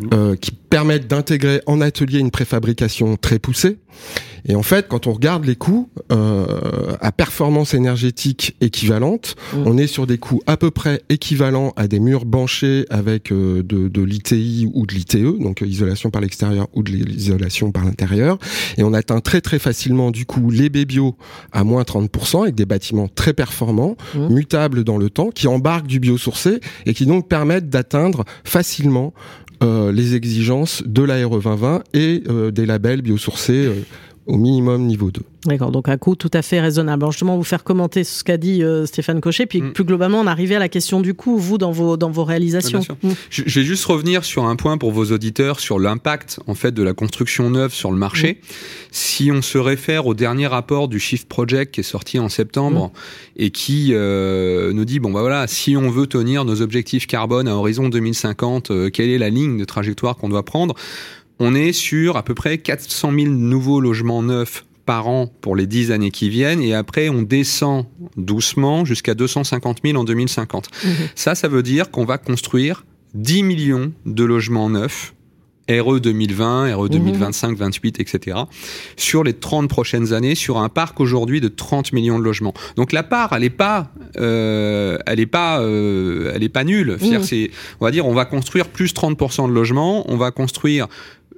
mmh. 0.00 0.06
euh, 0.12 0.34
qui 0.34 0.50
permettent 0.50 1.06
d'intégrer 1.06 1.60
en 1.66 1.80
atelier 1.80 2.18
une 2.18 2.32
préfabrication 2.32 3.16
très 3.16 3.38
poussée. 3.38 3.78
Et 4.46 4.54
en 4.54 4.62
fait, 4.62 4.88
quand 4.88 5.06
on 5.06 5.12
regarde 5.12 5.44
les 5.44 5.56
coûts 5.56 5.88
euh, 6.12 6.96
à 7.00 7.12
performance 7.12 7.72
énergétique 7.74 8.23
équivalentes. 8.60 9.36
Mm. 9.52 9.62
On 9.66 9.78
est 9.78 9.86
sur 9.86 10.06
des 10.06 10.18
coûts 10.18 10.40
à 10.46 10.56
peu 10.56 10.70
près 10.70 11.02
équivalents 11.08 11.72
à 11.76 11.88
des 11.88 12.00
murs 12.00 12.24
banchés 12.24 12.86
avec 12.90 13.32
euh, 13.32 13.62
de, 13.62 13.88
de 13.88 14.02
l'ITI 14.02 14.68
ou 14.72 14.86
de 14.86 14.94
l'ITE, 14.94 15.40
donc 15.40 15.62
euh, 15.62 15.66
isolation 15.66 16.10
par 16.10 16.22
l'extérieur 16.22 16.68
ou 16.74 16.82
de 16.82 16.90
l'isolation 16.92 17.72
par 17.72 17.84
l'intérieur. 17.84 18.38
Et 18.76 18.82
on 18.82 18.92
atteint 18.92 19.20
très 19.20 19.40
très 19.40 19.58
facilement 19.58 20.10
du 20.10 20.26
coup 20.26 20.50
les 20.50 20.68
bébios 20.68 21.16
à 21.52 21.64
moins 21.64 21.82
30% 21.82 22.42
avec 22.42 22.54
des 22.54 22.66
bâtiments 22.66 23.08
très 23.08 23.32
performants, 23.32 23.96
Mm. 24.14 24.28
mutables 24.32 24.84
dans 24.84 24.98
le 24.98 25.10
temps, 25.10 25.30
qui 25.30 25.48
embarquent 25.48 25.86
du 25.86 26.00
biosourcé 26.00 26.60
et 26.86 26.94
qui 26.94 27.06
donc 27.06 27.28
permettent 27.28 27.68
d'atteindre 27.68 28.24
facilement 28.44 29.12
euh, 29.62 29.92
les 29.92 30.14
exigences 30.14 30.82
de 30.84 31.02
la 31.02 31.26
RE 31.26 31.40
2020 31.40 31.82
et 31.94 32.22
euh, 32.28 32.50
des 32.50 32.66
labels 32.66 33.02
biosourcés 33.02 33.66
euh, 33.66 33.74
au 34.26 34.36
minimum 34.36 34.86
niveau 34.86 35.10
2. 35.10 35.20
D'accord, 35.46 35.70
donc 35.70 35.90
un 35.90 35.98
coût 35.98 36.16
tout 36.16 36.30
à 36.32 36.40
fait 36.40 36.60
raisonnable. 36.60 37.02
Alors 37.02 37.12
justement, 37.12 37.36
vous 37.36 37.44
faire 37.44 37.64
commenter 37.64 38.02
ce 38.02 38.24
qu'a 38.24 38.38
dit 38.38 38.62
euh, 38.62 38.86
Stéphane 38.86 39.20
Cochet, 39.20 39.44
puis 39.44 39.60
Mm. 39.60 39.72
plus 39.72 39.84
globalement, 39.84 40.20
on 40.20 40.26
arrivait 40.26 40.54
à 40.54 40.58
la 40.58 40.70
question 40.70 41.02
du 41.02 41.12
coût, 41.12 41.36
vous, 41.36 41.58
dans 41.58 41.70
vos, 41.70 41.98
dans 41.98 42.10
vos 42.10 42.24
réalisations. 42.24 42.78
Bien 42.78 42.84
sûr. 42.86 42.96
Mm. 43.02 43.10
Je, 43.28 43.42
je 43.44 43.60
vais 43.60 43.66
juste 43.66 43.84
revenir 43.84 44.24
sur 44.24 44.44
un 44.46 44.56
point 44.56 44.78
pour 44.78 44.92
vos 44.92 45.04
auditeurs 45.12 45.60
sur 45.60 45.78
l'impact 45.78 46.40
en 46.46 46.54
fait 46.54 46.72
de 46.72 46.82
la 46.82 46.94
construction 46.94 47.50
neuve 47.50 47.74
sur 47.74 47.90
le 47.90 47.98
marché. 47.98 48.40
Si 48.90 49.30
on 49.30 49.42
se 49.42 49.58
réfère 49.58 50.06
au 50.06 50.14
dernier 50.14 50.46
rapport 50.46 50.88
du 50.88 50.98
Shift 50.98 51.28
Project 51.28 51.74
qui 51.74 51.80
est 51.80 51.84
sorti 51.84 52.18
en 52.18 52.30
septembre 52.30 52.90
et 53.36 53.50
qui 53.50 53.90
euh, 53.92 54.72
nous 54.72 54.84
dit 54.86 55.00
bon 55.00 55.10
bah 55.12 55.20
voilà 55.20 55.46
si 55.46 55.76
on 55.76 55.90
veut 55.90 56.06
tenir 56.06 56.44
nos 56.44 56.62
objectifs 56.62 57.06
carbone 57.06 57.48
à 57.48 57.54
horizon 57.56 57.88
2050, 57.90 58.70
euh, 58.70 58.90
quelle 58.90 59.10
est 59.10 59.18
la 59.18 59.28
ligne 59.30 59.58
de 59.58 59.64
trajectoire 59.64 60.16
qu'on 60.16 60.28
doit 60.30 60.44
prendre? 60.44 60.74
On 61.40 61.54
est 61.54 61.72
sur 61.72 62.16
à 62.16 62.22
peu 62.22 62.34
près 62.34 62.58
400 62.58 63.12
000 63.12 63.32
nouveaux 63.32 63.80
logements 63.80 64.22
neufs 64.22 64.64
par 64.86 65.08
an 65.08 65.32
pour 65.40 65.56
les 65.56 65.66
10 65.66 65.90
années 65.90 66.10
qui 66.10 66.28
viennent 66.28 66.60
et 66.60 66.74
après 66.74 67.08
on 67.08 67.22
descend 67.22 67.86
doucement 68.16 68.84
jusqu'à 68.84 69.14
250 69.14 69.78
000 69.84 69.96
en 69.96 70.04
2050. 70.04 70.68
Ça, 71.14 71.34
ça 71.34 71.48
veut 71.48 71.62
dire 71.62 71.90
qu'on 71.90 72.04
va 72.04 72.18
construire 72.18 72.84
10 73.14 73.42
millions 73.42 73.92
de 74.06 74.24
logements 74.24 74.68
neufs, 74.68 75.14
RE 75.70 75.98
2020, 75.98 76.76
RE 76.76 76.88
2025, 76.88 77.56
28, 77.56 78.00
etc., 78.00 78.36
sur 78.96 79.24
les 79.24 79.32
30 79.32 79.68
prochaines 79.68 80.12
années, 80.12 80.34
sur 80.34 80.58
un 80.58 80.68
parc 80.68 81.00
aujourd'hui 81.00 81.40
de 81.40 81.48
30 81.48 81.92
millions 81.94 82.18
de 82.18 82.24
logements. 82.24 82.52
Donc 82.76 82.92
la 82.92 83.02
part, 83.02 83.32
elle 83.32 83.44
est 83.44 83.50
pas, 83.50 83.90
euh, 84.18 84.98
elle 85.06 85.20
est 85.20 85.26
pas, 85.26 85.60
euh, 85.60 86.32
elle 86.34 86.42
est 86.42 86.50
pas 86.50 86.64
nulle. 86.64 86.98
Mhm. 87.00 87.22
c'est, 87.22 87.50
on 87.80 87.84
va 87.86 87.90
dire, 87.90 88.06
on 88.06 88.12
va 88.12 88.26
construire 88.26 88.68
plus 88.68 88.92
30% 88.92 89.48
de 89.48 89.54
logements, 89.54 90.04
on 90.10 90.18
va 90.18 90.32
construire 90.32 90.88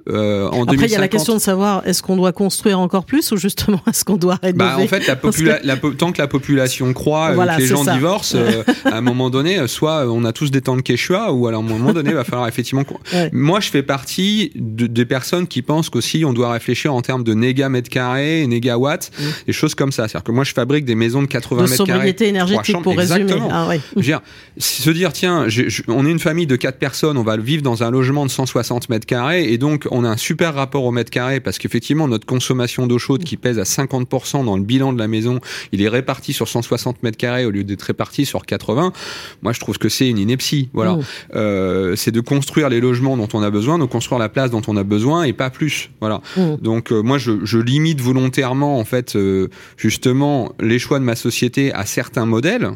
euh, 0.09 0.47
en 0.49 0.63
Après, 0.63 0.75
il 0.75 0.91
y 0.91 0.95
a 0.95 0.99
la 0.99 1.07
2050 1.07 1.09
question 1.09 1.33
de 1.35 1.39
savoir 1.39 1.81
est-ce 1.85 2.01
qu'on 2.01 2.15
doit 2.15 2.31
construire 2.31 2.79
encore 2.79 3.05
plus 3.05 3.31
ou 3.31 3.37
justement 3.37 3.81
est-ce 3.89 4.05
qu'on 4.05 4.15
doit 4.17 4.39
rénover 4.41 4.57
bah, 4.57 4.77
en 4.79 4.87
fait, 4.87 5.05
la 5.07 5.17
la 5.63 5.77
tant 5.77 6.11
que 6.11 6.21
la 6.21 6.27
population 6.27 6.93
croît, 6.93 7.31
euh, 7.31 7.35
Voilà, 7.35 7.55
que 7.57 7.61
les 7.61 7.67
gens 7.67 7.83
ça. 7.83 7.93
divorcent, 7.93 8.35
euh, 8.37 8.63
à 8.85 8.97
un 8.97 9.01
moment 9.01 9.29
donné, 9.29 9.59
euh, 9.59 9.67
soit 9.67 10.05
on 10.11 10.23
a 10.25 10.31
tous 10.33 10.51
des 10.51 10.61
temps 10.61 10.75
de 10.77 10.81
quechua, 10.81 11.31
ou 11.33 11.47
alors 11.47 11.61
à 11.61 11.65
un 11.65 11.67
moment 11.67 11.93
donné, 11.93 12.09
il 12.11 12.15
va 12.15 12.23
falloir 12.23 12.47
effectivement. 12.47 12.83
Ouais. 13.13 13.29
Moi, 13.33 13.59
je 13.59 13.69
fais 13.69 13.83
partie 13.83 14.51
de- 14.55 14.87
des 14.87 15.05
personnes 15.05 15.47
qui 15.47 15.61
pensent 15.61 15.89
qu'aussi 15.89 16.23
on 16.25 16.33
doit 16.33 16.51
réfléchir 16.51 16.93
en 16.93 17.01
termes 17.01 17.23
de 17.23 17.33
néga 17.33 17.69
mètres 17.69 17.89
carrés, 17.89 18.45
négawatts, 18.47 19.11
Mm. 19.19 19.23
des 19.47 19.53
choses 19.53 19.75
comme 19.75 19.91
ça. 19.91 20.07
C'est-à-dire 20.07 20.23
que 20.23 20.31
moi, 20.31 20.43
je 20.43 20.53
fabrique 20.53 20.85
des 20.85 20.95
maisons 20.95 21.21
de 21.21 21.27
80 21.27 21.63
de 21.65 21.69
mètres 21.69 21.83
carrés. 21.85 21.91
sobriété 21.93 22.15
trois 22.25 22.29
énergétique 22.29 22.81
pour 22.81 22.95
résumer. 22.97 23.21
Exactement. 23.21 23.49
Ah, 23.51 23.67
ouais. 23.67 23.79
Je 23.95 23.99
veux 23.99 24.03
dire, 24.05 24.21
se 24.57 24.89
dire, 24.89 25.11
tiens, 25.13 25.45
je- 25.47 25.81
on 25.87 26.05
est 26.05 26.11
une 26.11 26.19
famille 26.19 26.47
de 26.47 26.55
quatre 26.55 26.77
personnes, 26.79 27.17
on 27.17 27.23
va 27.23 27.37
vivre 27.37 27.61
dans 27.61 27.83
un 27.83 27.91
logement 27.91 28.25
de 28.25 28.31
160 28.31 28.89
mètres 28.89 29.05
carrés, 29.05 29.51
et 29.51 29.57
donc 29.57 29.87
on 29.91 29.96
a 30.03 30.09
un 30.09 30.17
super 30.17 30.53
rapport 30.53 30.83
au 30.83 30.91
mètre 30.91 31.11
carré, 31.11 31.39
parce 31.39 31.57
qu'effectivement, 31.57 32.07
notre 32.07 32.25
consommation 32.25 32.87
d'eau 32.87 32.97
chaude 32.97 33.23
qui 33.23 33.37
pèse 33.37 33.59
à 33.59 33.63
50% 33.63 34.45
dans 34.45 34.57
le 34.57 34.63
bilan 34.63 34.93
de 34.93 34.99
la 34.99 35.07
maison, 35.07 35.39
il 35.71 35.81
est 35.81 35.89
réparti 35.89 36.33
sur 36.33 36.47
160 36.47 37.03
mètres 37.03 37.17
carrés 37.17 37.45
au 37.45 37.51
lieu 37.51 37.63
d'être 37.63 37.83
réparti 37.83 38.25
sur 38.25 38.45
80. 38.45 38.93
Moi, 39.41 39.53
je 39.53 39.59
trouve 39.59 39.77
que 39.77 39.89
c'est 39.89 40.09
une 40.09 40.17
ineptie. 40.17 40.69
Voilà. 40.73 40.95
Mm. 40.95 41.01
Euh, 41.35 41.95
c'est 41.95 42.11
de 42.11 42.21
construire 42.21 42.69
les 42.69 42.79
logements 42.79 43.17
dont 43.17 43.29
on 43.33 43.43
a 43.43 43.49
besoin, 43.49 43.77
de 43.79 43.85
construire 43.85 44.19
la 44.19 44.29
place 44.29 44.51
dont 44.51 44.61
on 44.67 44.77
a 44.77 44.83
besoin, 44.83 45.23
et 45.23 45.33
pas 45.33 45.49
plus. 45.49 45.89
Voilà. 45.99 46.21
Mm. 46.35 46.55
Donc 46.61 46.91
euh, 46.91 47.01
moi 47.01 47.17
je, 47.17 47.31
je 47.43 47.57
limite 47.57 48.01
volontairement 48.01 48.79
en 48.79 48.85
fait 48.85 49.15
euh, 49.15 49.49
justement 49.77 50.51
les 50.59 50.79
choix 50.79 50.99
de 50.99 51.03
ma 51.03 51.15
société 51.15 51.73
à 51.73 51.85
certains 51.85 52.25
modèles 52.25 52.71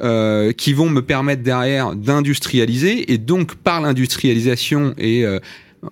euh, 0.00 0.52
qui 0.52 0.72
vont 0.72 0.88
me 0.88 1.02
permettre 1.02 1.42
derrière 1.42 1.94
d'industrialiser 1.94 3.12
et 3.12 3.18
donc 3.18 3.54
par 3.56 3.80
l'industrialisation 3.80 4.94
et 4.98 5.24
euh, 5.24 5.38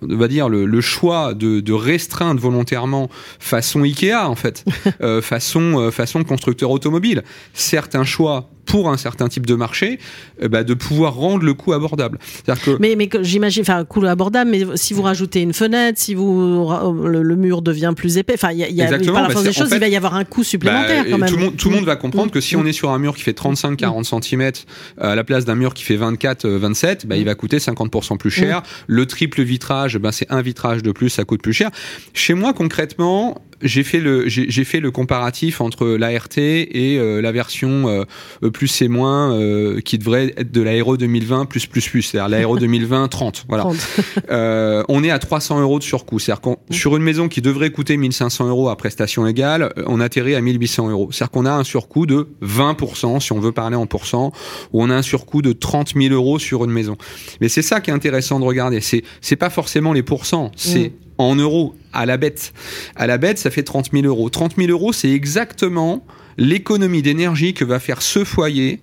on 0.01 0.17
va 0.17 0.27
dire 0.27 0.49
le, 0.49 0.65
le 0.65 0.81
choix 0.81 1.33
de, 1.33 1.59
de 1.59 1.73
restreindre 1.73 2.39
volontairement 2.39 3.09
façon 3.39 3.83
Ikea 3.83 4.27
en 4.27 4.35
fait, 4.35 4.65
euh, 5.01 5.21
façon 5.21 5.79
euh, 5.79 5.91
façon 5.91 6.23
constructeur 6.23 6.71
automobile, 6.71 7.23
certains 7.53 8.03
choix 8.03 8.49
pour 8.65 8.89
un 8.89 8.97
certain 8.97 9.27
type 9.27 9.45
de 9.45 9.55
marché, 9.55 9.99
euh, 10.41 10.47
bah, 10.47 10.63
de 10.63 10.73
pouvoir 10.73 11.15
rendre 11.15 11.43
le 11.43 11.53
coût 11.53 11.73
abordable. 11.73 12.19
Que 12.45 12.77
Mais, 12.79 12.95
mais 12.95 13.09
j'imagine, 13.21 13.61
enfin, 13.63 13.83
coût 13.85 14.05
abordable, 14.05 14.51
mais 14.51 14.63
si 14.75 14.93
vous 14.93 15.01
rajoutez 15.01 15.41
une 15.41 15.53
fenêtre, 15.53 15.99
si 15.99 16.13
vous 16.15 16.69
le, 17.05 17.21
le 17.21 17.35
mur 17.35 17.61
devient 17.61 17.93
plus 17.95 18.17
épais, 18.17 18.33
enfin, 18.35 18.51
il 18.51 18.59
y 18.59 18.63
a, 18.63 18.69
y 18.69 18.81
a 18.81 18.87
par 18.87 18.99
la 19.23 19.27
bah, 19.27 19.33
force 19.33 19.43
des 19.43 19.49
en 19.49 19.53
choses, 19.53 19.69
fait, 19.69 19.75
il 19.75 19.79
va 19.79 19.87
y 19.87 19.95
avoir 19.95 20.15
un 20.15 20.23
coût 20.23 20.43
supplémentaire 20.43 21.03
Bah, 21.03 21.09
quand 21.11 21.17
même. 21.17 21.29
Tout 21.29 21.37
le 21.37 21.43
monde, 21.43 21.57
tout 21.57 21.69
le 21.69 21.75
monde 21.75 21.85
va 21.85 21.95
comprendre 21.95 22.21
Mm. 22.27 22.31
que 22.31 22.41
si 22.41 22.55
on 22.55 22.65
est 22.65 22.71
sur 22.73 22.91
un 22.91 22.99
mur 22.99 23.15
qui 23.15 23.23
fait 23.23 23.37
35-40 23.37 24.21
cm 24.21 24.51
à 24.99 25.15
la 25.15 25.23
place 25.23 25.45
d'un 25.45 25.55
mur 25.55 25.73
qui 25.73 25.83
fait 25.83 25.97
24-27, 25.97 27.05
bah, 27.07 27.17
il 27.17 27.25
va 27.25 27.35
coûter 27.35 27.57
50% 27.57 28.17
plus 28.17 28.31
cher. 28.31 28.61
Le 28.87 29.05
triple 29.05 29.41
vitrage, 29.41 29.99
c'est 30.11 30.31
un 30.31 30.41
vitrage 30.41 30.83
de 30.83 30.91
plus, 30.91 31.09
ça 31.09 31.23
coûte 31.23 31.41
plus 31.41 31.53
cher. 31.53 31.71
Chez 32.13 32.33
moi, 32.33 32.53
concrètement, 32.53 33.41
j'ai 33.63 33.83
fait 33.83 33.99
le 33.99 34.27
j'ai 34.27 34.63
fait 34.63 34.79
le 34.79 34.91
comparatif 34.91 35.61
entre 35.61 35.87
l'ART 35.87 36.37
et 36.37 36.97
euh, 36.97 37.21
la 37.21 37.31
version 37.31 37.87
euh, 37.87 38.03
E 38.43 38.49
plus 38.49 38.67
C 38.67 38.87
moins 38.87 39.33
euh, 39.33 39.81
qui 39.81 39.97
devrait 39.97 40.33
être 40.37 40.51
de 40.51 40.61
l'aéro 40.61 40.97
2020 40.97 41.45
plus 41.45 41.65
plus 41.65 41.87
plus, 41.87 42.01
c'est-à-dire 42.01 42.29
l'aéro 42.29 42.57
2020 42.59 43.07
30. 43.07 43.45
Voilà. 43.47 43.63
30. 43.63 43.77
Euh, 44.29 44.83
on 44.87 45.03
est 45.03 45.11
à 45.11 45.19
300 45.19 45.61
euros 45.61 45.79
de 45.79 45.83
surcoût. 45.83 46.19
C'est-à-dire 46.19 46.41
qu'on 46.41 46.57
sur 46.69 46.95
une 46.95 47.03
maison 47.03 47.27
qui 47.27 47.41
devrait 47.41 47.71
coûter 47.71 47.97
1500 47.97 48.47
euros 48.47 48.69
à 48.69 48.77
prestation 48.77 49.27
égale, 49.27 49.73
euh, 49.77 49.83
on 49.87 49.99
atterrit 49.99 50.35
à 50.35 50.41
1800 50.41 50.89
euros. 50.89 51.09
C'est-à-dire 51.11 51.31
qu'on 51.31 51.45
a 51.45 51.51
un 51.51 51.63
surcoût 51.63 52.05
de 52.05 52.29
20%, 52.41 53.19
si 53.19 53.31
on 53.33 53.39
veut 53.39 53.51
parler 53.51 53.75
en 53.75 53.87
pourcent, 53.87 54.31
ou 54.71 54.83
on 54.83 54.89
a 54.89 54.95
un 54.95 55.01
surcoût 55.01 55.41
de 55.41 55.51
30 55.51 55.93
000 55.95 56.13
euros 56.13 56.39
sur 56.39 56.63
une 56.63 56.71
maison. 56.71 56.97
Mais 57.41 57.49
c'est 57.49 57.61
ça 57.61 57.81
qui 57.81 57.89
est 57.89 57.93
intéressant 57.93 58.39
de 58.39 58.45
regarder. 58.45 58.79
C'est 58.81 59.03
c'est 59.21 59.35
pas 59.35 59.49
forcément 59.49 59.93
les 59.93 60.03
pourcents, 60.03 60.51
c'est 60.55 60.81
Mm. 60.89 60.91
En 61.21 61.35
euros 61.35 61.75
à 61.93 62.05
la 62.05 62.17
bête. 62.17 62.53
À 62.95 63.07
la 63.07 63.17
bête, 63.17 63.37
ça 63.37 63.51
fait 63.51 63.63
30 63.63 63.91
000 63.91 64.05
euros. 64.05 64.29
30 64.29 64.55
000 64.57 64.69
euros, 64.69 64.93
c'est 64.93 65.11
exactement 65.11 66.05
l'économie 66.37 67.01
d'énergie 67.01 67.53
que 67.53 67.65
va 67.65 67.79
faire 67.79 68.01
ce 68.01 68.23
foyer 68.23 68.81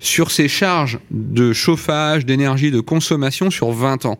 sur 0.00 0.30
ses 0.30 0.48
charges 0.48 0.98
de 1.10 1.52
chauffage, 1.52 2.24
d'énergie, 2.24 2.70
de 2.70 2.80
consommation 2.80 3.50
sur 3.50 3.70
20 3.70 4.06
ans. 4.06 4.18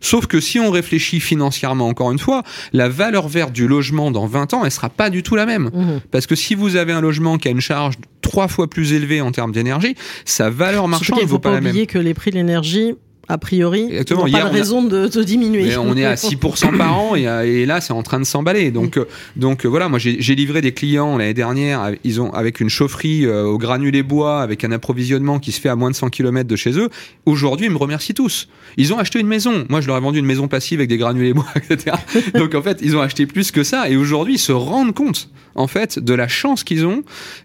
Sauf 0.00 0.26
que 0.26 0.40
si 0.40 0.60
on 0.60 0.70
réfléchit 0.70 1.20
financièrement, 1.20 1.88
encore 1.88 2.12
une 2.12 2.18
fois, 2.18 2.42
la 2.72 2.88
valeur 2.88 3.28
verte 3.28 3.52
du 3.52 3.66
logement 3.66 4.10
dans 4.10 4.26
20 4.26 4.54
ans, 4.54 4.64
elle 4.64 4.70
sera 4.70 4.90
pas 4.90 5.08
du 5.08 5.22
tout 5.22 5.34
la 5.34 5.46
même. 5.46 5.70
Mhm. 5.72 6.00
Parce 6.10 6.26
que 6.26 6.34
si 6.34 6.54
vous 6.54 6.76
avez 6.76 6.92
un 6.92 7.00
logement 7.00 7.38
qui 7.38 7.48
a 7.48 7.50
une 7.50 7.62
charge 7.62 7.94
trois 8.20 8.46
fois 8.46 8.68
plus 8.68 8.92
élevée 8.92 9.22
en 9.22 9.32
termes 9.32 9.52
d'énergie, 9.52 9.96
sa 10.26 10.50
valeur 10.50 10.86
marchande 10.86 11.20
ne 11.22 11.26
vaut 11.26 11.38
pas 11.38 11.48
pas 11.48 11.54
la 11.54 11.60
même. 11.62 11.70
oublier 11.70 11.86
que 11.86 11.98
les 11.98 12.14
prix 12.14 12.30
de 12.30 12.36
l'énergie, 12.36 12.94
a 13.28 13.38
priori, 13.38 13.84
Exactement. 13.88 14.26
Hier, 14.26 14.40
pas 14.42 14.50
de 14.50 14.54
a- 14.54 14.58
raison 14.58 14.82
de, 14.82 15.06
de 15.06 15.22
diminuer. 15.22 15.64
Mais 15.66 15.76
on 15.76 15.96
est 15.96 16.04
à 16.04 16.14
6% 16.16 16.76
par 16.76 16.98
an 16.98 17.14
et, 17.14 17.26
euh, 17.28 17.44
et 17.46 17.66
là 17.66 17.80
c'est 17.80 17.92
en 17.92 18.02
train 18.02 18.18
de 18.18 18.24
s'emballer. 18.24 18.70
Donc 18.70 18.96
euh, 18.96 19.06
donc 19.36 19.64
euh, 19.64 19.68
voilà, 19.68 19.88
moi 19.88 19.98
j'ai 19.98 20.34
livré 20.34 20.60
des 20.60 20.72
clients 20.72 21.16
l'année 21.16 21.32
dernière, 21.34 21.92
ils 22.04 22.20
ont 22.20 22.32
avec 22.32 22.60
une 22.60 22.68
chaufferie 22.68 23.24
euh, 23.24 23.44
au 23.44 23.58
granulé 23.58 24.02
bois, 24.02 24.42
avec 24.42 24.64
un 24.64 24.72
approvisionnement 24.72 25.38
qui 25.38 25.52
se 25.52 25.60
fait 25.60 25.68
à 25.68 25.76
moins 25.76 25.90
de 25.90 25.94
100 25.94 26.10
km 26.10 26.48
de 26.48 26.56
chez 26.56 26.78
eux. 26.78 26.88
Aujourd'hui, 27.26 27.66
ils 27.66 27.72
me 27.72 27.78
remercient 27.78 28.14
tous. 28.14 28.48
Ils 28.76 28.92
ont 28.92 28.98
acheté 28.98 29.20
une 29.20 29.26
maison. 29.28 29.66
Moi, 29.68 29.80
je 29.80 29.86
leur 29.86 29.96
ai 29.96 30.00
vendu 30.00 30.18
une 30.18 30.26
maison 30.26 30.48
passive 30.48 30.80
avec 30.80 30.88
des 30.88 30.96
granulés 30.98 31.32
bois, 31.34 31.46
etc. 31.56 31.96
Donc 32.34 32.54
en 32.54 32.62
fait, 32.62 32.78
ils 32.82 32.96
ont 32.96 33.00
acheté 33.00 33.26
plus 33.26 33.50
que 33.50 33.62
ça 33.62 33.88
et 33.88 33.96
aujourd'hui, 33.96 34.34
ils 34.34 34.38
se 34.38 34.52
rendent 34.52 34.94
compte 34.94 35.28
en 35.54 35.66
fait 35.66 35.98
de 35.98 36.14
la 36.14 36.28
chance 36.28 36.64
qu'ils 36.64 36.86
ont 36.86 37.02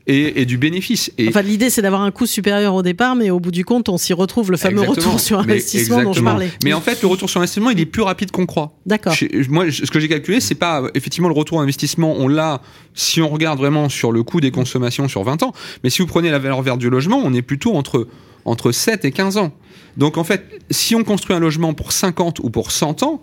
et, 0.08 0.42
et 0.42 0.46
du 0.46 0.58
bénéfice. 0.58 1.12
Et 1.18 1.28
Enfin, 1.28 1.42
l'idée, 1.42 1.70
c'est 1.70 1.82
d'avoir 1.82 2.02
un 2.02 2.12
coût 2.12 2.26
supérieur 2.26 2.74
au 2.74 2.82
départ, 2.82 3.16
mais 3.16 3.30
au 3.30 3.40
bout 3.42 3.52
du 3.52 3.66
compte, 3.66 3.90
on 3.90 3.98
s'y 3.98 4.14
retrouve 4.14 4.50
le 4.50 4.56
fameux 4.58 4.82
Exactement. 4.84 5.06
retour 5.08 5.20
sur 5.20 5.46
Mais 5.46 5.60
investissement 5.76 5.98
dont 5.98 6.02
je 6.04 6.20
exactement. 6.20 6.32
parlais. 6.32 6.52
Mais 6.64 6.74
en 6.74 6.82
fait, 6.82 7.02
le 7.02 7.08
retour 7.08 7.30
sur 7.30 7.40
investissement, 7.40 7.70
il 7.70 7.80
est 7.80 7.86
plus 7.86 8.02
rapide 8.02 8.32
qu'on 8.32 8.46
croit. 8.46 8.74
D'accord. 8.86 9.14
Chez- 9.14 9.30
Moi, 9.50 9.72
ce 9.72 9.90
que 9.90 10.00
j'ai 10.00 10.08
calculé, 10.08 10.40
c'est 10.40 10.56
pas 10.56 10.82
euh, 10.82 10.90
effectivement 10.96 11.28
le 11.30 11.36
retour 11.36 11.62
investissement, 11.62 12.14
on 12.18 12.28
l'a 12.28 12.62
si 12.94 13.22
on 13.22 13.30
regarde 13.30 13.60
vraiment 13.60 13.90
sur 13.90 14.12
le 14.12 14.24
coût 14.24 14.42
des 14.42 14.52
consommations 14.52 15.08
sur 15.08 15.24
20 15.24 15.44
ans, 15.44 15.54
mais 15.84 15.90
si 15.90 16.02
vous 16.02 16.08
prenez 16.08 16.32
la 16.32 16.40
valeur 16.40 16.62
verte 16.62 16.80
du 16.80 16.90
logement, 16.90 17.22
on 17.24 17.34
est 17.34 17.42
plutôt 17.42 17.76
entre 17.76 18.08
entre 18.46 18.72
7 18.72 19.04
et 19.04 19.12
15 19.12 19.38
ans. 19.38 19.52
Donc 19.98 20.18
en 20.18 20.24
fait, 20.24 20.62
si 20.72 20.96
on 20.96 21.04
construit 21.04 21.36
un 21.36 21.40
logement 21.40 21.74
pour 21.74 21.92
50 21.92 22.40
ou 22.40 22.50
pour 22.50 22.72
100 22.72 23.04
ans, 23.04 23.22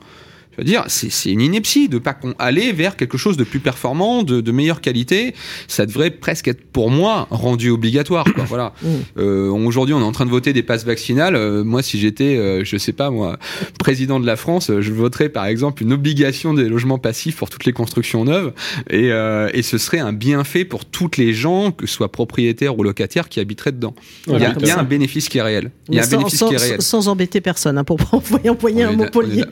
Je 0.56 0.62
veux 0.62 0.64
dire, 0.64 0.84
c'est 0.88 1.30
une 1.30 1.40
ineptie 1.40 1.88
de 1.88 1.98
pas 1.98 2.16
aller 2.38 2.72
vers 2.72 2.96
quelque 2.96 3.18
chose 3.18 3.36
de 3.36 3.44
plus 3.44 3.60
performant, 3.60 4.22
de, 4.22 4.40
de, 4.40 4.52
meilleure 4.52 4.80
qualité. 4.80 5.34
Ça 5.68 5.86
devrait 5.86 6.10
presque 6.10 6.48
être 6.48 6.64
pour 6.64 6.90
moi 6.90 7.26
rendu 7.30 7.70
obligatoire. 7.70 8.24
Quoi. 8.34 8.44
Voilà. 8.44 8.72
Euh, 9.16 9.50
Aujourd'hui, 9.74 9.94
on 9.94 10.00
est 10.00 10.04
en 10.04 10.12
train 10.12 10.26
de 10.26 10.30
voter 10.30 10.52
des 10.52 10.62
passes 10.62 10.84
vaccinales. 10.84 11.34
Euh, 11.34 11.64
moi, 11.64 11.82
si 11.82 11.98
j'étais, 11.98 12.36
euh, 12.36 12.64
je 12.64 12.76
sais 12.76 12.92
pas 12.92 13.10
moi, 13.10 13.38
président 13.78 14.20
de 14.20 14.26
la 14.26 14.36
France, 14.36 14.70
je 14.78 14.92
voterais 14.92 15.28
par 15.28 15.46
exemple 15.46 15.82
une 15.82 15.92
obligation 15.92 16.54
des 16.54 16.68
logements 16.68 16.98
passifs 16.98 17.36
pour 17.36 17.50
toutes 17.50 17.64
les 17.64 17.72
constructions 17.72 18.24
neuves, 18.24 18.52
et, 18.90 19.10
euh, 19.10 19.48
et 19.52 19.62
ce 19.62 19.78
serait 19.78 19.98
un 19.98 20.12
bienfait 20.12 20.64
pour 20.64 20.84
toutes 20.84 21.16
les 21.16 21.32
gens, 21.32 21.72
que 21.72 21.86
ce 21.86 21.94
soit 21.94 22.12
propriétaires 22.12 22.78
ou 22.78 22.82
locataires, 22.82 23.28
qui 23.28 23.40
habiteraient 23.40 23.72
dedans. 23.72 23.94
il 24.26 24.34
y 24.34 24.44
a, 24.44 24.54
il 24.58 24.66
y 24.66 24.70
a 24.70 24.78
un 24.78 24.84
bénéfice 24.84 25.28
qui 25.28 25.38
est 25.38 25.42
réel. 25.42 25.70
Il 25.88 25.94
y 25.94 25.98
a 25.98 26.02
un 26.02 26.04
sans, 26.04 26.18
bénéfice 26.18 26.38
sans, 26.38 26.48
qui 26.48 26.54
est 26.54 26.58
réel. 26.58 26.82
Sans 26.82 27.08
embêter 27.08 27.40
personne, 27.40 27.78
hein, 27.78 27.84
pour 27.84 27.98
employer 28.48 28.84
un 28.84 28.92
mot 28.92 29.06
poli. 29.10 29.42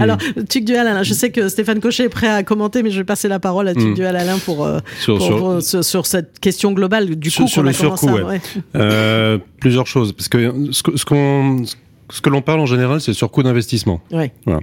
Alors, 0.00 0.18
Tuc 0.44 0.64
Dual, 0.64 0.86
Alain, 0.86 1.02
je 1.02 1.14
sais 1.14 1.30
que 1.30 1.48
Stéphane 1.48 1.80
Cochet 1.80 2.04
est 2.04 2.08
prêt 2.08 2.28
à 2.28 2.42
commenter, 2.42 2.82
mais 2.82 2.90
je 2.90 2.98
vais 2.98 3.04
passer 3.04 3.28
la 3.28 3.38
parole 3.38 3.68
à 3.68 3.74
Tuc 3.74 3.88
mm. 3.88 3.94
Dual, 3.94 4.16
Alain, 4.16 4.38
pour, 4.38 4.64
euh, 4.64 4.78
sur, 5.00 5.18
pour, 5.18 5.28
sur, 5.28 5.62
sur, 5.62 5.84
sur, 5.84 6.06
cette 6.06 6.38
question 6.40 6.72
globale 6.72 7.16
du 7.16 7.30
coup 7.30 7.46
sur, 7.46 7.66
a 7.66 7.72
commencé 7.72 8.08
à... 8.08 8.12
Ouais. 8.12 8.40
Euh, 8.76 9.38
plusieurs 9.60 9.86
choses, 9.86 10.12
parce 10.12 10.28
que 10.28 10.52
ce 10.72 11.04
qu'on 11.04 11.62
ce 12.10 12.20
que 12.20 12.30
l'on 12.30 12.42
parle 12.42 12.60
en 12.60 12.66
général, 12.66 13.00
c'est 13.00 13.12
sur 13.12 13.30
coût 13.30 13.42
d'investissement. 13.42 14.00
Ouais. 14.10 14.32
Voilà. 14.44 14.60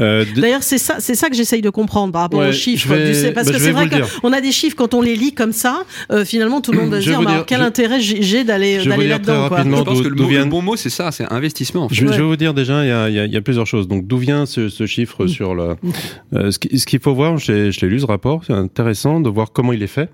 Euh, 0.00 0.24
D'ailleurs, 0.36 0.62
c'est 0.62 0.78
ça, 0.78 0.96
c'est 1.00 1.14
ça 1.14 1.28
que 1.28 1.36
j'essaye 1.36 1.60
de 1.60 1.70
comprendre 1.70 2.12
par 2.12 2.22
rapport 2.22 2.40
ouais, 2.40 2.48
aux 2.48 2.52
chiffres. 2.52 2.88
vais, 2.88 3.08
du 3.08 3.14
C, 3.14 3.32
parce 3.32 3.48
bah, 3.48 3.54
que 3.54 3.58
c'est 3.58 3.72
vrai 3.72 3.88
qu'on 3.88 4.32
a 4.32 4.40
des 4.40 4.52
chiffres 4.52 4.76
quand 4.76 4.94
on 4.94 5.02
les 5.02 5.16
lit 5.16 5.32
comme 5.34 5.52
ça. 5.52 5.84
Euh, 6.10 6.24
finalement, 6.24 6.60
tout 6.60 6.72
le 6.72 6.80
monde 6.80 6.90
va 6.90 7.00
se 7.00 7.08
dire, 7.08 7.20
bah, 7.22 7.44
quel 7.46 7.60
je, 7.60 7.64
intérêt 7.64 8.00
j'ai 8.00 8.44
d'aller 8.44 8.84
d'aller 8.84 9.08
là-dedans. 9.08 9.44
Je 9.44 9.82
pense 9.84 10.02
que 10.02 10.08
le, 10.08 10.14
mot, 10.14 10.28
vient... 10.28 10.44
le 10.44 10.50
bon 10.50 10.62
mot, 10.62 10.76
c'est 10.76 10.90
ça, 10.90 11.12
c'est 11.12 11.30
investissement. 11.30 11.84
En 11.84 11.88
fait. 11.88 11.94
je, 11.94 12.06
ouais. 12.06 12.12
je, 12.12 12.18
vais 12.18 12.26
vous 12.26 12.36
dire 12.36 12.54
déjà, 12.54 12.84
il 12.84 12.88
y 12.88 12.92
a, 12.92 13.26
y 13.26 13.30
y 13.30 13.36
a 13.36 13.40
plusieurs 13.42 13.66
choses. 13.66 13.88
Donc, 13.88 14.06
d'où 14.06 14.16
vient 14.16 14.46
ce, 14.46 14.68
ce 14.68 14.86
chiffre 14.86 15.24
mmh. 15.24 15.28
sur 15.28 15.54
le 15.54 15.76
euh, 16.34 16.50
Ce 16.50 16.86
qu'il 16.86 17.00
faut 17.00 17.14
voir, 17.14 17.36
je 17.38 17.52
l'ai 17.52 17.88
lu 17.88 18.00
ce 18.00 18.06
rapport, 18.06 18.42
c'est 18.46 18.52
intéressant 18.52 19.20
de 19.20 19.28
voir 19.28 19.52
comment 19.52 19.72
il 19.72 19.82
est 19.82 19.86
fait. 19.86 20.10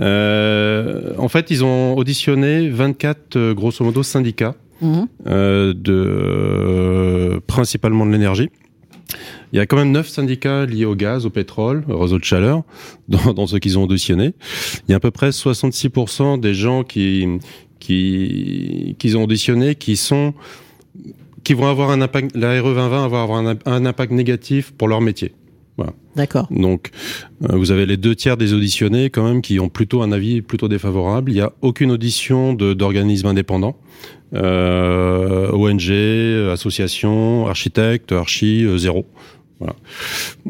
Euh, 0.00 1.12
en 1.18 1.28
fait, 1.28 1.50
ils 1.50 1.64
ont 1.64 1.96
auditionné 1.96 2.68
24 2.68 3.52
grosso 3.52 3.84
modo 3.84 4.02
syndicats 4.02 4.54
Mmh. 4.82 5.02
Euh, 5.26 5.74
de 5.74 5.92
euh, 5.92 7.40
principalement 7.46 8.06
de 8.06 8.12
l'énergie. 8.12 8.48
Il 9.52 9.56
y 9.56 9.60
a 9.60 9.66
quand 9.66 9.76
même 9.76 9.90
neuf 9.90 10.08
syndicats 10.08 10.64
liés 10.64 10.84
au 10.84 10.94
gaz, 10.94 11.26
au 11.26 11.30
pétrole, 11.30 11.84
au 11.88 11.98
réseau 11.98 12.18
de 12.18 12.24
chaleur, 12.24 12.62
dans, 13.08 13.32
dans 13.34 13.46
ceux 13.46 13.58
qu'ils 13.58 13.78
ont 13.78 13.84
auditionné. 13.84 14.34
Il 14.86 14.92
y 14.92 14.94
a 14.94 14.96
à 14.96 15.00
peu 15.00 15.10
près 15.10 15.30
66% 15.30 16.40
des 16.40 16.54
gens 16.54 16.84
qui 16.84 17.26
qui 17.78 18.96
qu'ils 18.98 19.16
ont 19.16 19.24
auditionné 19.24 19.74
qui 19.74 19.96
sont 19.96 20.34
qui 21.44 21.54
vont 21.54 21.66
avoir 21.66 21.90
un 21.90 22.00
impact. 22.00 22.36
La 22.36 22.60
RE 22.60 22.74
2020 22.74 23.08
va 23.08 23.22
avoir 23.22 23.32
un 23.32 23.86
impact 23.86 24.12
négatif 24.12 24.72
pour 24.72 24.88
leur 24.88 25.00
métier. 25.00 25.32
Voilà. 25.76 25.92
D'accord. 26.16 26.46
Donc, 26.50 26.90
euh, 27.44 27.56
vous 27.56 27.70
avez 27.70 27.86
les 27.86 27.96
deux 27.96 28.14
tiers 28.14 28.36
des 28.36 28.52
auditionnés 28.52 29.10
quand 29.10 29.24
même 29.24 29.42
qui 29.42 29.60
ont 29.60 29.68
plutôt 29.68 30.02
un 30.02 30.12
avis 30.12 30.42
plutôt 30.42 30.68
défavorable. 30.68 31.30
Il 31.30 31.34
n'y 31.34 31.40
a 31.40 31.52
aucune 31.62 31.90
audition 31.90 32.52
d'organismes 32.52 33.28
indépendants. 33.28 33.76
Euh, 34.34 35.50
ONG, 35.52 35.90
association, 36.52 37.46
architecte, 37.46 38.12
archi, 38.12 38.64
euh, 38.64 38.78
zéro. 38.78 39.06
Voilà. 39.60 39.76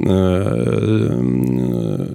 Euh, 0.06 2.06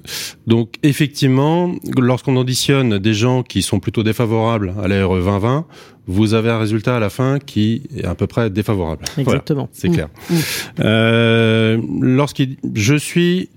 donc 0.46 0.74
effectivement, 0.82 1.74
lorsqu'on 1.98 2.36
auditionne 2.36 2.98
des 2.98 3.14
gens 3.14 3.42
qui 3.42 3.62
sont 3.62 3.80
plutôt 3.80 4.02
défavorables 4.02 4.74
à 4.82 4.88
la 4.88 5.06
RE 5.06 5.18
2020, 5.18 5.66
vous 6.06 6.34
avez 6.34 6.50
un 6.50 6.58
résultat 6.58 6.96
à 6.96 7.00
la 7.00 7.10
fin 7.10 7.38
qui 7.38 7.82
est 7.96 8.04
à 8.04 8.14
peu 8.14 8.26
près 8.26 8.48
défavorable. 8.48 9.04
Exactement. 9.18 9.68
Voilà, 9.68 9.70
c'est 9.72 9.90
clair. 9.90 10.08
Mmh. 10.30 10.34
Euh, 10.80 11.80
Lorsqu'il, 12.00 12.56
je 12.74 12.94
suis 12.94 13.50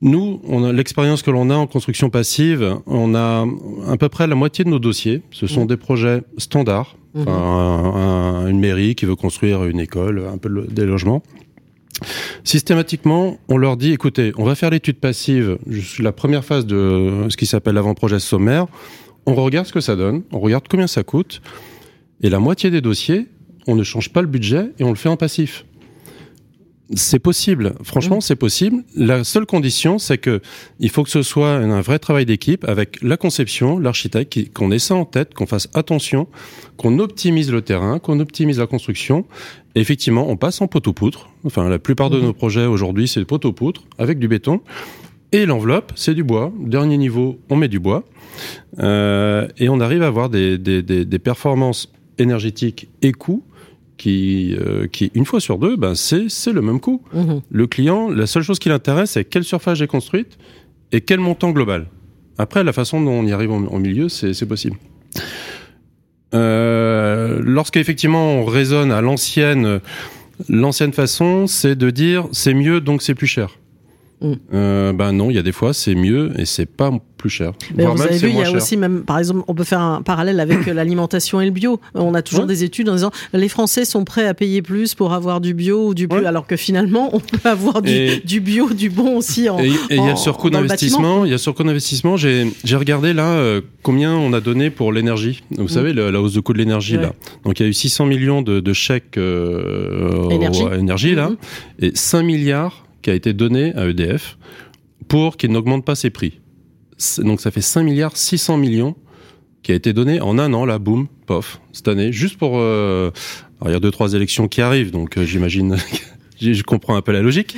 nous, 0.00 0.40
on 0.46 0.62
a 0.62 0.72
l'expérience 0.72 1.22
que 1.22 1.30
l'on 1.30 1.50
a 1.50 1.56
en 1.56 1.66
construction 1.66 2.08
passive, 2.08 2.76
on 2.86 3.16
a 3.16 3.44
à 3.88 3.96
peu 3.96 4.08
près 4.08 4.28
la 4.28 4.36
moitié 4.36 4.64
de 4.64 4.70
nos 4.70 4.78
dossiers. 4.78 5.22
Ce 5.32 5.48
sont 5.48 5.64
mmh. 5.64 5.68
des 5.68 5.76
projets 5.76 6.22
standards, 6.36 6.96
mmh. 7.14 7.28
un, 7.28 7.32
un, 7.32 8.46
une 8.46 8.60
mairie 8.60 8.94
qui 8.94 9.06
veut 9.06 9.16
construire 9.16 9.64
une 9.64 9.80
école, 9.80 10.22
un 10.32 10.38
peu 10.38 10.66
des 10.70 10.86
logements. 10.86 11.22
Systématiquement, 12.44 13.38
on 13.48 13.56
leur 13.56 13.76
dit 13.76 13.92
écoutez, 13.92 14.32
on 14.36 14.44
va 14.44 14.54
faire 14.54 14.70
l'étude 14.70 14.98
passive, 14.98 15.58
la 15.98 16.12
première 16.12 16.44
phase 16.44 16.66
de 16.66 17.26
ce 17.28 17.36
qui 17.36 17.46
s'appelle 17.46 17.74
l'avant-projet 17.74 18.18
sommaire. 18.18 18.66
On 19.26 19.34
regarde 19.34 19.66
ce 19.66 19.72
que 19.72 19.80
ça 19.80 19.96
donne, 19.96 20.22
on 20.32 20.38
regarde 20.38 20.64
combien 20.68 20.86
ça 20.86 21.02
coûte, 21.02 21.42
et 22.22 22.30
la 22.30 22.38
moitié 22.38 22.70
des 22.70 22.80
dossiers, 22.80 23.26
on 23.66 23.74
ne 23.74 23.82
change 23.82 24.10
pas 24.10 24.22
le 24.22 24.28
budget 24.28 24.70
et 24.78 24.84
on 24.84 24.88
le 24.88 24.96
fait 24.96 25.10
en 25.10 25.16
passif. 25.16 25.66
C'est 26.94 27.18
possible, 27.18 27.74
franchement, 27.82 28.18
mmh. 28.18 28.22
c'est 28.22 28.36
possible. 28.36 28.82
La 28.96 29.22
seule 29.22 29.44
condition, 29.44 29.98
c'est 29.98 30.16
que 30.16 30.40
il 30.80 30.88
faut 30.88 31.02
que 31.02 31.10
ce 31.10 31.22
soit 31.22 31.50
un 31.50 31.82
vrai 31.82 31.98
travail 31.98 32.24
d'équipe 32.24 32.64
avec 32.66 33.02
la 33.02 33.18
conception, 33.18 33.78
l'architecte, 33.78 34.54
qu'on 34.54 34.70
ait 34.70 34.78
ça 34.78 34.94
en 34.94 35.04
tête, 35.04 35.34
qu'on 35.34 35.46
fasse 35.46 35.68
attention, 35.74 36.28
qu'on 36.78 36.98
optimise 36.98 37.52
le 37.52 37.60
terrain, 37.60 37.98
qu'on 37.98 38.20
optimise 38.20 38.58
la 38.58 38.66
construction. 38.66 39.26
Et 39.74 39.80
effectivement, 39.80 40.30
on 40.30 40.38
passe 40.38 40.62
en 40.62 40.66
poteau-poutre. 40.66 41.28
Enfin, 41.44 41.68
la 41.68 41.78
plupart 41.78 42.08
de 42.08 42.18
mmh. 42.18 42.22
nos 42.22 42.32
projets 42.32 42.64
aujourd'hui, 42.64 43.06
c'est 43.06 43.22
poteau-poutre 43.26 43.82
avec 43.98 44.18
du 44.18 44.26
béton. 44.26 44.62
Et 45.32 45.44
l'enveloppe, 45.44 45.92
c'est 45.94 46.14
du 46.14 46.24
bois. 46.24 46.52
Dernier 46.58 46.96
niveau, 46.96 47.38
on 47.50 47.56
met 47.56 47.68
du 47.68 47.80
bois. 47.80 48.04
Euh, 48.78 49.46
et 49.58 49.68
on 49.68 49.80
arrive 49.80 50.02
à 50.02 50.06
avoir 50.06 50.30
des, 50.30 50.56
des, 50.56 50.82
des, 50.82 51.04
des 51.04 51.18
performances 51.18 51.92
énergétiques 52.16 52.88
et 53.02 53.12
coûts 53.12 53.44
qui, 53.98 54.56
euh, 54.58 54.86
qui 54.86 55.10
une 55.14 55.26
fois 55.26 55.40
sur 55.40 55.58
deux, 55.58 55.76
ben 55.76 55.94
c'est 55.94 56.52
le 56.52 56.62
même 56.62 56.80
coût. 56.80 57.02
Mmh. 57.12 57.34
Le 57.50 57.66
client, 57.66 58.08
la 58.08 58.26
seule 58.26 58.42
chose 58.42 58.58
qui 58.58 58.70
l'intéresse, 58.70 59.10
c'est 59.12 59.24
quelle 59.24 59.44
surface 59.44 59.78
j'ai 59.78 59.86
construite 59.86 60.38
et 60.92 61.02
quel 61.02 61.20
montant 61.20 61.50
global. 61.50 61.88
Après, 62.38 62.64
la 62.64 62.72
façon 62.72 63.00
dont 63.00 63.10
on 63.10 63.26
y 63.26 63.32
arrive 63.32 63.50
en, 63.50 63.66
en 63.66 63.78
milieu, 63.78 64.08
c'est 64.08 64.46
possible. 64.46 64.76
Euh, 66.34 67.40
Lorsqu'effectivement 67.42 68.34
on 68.34 68.44
raisonne 68.44 68.92
à 68.92 69.00
l'ancienne, 69.00 69.80
l'ancienne 70.48 70.92
façon, 70.92 71.46
c'est 71.46 71.74
de 71.74 71.90
dire 71.90 72.28
c'est 72.32 72.54
mieux 72.54 72.80
donc 72.80 73.02
c'est 73.02 73.14
plus 73.14 73.26
cher. 73.26 73.58
Mm. 74.20 74.32
Euh, 74.52 74.92
ben 74.92 75.12
non, 75.12 75.30
il 75.30 75.36
y 75.36 75.38
a 75.38 75.42
des 75.42 75.52
fois 75.52 75.72
c'est 75.72 75.94
mieux 75.94 76.32
et 76.38 76.44
c'est 76.44 76.66
pas 76.66 76.90
plus 77.16 77.30
cher. 77.30 77.52
Mais 77.74 77.84
vous 77.84 78.00
avez 78.00 78.16
vu, 78.16 78.28
il 78.30 78.36
y 78.36 78.40
a 78.40 78.44
cher. 78.44 78.54
aussi 78.54 78.76
même, 78.76 79.02
par 79.02 79.18
exemple, 79.18 79.42
on 79.48 79.54
peut 79.54 79.64
faire 79.64 79.80
un 79.80 80.02
parallèle 80.02 80.40
avec 80.40 80.66
l'alimentation 80.74 81.40
et 81.40 81.44
le 81.44 81.50
bio. 81.50 81.80
On 81.94 82.14
a 82.14 82.22
toujours 82.22 82.42
ouais. 82.42 82.48
des 82.48 82.64
études 82.64 82.88
en 82.88 82.94
disant 82.94 83.10
les 83.32 83.48
Français 83.48 83.84
sont 83.84 84.04
prêts 84.04 84.26
à 84.26 84.34
payer 84.34 84.62
plus 84.62 84.94
pour 84.94 85.12
avoir 85.12 85.40
du 85.40 85.52
bio 85.52 85.88
ou 85.88 85.94
du 85.94 86.08
plus, 86.08 86.20
ouais. 86.20 86.26
alors 86.26 86.46
que 86.46 86.56
finalement 86.56 87.10
on 87.12 87.20
peut 87.20 87.48
avoir 87.48 87.82
du, 87.82 87.90
et, 87.90 88.20
du 88.20 88.40
bio, 88.40 88.70
du 88.70 88.88
bon 88.88 89.16
aussi. 89.16 89.48
En, 89.48 89.58
et 89.58 89.72
il 89.90 89.96
y 89.96 90.08
a 90.08 90.16
surcoût 90.16 90.50
d'investissement. 90.50 91.24
Il 91.24 91.30
y 91.30 91.34
a 91.34 91.38
surcoût 91.38 91.64
d'investissement. 91.64 92.16
J'ai 92.16 92.76
regardé 92.76 93.12
là 93.12 93.32
euh, 93.32 93.60
combien 93.82 94.14
on 94.14 94.32
a 94.32 94.40
donné 94.40 94.70
pour 94.70 94.92
l'énergie. 94.92 95.42
Vous 95.56 95.64
mmh. 95.64 95.68
savez 95.68 95.92
la 95.92 96.20
hausse 96.20 96.34
de 96.34 96.40
coût 96.40 96.52
de 96.52 96.58
l'énergie 96.58 96.96
ouais. 96.96 97.02
là. 97.02 97.12
Donc 97.44 97.60
il 97.60 97.64
y 97.64 97.66
a 97.66 97.68
eu 97.68 97.74
600 97.74 98.06
millions 98.06 98.42
de, 98.42 98.60
de 98.60 98.72
chèques 98.72 99.18
euh, 99.18 100.28
énergie. 100.30 100.62
énergie 100.78 101.14
là 101.14 101.30
mmh. 101.30 101.36
et 101.80 101.92
5 101.94 102.22
milliards 102.22 102.87
qui 103.02 103.10
a 103.10 103.14
été 103.14 103.32
donné 103.32 103.74
à 103.74 103.86
EDF 103.86 104.38
pour 105.08 105.36
qu'il 105.36 105.50
n'augmente 105.50 105.84
pas 105.84 105.94
ses 105.94 106.10
prix. 106.10 106.40
Donc 107.18 107.40
ça 107.40 107.50
fait 107.50 107.60
5 107.60 107.82
milliards 107.82 108.16
600 108.16 108.56
millions 108.56 108.96
qui 109.62 109.72
a 109.72 109.74
été 109.74 109.92
donné 109.92 110.20
en 110.20 110.38
un 110.38 110.52
an, 110.52 110.64
là, 110.64 110.78
boum, 110.78 111.08
pof, 111.26 111.60
cette 111.72 111.88
année, 111.88 112.12
juste 112.12 112.38
pour... 112.38 112.58
Euh... 112.58 113.10
Alors 113.60 113.70
il 113.70 113.72
y 113.72 113.76
a 113.76 113.80
deux, 113.80 113.90
trois 113.90 114.14
élections 114.14 114.48
qui 114.48 114.60
arrivent, 114.60 114.90
donc 114.90 115.16
euh, 115.16 115.24
j'imagine... 115.24 115.76
je 116.40 116.62
comprends 116.62 116.96
un 116.96 117.02
peu 117.02 117.12
la 117.12 117.22
logique. 117.22 117.56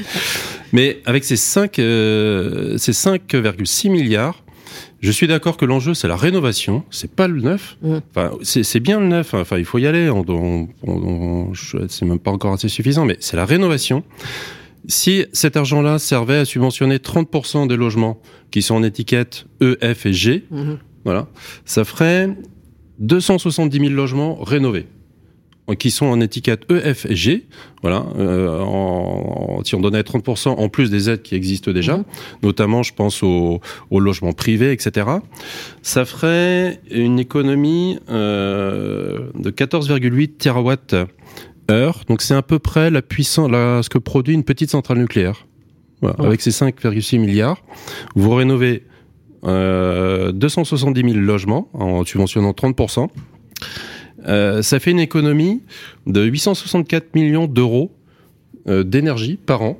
Mais 0.72 1.00
avec 1.04 1.24
ces 1.24 1.36
5, 1.36 1.78
euh, 1.78 2.78
ces 2.78 2.92
5,6 2.92 3.90
milliards, 3.90 4.42
je 5.00 5.10
suis 5.10 5.26
d'accord 5.26 5.56
que 5.56 5.64
l'enjeu 5.64 5.94
c'est 5.94 6.08
la 6.08 6.16
rénovation, 6.16 6.84
c'est 6.90 7.10
pas 7.10 7.26
le 7.26 7.40
neuf. 7.40 7.76
Mmh. 7.82 7.98
Enfin, 8.10 8.32
c'est 8.42 8.80
bien 8.80 9.00
le 9.00 9.06
neuf. 9.06 9.34
Enfin, 9.34 9.58
il 9.58 9.64
faut 9.64 9.78
y 9.78 9.86
aller. 9.86 10.10
On, 10.10 10.24
on, 10.28 10.68
on, 10.86 11.52
c'est 11.54 12.04
même 12.04 12.18
pas 12.18 12.30
encore 12.30 12.52
assez 12.52 12.68
suffisant, 12.68 13.04
mais 13.04 13.16
c'est 13.20 13.36
la 13.36 13.46
rénovation. 13.46 14.04
Si 14.88 15.26
cet 15.32 15.56
argent-là 15.56 15.98
servait 15.98 16.38
à 16.38 16.44
subventionner 16.44 16.98
30% 16.98 17.68
des 17.68 17.76
logements 17.76 18.20
qui 18.50 18.62
sont 18.62 18.74
en 18.74 18.82
étiquette 18.82 19.46
E, 19.62 19.76
F 19.82 20.06
et 20.06 20.12
G, 20.12 20.44
mmh. 20.50 20.72
voilà, 21.04 21.28
ça 21.64 21.84
ferait 21.84 22.36
270 22.98 23.78
000 23.78 23.90
logements 23.92 24.36
rénovés 24.42 24.86
qui 25.76 25.90
sont 25.90 26.06
en 26.06 26.20
étiquette 26.20 26.62
E, 26.70 26.94
F 26.94 27.06
et 27.06 27.16
G. 27.16 27.46
Voilà, 27.82 28.04
euh, 28.18 28.58
en, 28.58 29.62
si 29.64 29.74
on 29.74 29.80
donnait 29.80 30.02
30% 30.02 30.48
en 30.48 30.68
plus 30.68 30.90
des 30.90 31.08
aides 31.08 31.22
qui 31.22 31.34
existent 31.34 31.72
déjà, 31.72 31.98
mmh. 31.98 32.04
notamment 32.42 32.82
je 32.82 32.92
pense 32.92 33.22
aux, 33.22 33.60
aux, 33.90 34.00
logements 34.00 34.32
privés, 34.32 34.72
etc. 34.72 35.06
Ça 35.82 36.04
ferait 36.04 36.80
une 36.90 37.18
économie 37.18 37.98
euh, 38.10 39.30
de 39.34 39.50
14,8 39.50 40.36
terawatts 40.38 40.94
Donc 42.06 42.22
c'est 42.22 42.34
à 42.34 42.42
peu 42.42 42.58
près 42.58 42.90
la 42.90 43.02
puissance, 43.02 43.50
la, 43.50 43.82
ce 43.82 43.88
que 43.88 43.98
produit 43.98 44.34
une 44.34 44.44
petite 44.44 44.70
centrale 44.70 44.98
nucléaire. 44.98 45.46
Voilà. 46.00 46.18
Ouais. 46.20 46.26
Avec 46.26 46.40
ces 46.40 46.50
5,6 46.50 47.18
milliards, 47.18 47.62
vous 48.14 48.30
rénovez 48.30 48.84
euh, 49.44 50.32
270 50.32 51.12
000 51.12 51.24
logements 51.24 51.68
en 51.72 52.04
subventionnant 52.04 52.52
30%. 52.52 53.08
Euh, 54.26 54.62
ça 54.62 54.78
fait 54.80 54.90
une 54.90 55.00
économie 55.00 55.62
de 56.06 56.22
864 56.22 57.14
millions 57.14 57.46
d'euros 57.46 57.92
d'énergie 58.66 59.36
par 59.36 59.62
an 59.62 59.78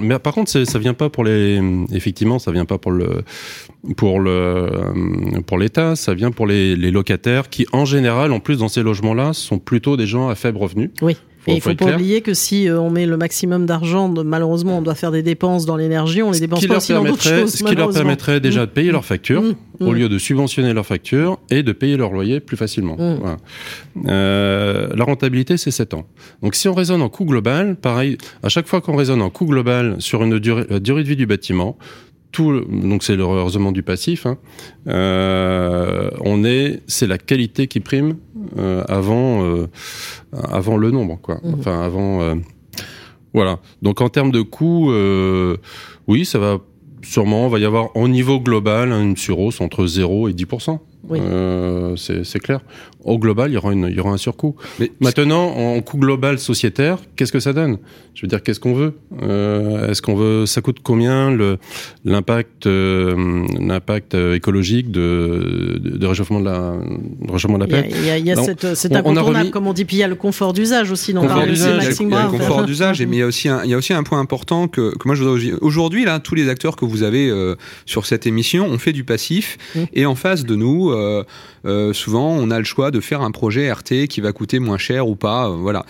mais 0.00 0.18
par 0.18 0.34
contre, 0.34 0.50
ça 0.50 0.78
vient 0.78 0.94
pas 0.94 1.08
pour 1.08 1.24
les, 1.24 1.60
effectivement, 1.92 2.38
ça 2.38 2.52
vient 2.52 2.64
pas 2.64 2.78
pour 2.78 2.92
le, 2.92 3.22
pour 3.96 4.20
le, 4.20 4.70
pour 5.46 5.58
l'État, 5.58 5.96
ça 5.96 6.14
vient 6.14 6.30
pour 6.30 6.46
les, 6.46 6.76
les, 6.76 6.90
locataires 6.90 7.48
qui, 7.48 7.66
en 7.72 7.84
général, 7.84 8.32
en 8.32 8.40
plus 8.40 8.58
dans 8.58 8.68
ces 8.68 8.82
logements-là, 8.82 9.32
sont 9.32 9.58
plutôt 9.58 9.96
des 9.96 10.06
gens 10.06 10.28
à 10.28 10.34
faible 10.34 10.58
revenu. 10.58 10.90
Oui. 11.02 11.16
Et 11.48 11.56
il 11.56 11.60
faut 11.60 11.74
pas 11.74 11.94
oublier 11.94 12.20
que 12.20 12.34
si 12.34 12.68
euh, 12.68 12.80
on 12.80 12.90
met 12.90 13.06
le 13.06 13.16
maximum 13.16 13.66
d'argent, 13.66 14.08
malheureusement, 14.24 14.78
on 14.78 14.82
doit 14.82 14.94
faire 14.94 15.10
des 15.10 15.22
dépenses 15.22 15.66
dans 15.66 15.76
l'énergie, 15.76 16.22
on 16.22 16.30
les 16.30 16.40
dépense 16.40 16.66
pas 16.66 16.76
aussi 16.76 16.92
dans 16.92 17.04
d'autres 17.04 17.22
choses. 17.22 17.54
Ce 17.54 17.64
qui 17.64 17.74
leur 17.74 17.90
permettrait 17.90 18.40
déjà 18.40 18.66
de 18.66 18.70
payer 18.70 18.90
leurs 18.90 19.04
factures, 19.04 19.42
mmh. 19.42 19.54
au 19.80 19.90
mmh. 19.90 19.94
lieu 19.94 20.08
de 20.08 20.18
subventionner 20.18 20.72
leurs 20.72 20.86
factures, 20.86 21.38
et 21.50 21.62
de 21.62 21.72
payer 21.72 21.96
leur 21.96 22.12
loyer 22.12 22.40
plus 22.40 22.56
facilement. 22.56 22.96
Mmh. 22.96 23.18
Voilà. 23.20 23.36
Euh, 24.08 24.88
la 24.94 25.04
rentabilité, 25.04 25.56
c'est 25.56 25.70
7 25.70 25.94
ans. 25.94 26.04
Donc 26.42 26.54
si 26.54 26.68
on 26.68 26.74
raisonne 26.74 27.02
en 27.02 27.08
coût 27.08 27.24
global, 27.24 27.76
pareil, 27.76 28.18
à 28.42 28.48
chaque 28.48 28.66
fois 28.66 28.80
qu'on 28.80 28.96
raisonne 28.96 29.22
en 29.22 29.30
coût 29.30 29.46
global 29.46 29.96
sur 29.98 30.22
une 30.22 30.38
durée, 30.38 30.64
la 30.68 30.80
durée 30.80 31.02
de 31.02 31.08
vie 31.08 31.16
du 31.16 31.26
bâtiment, 31.26 31.78
tout, 32.32 32.60
donc 32.60 33.02
c'est 33.02 33.16
le 33.16 33.24
reheureusement 33.24 33.72
du 33.72 33.82
passif. 33.82 34.26
Hein, 34.26 34.38
euh, 34.86 36.10
on 36.20 36.44
est, 36.44 36.82
c'est 36.86 37.06
la 37.06 37.18
qualité 37.18 37.66
qui 37.66 37.80
prime 37.80 38.16
euh, 38.58 38.84
avant, 38.88 39.44
euh, 39.44 39.66
avant 40.32 40.76
le 40.76 40.90
nombre, 40.90 41.18
quoi. 41.20 41.36
Mmh. 41.42 41.54
Enfin, 41.58 41.80
avant. 41.80 42.36
Voilà. 43.34 43.60
Donc 43.82 44.00
en 44.00 44.08
termes 44.08 44.30
de 44.30 44.42
coûts, 44.42 44.90
euh, 44.90 45.56
oui, 46.06 46.24
ça 46.24 46.38
va 46.38 46.58
sûrement. 47.02 47.46
On 47.46 47.48
va 47.48 47.58
y 47.58 47.64
avoir 47.64 47.96
en 47.96 48.08
niveau 48.08 48.40
global 48.40 48.90
une 48.90 49.16
surhausse 49.16 49.60
entre 49.60 49.86
0 49.86 50.28
et 50.28 50.32
10 50.32 50.46
oui. 51.08 51.20
Euh, 51.22 51.96
c'est 51.96 52.38
clair. 52.40 52.60
Au 53.04 53.18
global, 53.18 53.50
il 53.50 53.54
y 53.54 53.56
aura, 53.56 53.72
une, 53.72 53.86
il 53.88 53.96
y 53.96 54.00
aura 54.00 54.10
un 54.10 54.16
surcoût. 54.18 54.56
Mais 54.78 54.90
Maintenant, 55.00 55.48
en 55.48 55.80
coût 55.80 55.98
global 55.98 56.38
sociétaire, 56.38 56.98
qu'est-ce 57.16 57.32
que 57.32 57.40
ça 57.40 57.52
donne? 57.52 57.78
Je 58.14 58.22
veux 58.22 58.28
dire, 58.28 58.42
qu'est-ce 58.42 58.58
qu'on 58.58 58.74
veut? 58.74 58.94
Euh, 59.22 59.88
Est-ce 59.88 60.02
qu'on 60.02 60.16
veut 60.16 60.44
Ça 60.44 60.60
coûte 60.60 60.78
combien 60.82 61.36
l'impact 62.04 62.66
euh, 62.66 63.46
l'impact 63.60 64.14
écologique 64.14 64.90
de, 64.90 65.78
de, 65.80 65.96
de, 65.96 66.06
réchauffement 66.06 66.40
de 66.40 66.46
la 66.46 66.72
de 66.72 67.30
réchauffement 67.30 67.58
de 67.58 67.66
la 67.66 67.86
Il 67.86 68.04
y 68.04 68.10
a, 68.10 68.18
il 68.18 68.26
y 68.26 68.32
a, 68.32 68.36
cette, 68.36 68.74
cet 68.74 68.96
incontournable, 68.96 69.50
comme 69.50 69.68
on 69.68 69.72
dit. 69.72 69.84
Puis 69.84 69.96
il 69.96 70.00
y 70.00 70.02
a 70.02 70.08
le 70.08 70.16
confort 70.16 70.52
d'usage 70.52 70.90
aussi. 70.90 71.12
dont 71.12 71.22
confort 71.22 71.46
d'usage. 71.46 71.96
Il 72.00 72.08
y 72.10 72.14
a 72.14 72.24
le 72.24 72.30
confort 72.30 72.64
d'usage, 72.64 73.00
mais 73.02 73.16
il 73.16 73.20
y 73.20 73.22
a 73.22 73.26
aussi 73.26 73.48
un, 73.48 73.62
il 73.64 73.70
y 73.70 73.74
a 73.74 73.76
aussi 73.76 73.92
un 73.92 74.02
point 74.02 74.18
important 74.18 74.66
que, 74.66 74.96
que 74.96 75.06
moi 75.06 75.14
je 75.14 75.22
voudrais 75.22 75.52
aujourd'hui 75.60 76.04
là, 76.04 76.18
tous 76.18 76.34
les 76.34 76.48
acteurs 76.48 76.76
que 76.76 76.84
vous 76.84 77.02
avez 77.02 77.28
euh, 77.28 77.54
sur 77.86 78.06
cette 78.06 78.26
émission 78.26 78.66
ont 78.66 78.78
fait 78.78 78.92
du 78.92 79.04
passif 79.04 79.58
mmh. 79.74 79.80
et 79.94 80.06
en 80.06 80.14
face 80.14 80.44
de 80.44 80.54
nous 80.56 80.90
euh, 80.98 81.24
euh, 81.64 81.92
souvent 81.92 82.30
on 82.30 82.50
a 82.50 82.58
le 82.58 82.64
choix 82.64 82.90
de 82.90 83.00
faire 83.00 83.22
un 83.22 83.30
projet 83.30 83.70
RT 83.70 84.06
qui 84.08 84.20
va 84.20 84.32
coûter 84.32 84.58
moins 84.58 84.78
cher 84.78 85.08
ou 85.08 85.16
pas. 85.16 85.48
Euh, 85.48 85.56
voilà. 85.56 85.84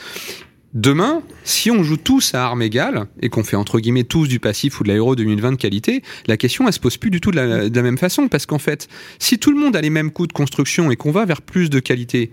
Demain, 0.75 1.23
si 1.45 1.71
on 1.71 1.83
joue 1.83 1.97
tous 1.97 2.35
à 2.35 2.45
armes 2.45 2.61
égales 2.61 3.07
et 3.23 3.31
qu'on 3.31 3.43
fait 3.43 3.57
entre 3.57 3.81
guillemets 3.81 4.05
tous 4.05 4.29
du 4.29 4.39
passif 4.39 4.81
ou 4.81 4.85
de 4.85 4.89
l'aéro 4.89 5.17
2020 5.17 5.53
de 5.53 5.57
qualité, 5.57 6.03
la 6.27 6.37
question 6.37 6.67
elle 6.67 6.75
se 6.75 6.81
pose 6.81 6.99
plus 6.99 7.11
du 7.11 7.21
tout 7.21 7.31
de 7.31 7.37
la, 7.37 7.69
de 7.69 7.75
la 7.75 7.83
même 7.83 7.99
façon 7.99 8.29
parce 8.29 8.45
qu'en 8.45 8.59
fait, 8.59 8.89
si 9.19 9.39
tout 9.39 9.51
le 9.51 9.59
monde 9.59 9.77
a 9.77 9.81
les 9.81 9.91
mêmes 9.91 10.11
coûts 10.11 10.27
de 10.27 10.33
construction 10.33 10.91
et 10.91 10.97
qu'on 10.97 11.11
va 11.11 11.25
vers 11.25 11.41
plus 11.41 11.71
de 11.71 11.81
qualité, 11.81 12.31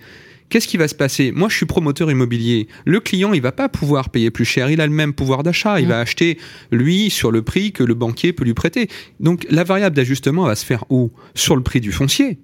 qu'est-ce 0.49 0.67
qui 0.67 0.77
va 0.77 0.87
se 0.87 0.95
passer? 0.95 1.31
Moi, 1.31 1.49
je 1.49 1.55
suis 1.55 1.65
promoteur 1.65 2.11
immobilier. 2.11 2.67
Le 2.85 2.99
client, 2.99 3.33
il 3.33 3.41
va 3.41 3.51
pas 3.51 3.69
pouvoir 3.69 4.09
payer 4.09 4.31
plus 4.31 4.45
cher. 4.45 4.69
Il 4.69 4.81
a 4.81 4.87
le 4.87 4.93
même 4.93 5.13
pouvoir 5.13 5.43
d'achat. 5.43 5.79
Il 5.79 5.87
mmh. 5.87 5.89
va 5.89 5.99
acheter 5.99 6.37
lui 6.71 7.09
sur 7.09 7.31
le 7.31 7.41
prix 7.41 7.71
que 7.71 7.83
le 7.83 7.93
banquier 7.93 8.33
peut 8.33 8.43
lui 8.43 8.53
prêter. 8.53 8.87
Donc, 9.19 9.45
la 9.49 9.63
variable 9.63 9.95
d'ajustement 9.95 10.45
va 10.45 10.55
se 10.55 10.65
faire 10.65 10.85
où? 10.89 11.11
Sur 11.33 11.55
le 11.55 11.63
prix 11.63 11.81
du 11.81 11.91
foncier. 11.91 12.37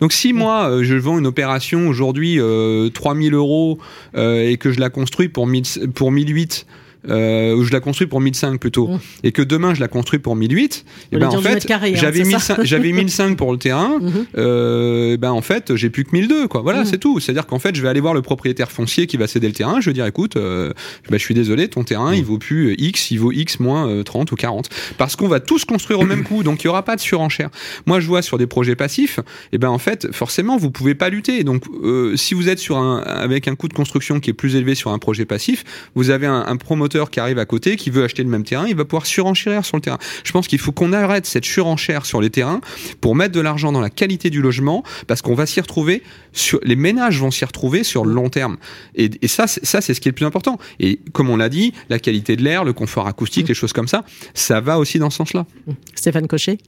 Donc 0.00 0.12
si 0.12 0.32
mm. 0.32 0.36
moi 0.36 0.68
euh, 0.68 0.84
je 0.84 0.94
vends 0.94 1.18
une 1.18 1.26
opération 1.26 1.88
aujourd'hui 1.88 2.40
euh, 2.40 2.88
3000 2.90 3.34
euros 3.34 3.78
euh, 4.16 4.48
et 4.48 4.56
que 4.56 4.72
je 4.72 4.80
la 4.80 4.90
construis 4.90 5.28
pour, 5.28 5.46
1000, 5.46 5.90
pour 5.94 6.10
1008 6.10 6.66
euh, 7.08 7.62
je 7.64 7.72
la 7.72 7.80
construis 7.80 8.06
pour 8.06 8.20
1005 8.20 8.58
plutôt, 8.58 8.88
mmh. 8.88 9.00
et 9.24 9.32
que 9.32 9.42
demain 9.42 9.74
je 9.74 9.80
la 9.80 9.88
construis 9.88 10.18
pour 10.18 10.36
1008, 10.36 10.84
et 11.12 11.18
ben 11.18 11.28
en 11.28 11.40
fait 11.40 11.70
hein, 11.70 11.80
j'avais 11.94 12.24
1005, 12.24 12.64
j'avais 12.64 12.92
1005 12.92 13.36
pour 13.36 13.52
le 13.52 13.58
terrain, 13.58 13.98
mmh. 14.00 14.12
euh, 14.38 15.16
ben 15.16 15.30
en 15.30 15.42
fait 15.42 15.76
j'ai 15.76 15.90
plus 15.90 16.04
que 16.04 16.10
1002 16.12 16.48
quoi. 16.48 16.62
Voilà, 16.62 16.82
mmh. 16.82 16.86
c'est 16.86 16.98
tout. 16.98 17.20
C'est-à-dire 17.20 17.46
qu'en 17.46 17.58
fait 17.58 17.74
je 17.74 17.82
vais 17.82 17.88
aller 17.88 18.00
voir 18.00 18.14
le 18.14 18.22
propriétaire 18.22 18.70
foncier 18.70 19.06
qui 19.06 19.16
va 19.16 19.26
céder 19.26 19.46
le 19.46 19.52
terrain, 19.52 19.80
je 19.80 19.90
vais 19.90 19.94
dire 19.94 20.06
écoute, 20.06 20.36
euh, 20.36 20.72
ben, 21.10 21.18
je 21.18 21.24
suis 21.24 21.34
désolé, 21.34 21.68
ton 21.68 21.84
terrain 21.84 22.14
il 22.14 22.24
vaut 22.24 22.38
plus 22.38 22.74
X, 22.78 23.10
il 23.10 23.18
vaut 23.18 23.32
X 23.32 23.60
moins 23.60 24.02
30 24.02 24.32
ou 24.32 24.36
40, 24.36 24.70
parce 24.98 25.16
qu'on 25.16 25.28
va 25.28 25.40
tous 25.40 25.64
construire 25.64 26.00
au 26.00 26.04
même 26.04 26.24
coup, 26.28 26.42
donc 26.42 26.64
il 26.64 26.66
y 26.66 26.68
aura 26.68 26.84
pas 26.84 26.96
de 26.96 27.00
surenchère. 27.00 27.50
Moi 27.86 28.00
je 28.00 28.06
vois 28.06 28.22
sur 28.22 28.38
des 28.38 28.46
projets 28.46 28.76
passifs, 28.76 29.20
et 29.52 29.58
ben 29.58 29.68
en 29.68 29.78
fait 29.78 30.10
forcément 30.12 30.56
vous 30.56 30.70
pouvez 30.70 30.94
pas 30.94 31.08
lutter. 31.10 31.44
Donc 31.44 31.64
euh, 31.82 32.16
si 32.16 32.34
vous 32.34 32.48
êtes 32.48 32.58
sur 32.58 32.78
un 32.78 32.98
avec 32.98 33.48
un 33.48 33.54
coût 33.54 33.68
de 33.68 33.74
construction 33.74 34.20
qui 34.20 34.30
est 34.30 34.34
plus 34.34 34.56
élevé 34.56 34.74
sur 34.74 34.90
un 34.90 34.98
projet 34.98 35.24
passif, 35.24 35.64
vous 35.94 36.10
avez 36.10 36.26
un, 36.26 36.44
un 36.46 36.56
promoteur 36.56 36.93
qui 37.10 37.20
arrive 37.20 37.38
à 37.38 37.46
côté, 37.46 37.76
qui 37.76 37.90
veut 37.90 38.04
acheter 38.04 38.22
le 38.22 38.28
même 38.28 38.44
terrain, 38.44 38.66
il 38.66 38.76
va 38.76 38.84
pouvoir 38.84 39.06
surenchérir 39.06 39.64
sur 39.64 39.76
le 39.76 39.82
terrain. 39.82 39.98
Je 40.24 40.32
pense 40.32 40.48
qu'il 40.48 40.58
faut 40.58 40.72
qu'on 40.72 40.92
arrête 40.92 41.26
cette 41.26 41.44
surenchère 41.44 42.06
sur 42.06 42.20
les 42.20 42.30
terrains 42.30 42.60
pour 43.00 43.14
mettre 43.14 43.32
de 43.32 43.40
l'argent 43.40 43.72
dans 43.72 43.80
la 43.80 43.90
qualité 43.90 44.30
du 44.30 44.40
logement, 44.40 44.82
parce 45.06 45.22
qu'on 45.22 45.34
va 45.34 45.46
s'y 45.46 45.60
retrouver, 45.60 46.02
sur, 46.32 46.60
les 46.62 46.76
ménages 46.76 47.18
vont 47.18 47.30
s'y 47.30 47.44
retrouver 47.44 47.84
sur 47.84 48.04
le 48.04 48.12
long 48.12 48.28
terme. 48.28 48.56
Et, 48.94 49.10
et 49.22 49.28
ça, 49.28 49.46
ça 49.46 49.80
c'est 49.80 49.94
ce 49.94 50.00
qui 50.00 50.08
est 50.08 50.12
le 50.12 50.16
plus 50.16 50.26
important. 50.26 50.58
Et 50.80 51.00
comme 51.12 51.30
on 51.30 51.36
l'a 51.36 51.48
dit, 51.48 51.72
la 51.88 51.98
qualité 51.98 52.36
de 52.36 52.42
l'air, 52.42 52.64
le 52.64 52.72
confort 52.72 53.06
acoustique, 53.06 53.48
les 53.48 53.54
choses 53.54 53.72
comme 53.72 53.88
ça, 53.88 54.04
ça 54.34 54.60
va 54.60 54.78
aussi 54.78 54.98
dans 54.98 55.10
ce 55.10 55.18
sens-là. 55.18 55.46
Stéphane 55.94 56.26
Cochet? 56.26 56.58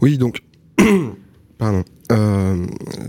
Oui, 0.00 0.18
donc, 0.18 0.40
pardon. 1.58 1.84
Euh, 2.10 2.66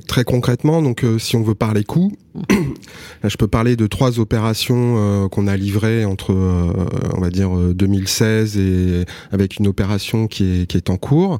très 0.08 0.24
concrètement, 0.24 0.82
donc 0.82 1.04
euh, 1.04 1.20
si 1.20 1.36
on 1.36 1.44
veut 1.44 1.56
parler 1.56 1.84
coûts, 1.84 2.12
je 3.24 3.38
peux 3.38 3.48
parler 3.48 3.76
de 3.76 3.88
trois 3.88 4.20
opérations 4.20 4.96
euh, 4.98 5.28
qu'on 5.30 5.48
a 5.48 5.56
livrées 5.56 6.04
entre, 6.04 6.34
euh, 6.34 6.74
on 7.16 7.22
va 7.22 7.30
dire, 7.30 7.52
2016 7.52 8.58
et 8.58 9.06
avec 9.32 9.58
une 9.58 9.68
opération 9.68 10.28
qui 10.28 10.62
est, 10.62 10.66
qui 10.66 10.78
est 10.78 10.90
en 10.90 10.98
cours. 10.98 11.40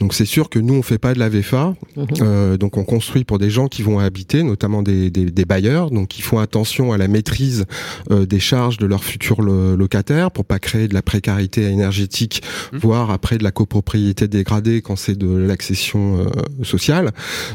Donc 0.00 0.14
c'est 0.14 0.24
sûr 0.24 0.48
que 0.48 0.58
nous, 0.58 0.74
on 0.74 0.82
fait 0.82 0.98
pas 0.98 1.14
de 1.14 1.18
la 1.18 1.28
VFA. 1.28 1.74
Mhm. 1.96 2.56
donc 2.56 2.76
on 2.76 2.84
construit 2.84 3.24
pour 3.24 3.38
des 3.38 3.50
gens 3.50 3.68
qui 3.68 3.82
vont 3.82 3.98
habiter, 3.98 4.42
notamment 4.42 4.82
des, 4.82 5.10
des, 5.10 5.26
des 5.30 5.44
bailleurs. 5.44 5.90
Donc 5.90 6.18
ils 6.18 6.22
font 6.22 6.38
attention 6.38 6.92
à 6.92 6.98
la 6.98 7.08
maîtrise 7.08 7.66
des 8.10 8.40
charges 8.40 8.78
de 8.78 8.86
leurs 8.86 9.04
futurs 9.04 9.42
locataires 9.42 10.30
pour 10.30 10.44
pas 10.44 10.58
créer 10.58 10.88
de 10.88 10.94
la 10.94 11.02
précarité 11.02 11.62
énergétique, 11.62 12.42
mhm. 12.72 12.78
voire 12.78 13.10
après 13.10 13.38
de 13.38 13.44
la 13.44 13.50
copropriété 13.50 14.28
dégradée 14.28 14.82
quand 14.82 14.96
c'est 14.96 15.16
de 15.16 15.28
l'accession 15.28 16.26
sociale. 16.62 16.95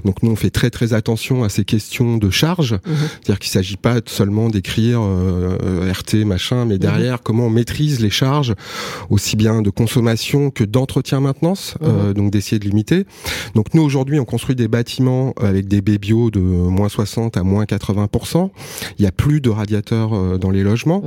Donc 0.05 0.23
nous 0.23 0.31
on 0.31 0.35
fait 0.35 0.49
très 0.49 0.69
très 0.69 0.93
attention 0.93 1.43
à 1.43 1.49
ces 1.49 1.65
questions 1.65 2.17
de 2.17 2.29
charge, 2.29 2.73
mhm. 2.73 2.95
c'est-à-dire 3.09 3.39
qu'il 3.39 3.51
s'agit 3.51 3.77
pas 3.77 3.99
seulement 4.05 4.49
d'écrire 4.49 4.99
euh, 5.01 5.91
RT 5.91 6.25
machin, 6.25 6.65
mais 6.65 6.77
derrière 6.77 7.15
mhm. 7.15 7.21
comment 7.23 7.45
on 7.47 7.49
maîtrise 7.49 7.99
les 7.99 8.09
charges 8.09 8.53
aussi 9.09 9.35
bien 9.35 9.61
de 9.61 9.69
consommation 9.69 10.51
que 10.51 10.63
d'entretien 10.63 11.19
maintenance, 11.19 11.75
euh, 11.83 12.09
mhm. 12.09 12.13
donc 12.13 12.31
d'essayer 12.31 12.59
de 12.59 12.65
limiter. 12.65 13.05
Donc 13.55 13.73
nous 13.73 13.81
aujourd'hui 13.81 14.19
on 14.19 14.25
construit 14.25 14.55
des 14.55 14.67
bâtiments 14.67 15.33
avec 15.41 15.67
des 15.67 15.81
bébios 15.81 16.31
de 16.31 16.39
moins 16.39 16.89
60 16.89 17.37
à 17.37 17.43
moins 17.43 17.65
80%. 17.65 18.49
Il 18.99 19.05
y 19.05 19.07
a 19.07 19.11
plus 19.11 19.41
de 19.41 19.49
radiateurs 19.49 20.13
euh, 20.13 20.37
dans 20.37 20.51
les 20.51 20.63
logements. 20.63 21.03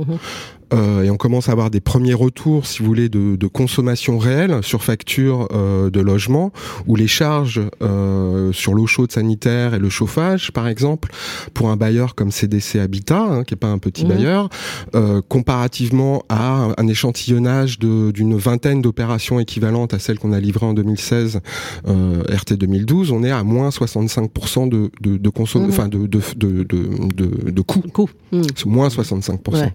Euh, 0.73 1.03
et 1.03 1.09
on 1.09 1.17
commence 1.17 1.49
à 1.49 1.51
avoir 1.51 1.69
des 1.69 1.81
premiers 1.81 2.13
retours, 2.13 2.65
si 2.65 2.79
vous 2.79 2.85
voulez, 2.85 3.09
de, 3.09 3.35
de 3.35 3.47
consommation 3.47 4.17
réelle 4.17 4.59
sur 4.63 4.83
facture 4.83 5.47
euh, 5.51 5.89
de 5.89 5.99
logement, 5.99 6.51
où 6.87 6.95
les 6.95 7.07
charges 7.07 7.61
euh, 7.81 8.51
sur 8.51 8.73
l'eau 8.73 8.87
chaude 8.87 9.11
sanitaire 9.11 9.73
et 9.73 9.79
le 9.79 9.89
chauffage, 9.89 10.51
par 10.51 10.67
exemple, 10.67 11.11
pour 11.53 11.69
un 11.69 11.75
bailleur 11.75 12.15
comme 12.15 12.31
CDC 12.31 12.79
Habitat, 12.79 13.21
hein, 13.21 13.43
qui 13.43 13.53
est 13.53 13.57
pas 13.57 13.67
un 13.67 13.77
petit 13.77 14.05
mmh. 14.05 14.09
bailleur, 14.09 14.49
euh, 14.95 15.21
comparativement 15.27 16.23
à 16.29 16.69
un 16.77 16.87
échantillonnage 16.87 17.79
d'une 17.79 18.37
vingtaine 18.37 18.81
d'opérations 18.81 19.39
équivalentes 19.39 19.93
à 19.93 19.99
celles 19.99 20.19
qu'on 20.19 20.33
a 20.33 20.39
livrées 20.39 20.65
en 20.65 20.73
2016, 20.73 21.41
euh, 21.87 22.23
RT 22.29 22.53
2012, 22.53 23.11
on 23.11 23.23
est 23.23 23.31
à 23.31 23.43
moins 23.43 23.69
65% 23.69 24.69
de, 24.69 24.91
de, 25.01 25.17
de 25.17 25.29
consommation, 25.29 25.67
mmh. 25.67 25.73
enfin 25.73 25.87
de, 25.87 26.07
de, 26.07 26.21
de, 26.35 26.63
de, 26.63 27.51
de, 27.51 27.61
coûts. 27.61 27.83
Coût. 27.93 28.09
Mmh. 28.31 28.41
Moins 28.65 28.87
65%. 28.87 29.37
Ouais. 29.53 29.73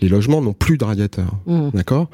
Les 0.00 0.08
logements 0.08 0.23
n'ont 0.28 0.52
plus 0.52 0.78
de 0.78 0.84
radiateur. 0.84 1.36
Mmh. 1.46 1.70
D'accord? 1.74 2.08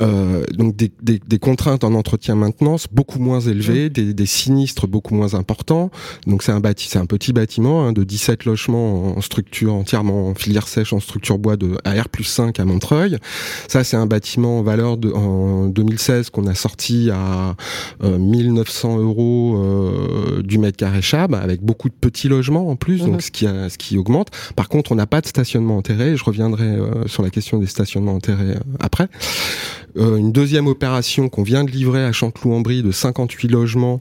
Euh, 0.00 0.44
Donc 0.52 0.76
des, 0.76 0.90
des, 1.02 1.20
des, 1.26 1.38
contraintes 1.38 1.84
en 1.84 1.94
entretien 1.94 2.34
maintenance 2.34 2.86
beaucoup 2.90 3.18
moins 3.18 3.40
élevées, 3.40 3.86
mmh. 3.86 3.92
des, 3.92 4.14
des, 4.14 4.26
sinistres 4.26 4.86
beaucoup 4.86 5.14
moins 5.14 5.34
importants. 5.34 5.90
Donc 6.26 6.42
c'est 6.42 6.52
un 6.52 6.60
bâti, 6.60 6.88
c'est 6.88 6.98
un 6.98 7.06
petit 7.06 7.32
bâtiment 7.32 7.86
hein, 7.86 7.92
de 7.92 8.04
17 8.04 8.44
logements 8.44 9.16
en 9.16 9.20
structure 9.20 9.74
entièrement 9.74 10.28
en 10.28 10.34
filière 10.34 10.68
sèche, 10.68 10.92
en 10.92 11.00
structure 11.00 11.38
bois 11.38 11.56
de 11.56 11.76
AR 11.84 12.08
plus 12.08 12.24
5 12.24 12.58
à 12.58 12.64
Montreuil. 12.64 13.18
Ça 13.68 13.84
c'est 13.84 13.96
un 13.96 14.06
bâtiment 14.06 14.58
en 14.58 14.62
valeur 14.62 14.96
de, 14.96 15.12
en 15.12 15.66
2016 15.68 16.30
qu'on 16.30 16.46
a 16.46 16.54
sorti 16.54 17.10
à 17.10 17.56
euh, 18.02 18.18
1900 18.18 18.98
euros 18.98 19.56
euh, 19.56 20.42
du 20.42 20.58
mètre 20.58 20.76
carré 20.76 21.02
chab 21.02 21.34
avec 21.34 21.62
beaucoup 21.62 21.88
de 21.88 21.94
petits 21.94 22.28
logements 22.28 22.68
en 22.68 22.76
plus, 22.76 23.02
mmh. 23.02 23.06
donc 23.06 23.22
ce 23.22 23.30
qui, 23.30 23.46
a, 23.46 23.68
ce 23.68 23.78
qui 23.78 23.98
augmente. 23.98 24.28
Par 24.56 24.68
contre, 24.68 24.92
on 24.92 24.94
n'a 24.94 25.06
pas 25.06 25.20
de 25.20 25.26
stationnement 25.26 25.76
enterré. 25.76 26.16
Je 26.16 26.24
reviendrai 26.24 26.64
euh, 26.64 27.06
sur 27.06 27.22
la 27.22 27.30
question 27.34 27.58
des 27.58 27.66
stationnements 27.66 28.14
enterrés 28.14 28.52
euh, 28.52 28.78
après. 28.80 29.08
Euh, 29.96 30.16
une 30.16 30.32
deuxième 30.32 30.66
opération 30.66 31.28
qu'on 31.28 31.42
vient 31.42 31.64
de 31.64 31.70
livrer 31.70 32.04
à 32.04 32.12
Chanteloup-en-Brie 32.12 32.82
de 32.82 32.90
58 32.90 33.48
logements, 33.48 34.00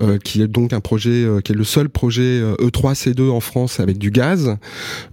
euh, 0.00 0.18
qui 0.18 0.42
est 0.42 0.48
donc 0.48 0.72
un 0.72 0.80
projet 0.80 1.26
qui 1.44 1.52
est 1.52 1.54
le 1.54 1.64
seul 1.64 1.88
projet 1.88 2.42
E3C2 2.58 3.28
e 3.28 3.30
en 3.30 3.40
France 3.40 3.80
avec 3.80 3.98
du 3.98 4.10
gaz, 4.10 4.56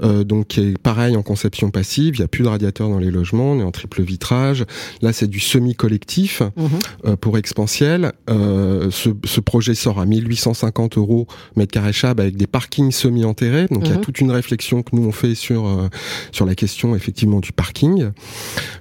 donc 0.01 0.47
qui 0.47 0.61
est 0.61 0.77
pareil 0.77 1.15
en 1.15 1.21
conception 1.21 1.71
passive. 1.71 2.15
Il 2.15 2.19
n'y 2.19 2.25
a 2.25 2.27
plus 2.27 2.43
de 2.43 2.49
radiateur 2.49 2.89
dans 2.89 2.99
les 2.99 3.11
logements, 3.11 3.51
on 3.51 3.59
est 3.59 3.63
en 3.63 3.71
triple 3.71 4.01
vitrage. 4.01 4.65
Là, 5.01 5.13
c'est 5.13 5.27
du 5.27 5.39
semi-collectif 5.39 6.41
mhm. 6.55 7.15
pour 7.17 7.37
expansiel. 7.37 8.11
Ce, 8.27 9.09
ce, 9.25 9.39
projet 9.39 9.75
sort 9.75 9.99
à 9.99 10.05
1850 10.05 10.97
euros 10.97 11.27
mètre 11.55 11.71
carré 11.71 11.93
chab 11.93 12.19
avec 12.19 12.37
des 12.37 12.47
parkings 12.47 12.91
semi-enterrés. 12.91 13.67
Donc 13.69 13.83
il 13.85 13.89
y 13.89 13.93
a 13.93 13.97
mhm. 13.97 14.01
toute 14.01 14.19
une 14.19 14.31
réflexion 14.31 14.83
que 14.83 14.95
nous 14.95 15.03
on 15.03 15.11
fait 15.11 15.35
sur 15.35 15.89
sur 16.31 16.45
la 16.45 16.55
question 16.55 16.95
effectivement 16.95 17.39
du 17.39 17.51
parking. 17.51 18.11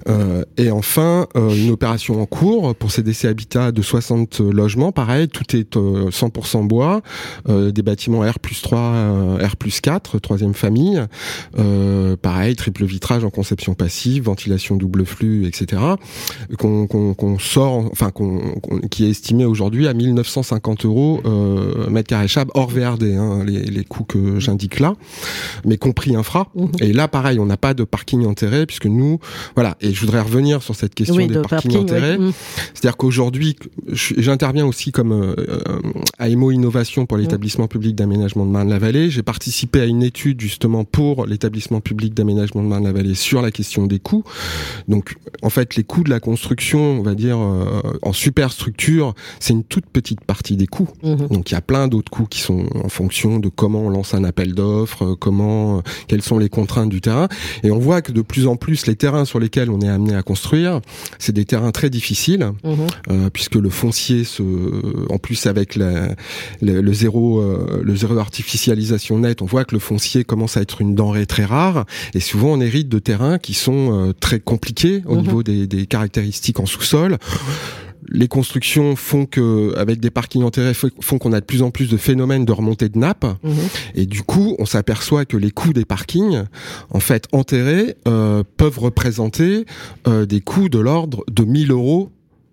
Euh, 0.09 0.45
et 0.57 0.71
enfin, 0.71 1.27
euh, 1.41 1.55
une 1.55 1.71
opération 1.71 2.21
en 2.21 2.27
cours 2.27 2.75
pour 2.75 2.91
CDC 2.91 3.27
Habitat 3.27 3.73
de 3.73 3.83
60 3.83 4.41
logements. 4.41 4.93
Pareil, 4.93 5.29
tout 5.29 5.57
est 5.57 5.77
100% 5.77 5.79
euh, 5.79 6.63
bois, 6.63 7.01
des 7.49 7.83
bâtiments 7.83 8.21
R 8.21 8.39
plus 8.39 8.63
3, 8.63 9.39
R 9.43 9.57
plus 9.57 9.81
4, 9.81 10.19
troisième 10.19 10.55
famille. 10.55 11.03
pareil, 12.23 12.57
triple 12.57 12.85
vitrage 12.85 13.25
en 13.25 13.31
conception 13.31 13.75
passive, 13.75 14.25
ventilation 14.25 14.77
double 14.77 15.05
flux, 15.05 15.47
etc. 15.47 15.83
Qu'on 16.59 17.39
sort, 17.39 17.89
enfin 17.91 18.11
qui 18.91 19.07
est 19.07 19.11
estimé 19.11 19.45
aujourd'hui 19.45 19.89
à 19.89 19.95
1950 19.95 20.85
euros 20.85 21.23
mètre 21.89 22.09
carré 22.09 22.29
chab 22.29 22.49
hors 22.55 22.71
VRD, 22.71 23.15
hein, 23.15 23.45
les, 23.47 23.63
les 23.63 23.85
coûts 23.85 24.05
que 24.05 24.39
j'indique 24.39 24.81
là, 24.81 24.95
mais 25.65 25.77
compris 25.77 26.17
infra. 26.17 26.49
Mmh. 26.55 26.67
Et 26.81 26.93
là, 26.93 27.09
pareil, 27.09 27.39
on 27.39 27.47
n'a 27.47 27.57
pas 27.57 27.75
de 27.75 27.85
parking 27.85 28.27
enterré 28.27 28.67
puisque 28.67 28.87
nous, 28.87 29.19
voilà. 29.55 29.77
Et 29.81 29.93
je 29.93 30.01
voudrais 30.01 30.21
revenir 30.21 30.63
sur 30.63 30.75
cette 30.75 30.95
question 30.95 31.27
des 31.31 31.43
parkings 31.43 31.77
enterrés. 31.77 32.19
Mm. 32.19 32.33
C'est-à-dire 32.75 32.97
qu'aujourd'hui, 32.97 33.57
j'interviens 33.93 34.67
aussi 34.67 34.93
comme 34.93 35.13
euh, 35.13 35.35
à 36.19 36.29
Emo 36.29 36.51
Innovation 36.51 37.07
pour 37.07 37.17
l'établissement 37.17 37.69
public 37.69 37.95
d'aménagement 37.95 38.45
de 38.45 38.51
Marne-la-Vallée. 38.51 39.11
J'ai 39.11 39.23
participé 39.23 39.81
à 39.81 39.85
une 39.85 40.03
étude 40.03 40.41
justement 40.41 40.85
pour 40.85 41.27
l'établissement 41.27 41.81
public 41.81 42.15
d'aménagement 42.15 42.63
de 42.63 42.69
Marne-la-Vallée 42.69 43.15
sur 43.15 43.43
la 43.43 43.51
question 43.51 43.87
des 43.87 43.99
coûts. 43.99 44.25
Donc, 44.89 45.17
en 45.43 45.51
fait, 45.51 45.77
les 45.77 45.85
coûts 45.85 46.05
de 46.05 46.11
la 46.11 46.21
construction, 46.21 46.81
on 46.81 47.03
va 47.03 47.15
dire 47.15 47.39
euh, 47.39 47.81
en 48.03 48.13
superstructure, 48.13 49.15
c'est 49.39 49.53
une 49.53 49.65
toute 49.65 49.87
petite 49.87 50.23
partie 50.23 50.57
des 50.57 50.67
coûts. 50.67 50.89
Mm-hmm. 51.03 51.29
Donc, 51.29 51.51
il 51.51 51.55
y 51.55 51.57
a 51.57 51.61
plein 51.61 51.89
d'autres 51.89 52.11
coûts 52.11 52.27
qui 52.29 52.41
sont 52.41 52.67
en 52.83 52.89
fonction 52.89 53.39
de 53.39 53.49
comment 53.49 53.81
on 53.81 53.91
lance 53.91 54.15
un 54.15 54.25
appel 54.25 54.55
d'offres, 54.55 55.15
comment, 55.15 55.83
quelles 56.09 56.23
sont 56.23 56.39
les 56.39 56.49
contraintes 56.49 56.91
du 56.91 57.01
terrain. 57.01 57.29
Et 57.63 57.71
on 57.71 57.79
voit 57.79 58.03
que 58.03 58.13
de 58.13 58.23
plus 58.23 58.47
en 58.47 58.57
plus, 58.57 58.87
les 58.87 58.97
terrains 58.97 59.25
sur 59.25 59.39
lesquels 59.39 59.71
on 59.71 59.81
est 59.81 59.89
amené 59.89 60.15
à 60.15 60.23
construire, 60.23 60.81
c'est 61.21 61.33
des 61.33 61.45
terrains 61.45 61.71
très 61.71 61.91
difficiles, 61.91 62.51
mhm. 62.65 62.87
euh, 63.11 63.31
puisque 63.31 63.55
le 63.55 63.71
foncier, 63.71 64.25
se, 64.25 64.43
en 65.13 65.19
plus 65.19 65.47
avec 65.47 65.77
la, 65.77 66.17
le, 66.63 66.93
zéro, 66.93 67.41
euh, 67.41 67.81
le 67.85 67.95
zéro 67.95 68.19
artificialisation 68.19 69.19
nette, 69.19 69.43
on 69.43 69.47
voit 69.47 69.65
que 69.65 69.75
le 69.75 69.81
foncier 69.81 70.25
commence 70.25 70.57
à 70.57 70.63
être 70.63 70.81
une 70.81 70.95
denrée 70.95 71.27
très 71.27 71.45
rare. 71.45 71.85
Et 72.15 72.21
souvent, 72.21 72.49
on 72.55 72.61
hérite 72.61 72.89
de 72.89 72.99
terrains 72.99 73.39
qui 73.39 73.55
sont 73.55 74.09
euh, 74.09 74.13
très 74.19 74.41
compliqués 74.41 75.03
au 75.07 75.17
mhm. 75.17 75.23
niveau 75.23 75.43
des, 75.43 75.67
des 75.67 75.87
caractéristiques 75.87 76.59
en 76.59 76.67
sous-sol 76.67 77.19
les 78.11 78.29
constructions 78.29 78.97
font 78.97 79.27
que, 79.27 79.75
avec 79.77 80.01
des 80.01 80.11
parkings 80.11 80.43
enterrés, 80.43 80.75
font 80.75 81.19
qu'on 81.19 81.33
a 81.33 81.41
de 81.41 81.45
plus 81.45 81.63
en 81.63 81.71
plus 81.71 81.89
de 81.89 81.97
phénomènes 81.97 82.45
de 82.45 82.53
remontée 82.53 82.89
de 82.89 82.99
nappe. 82.99 83.25
Mhm. 83.43 83.55
Et 83.95 84.07
du 84.07 84.23
coup, 84.23 84.57
on 84.59 84.67
s'aperçoit 84.67 85.25
que 85.25 85.37
les 85.37 85.51
coûts 85.51 85.73
des 85.73 85.85
parkings, 85.85 86.45
en 86.91 87.01
fait, 87.01 87.27
enterrés, 87.33 87.97
euh, 88.09 88.43
peuvent 88.57 88.79
représenter 88.79 89.65
euh, 90.09 90.27
des 90.27 90.41
coûts 90.41 90.69
de 90.69 90.79
l'ordre 90.79 91.25
de 91.31 91.45
1000 91.45 91.71
euros, 91.71 92.11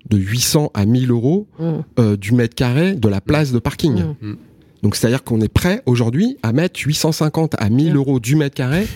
de 0.10 0.18
800 0.18 0.72
à 0.74 0.86
1000 0.86 1.12
euros 1.12 1.48
mhm. 1.60 1.84
euh, 2.00 2.18
du 2.18 2.34
mètre 2.34 2.56
carré 2.56 2.94
de 2.94 3.10
la 3.10 3.22
place 3.22 3.52
de 3.52 3.60
parking. 3.60 4.04
Mhm. 4.22 4.38
Donc, 4.84 4.96
c'est-à-dire 4.96 5.24
qu'on 5.24 5.42
est 5.42 5.52
prêt 5.52 5.82
aujourd'hui 5.88 6.38
à 6.44 6.54
mettre 6.54 6.80
850 6.80 7.56
à 7.58 7.70
1000 7.70 7.96
euros 7.96 8.20
du 8.20 8.36
mètre 8.36 8.56
carré 8.56 8.88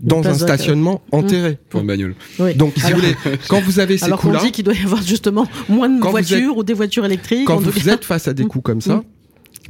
dans 0.00 0.26
un 0.26 0.34
stationnement 0.34 1.02
enterré. 1.12 1.58
Pour 1.70 1.80
une 1.80 1.86
bagnole. 1.86 2.14
Donc, 2.56 2.74
si 2.76 2.92
vous 2.92 2.98
voulez, 2.98 3.16
quand 3.48 3.60
vous 3.60 3.80
avez 3.80 3.98
ces 3.98 4.10
coûts-là. 4.10 4.16
Alors 4.16 4.20
qu'on 4.20 4.44
dit 4.46 4.52
qu'il 4.52 4.64
doit 4.64 4.74
y 4.74 4.82
avoir 4.84 5.02
justement 5.02 5.46
moins 5.68 5.88
de 5.88 6.00
voitures 6.00 6.56
ou 6.56 6.62
des 6.62 6.74
voitures 6.74 7.04
électriques. 7.04 7.46
Quand 7.46 7.56
vous 7.58 7.88
êtes 7.88 8.04
face 8.04 8.28
à 8.28 8.34
des 8.34 8.44
coûts 8.44 8.60
comme 8.60 8.80
ça, 8.80 8.96
mm 8.96 9.02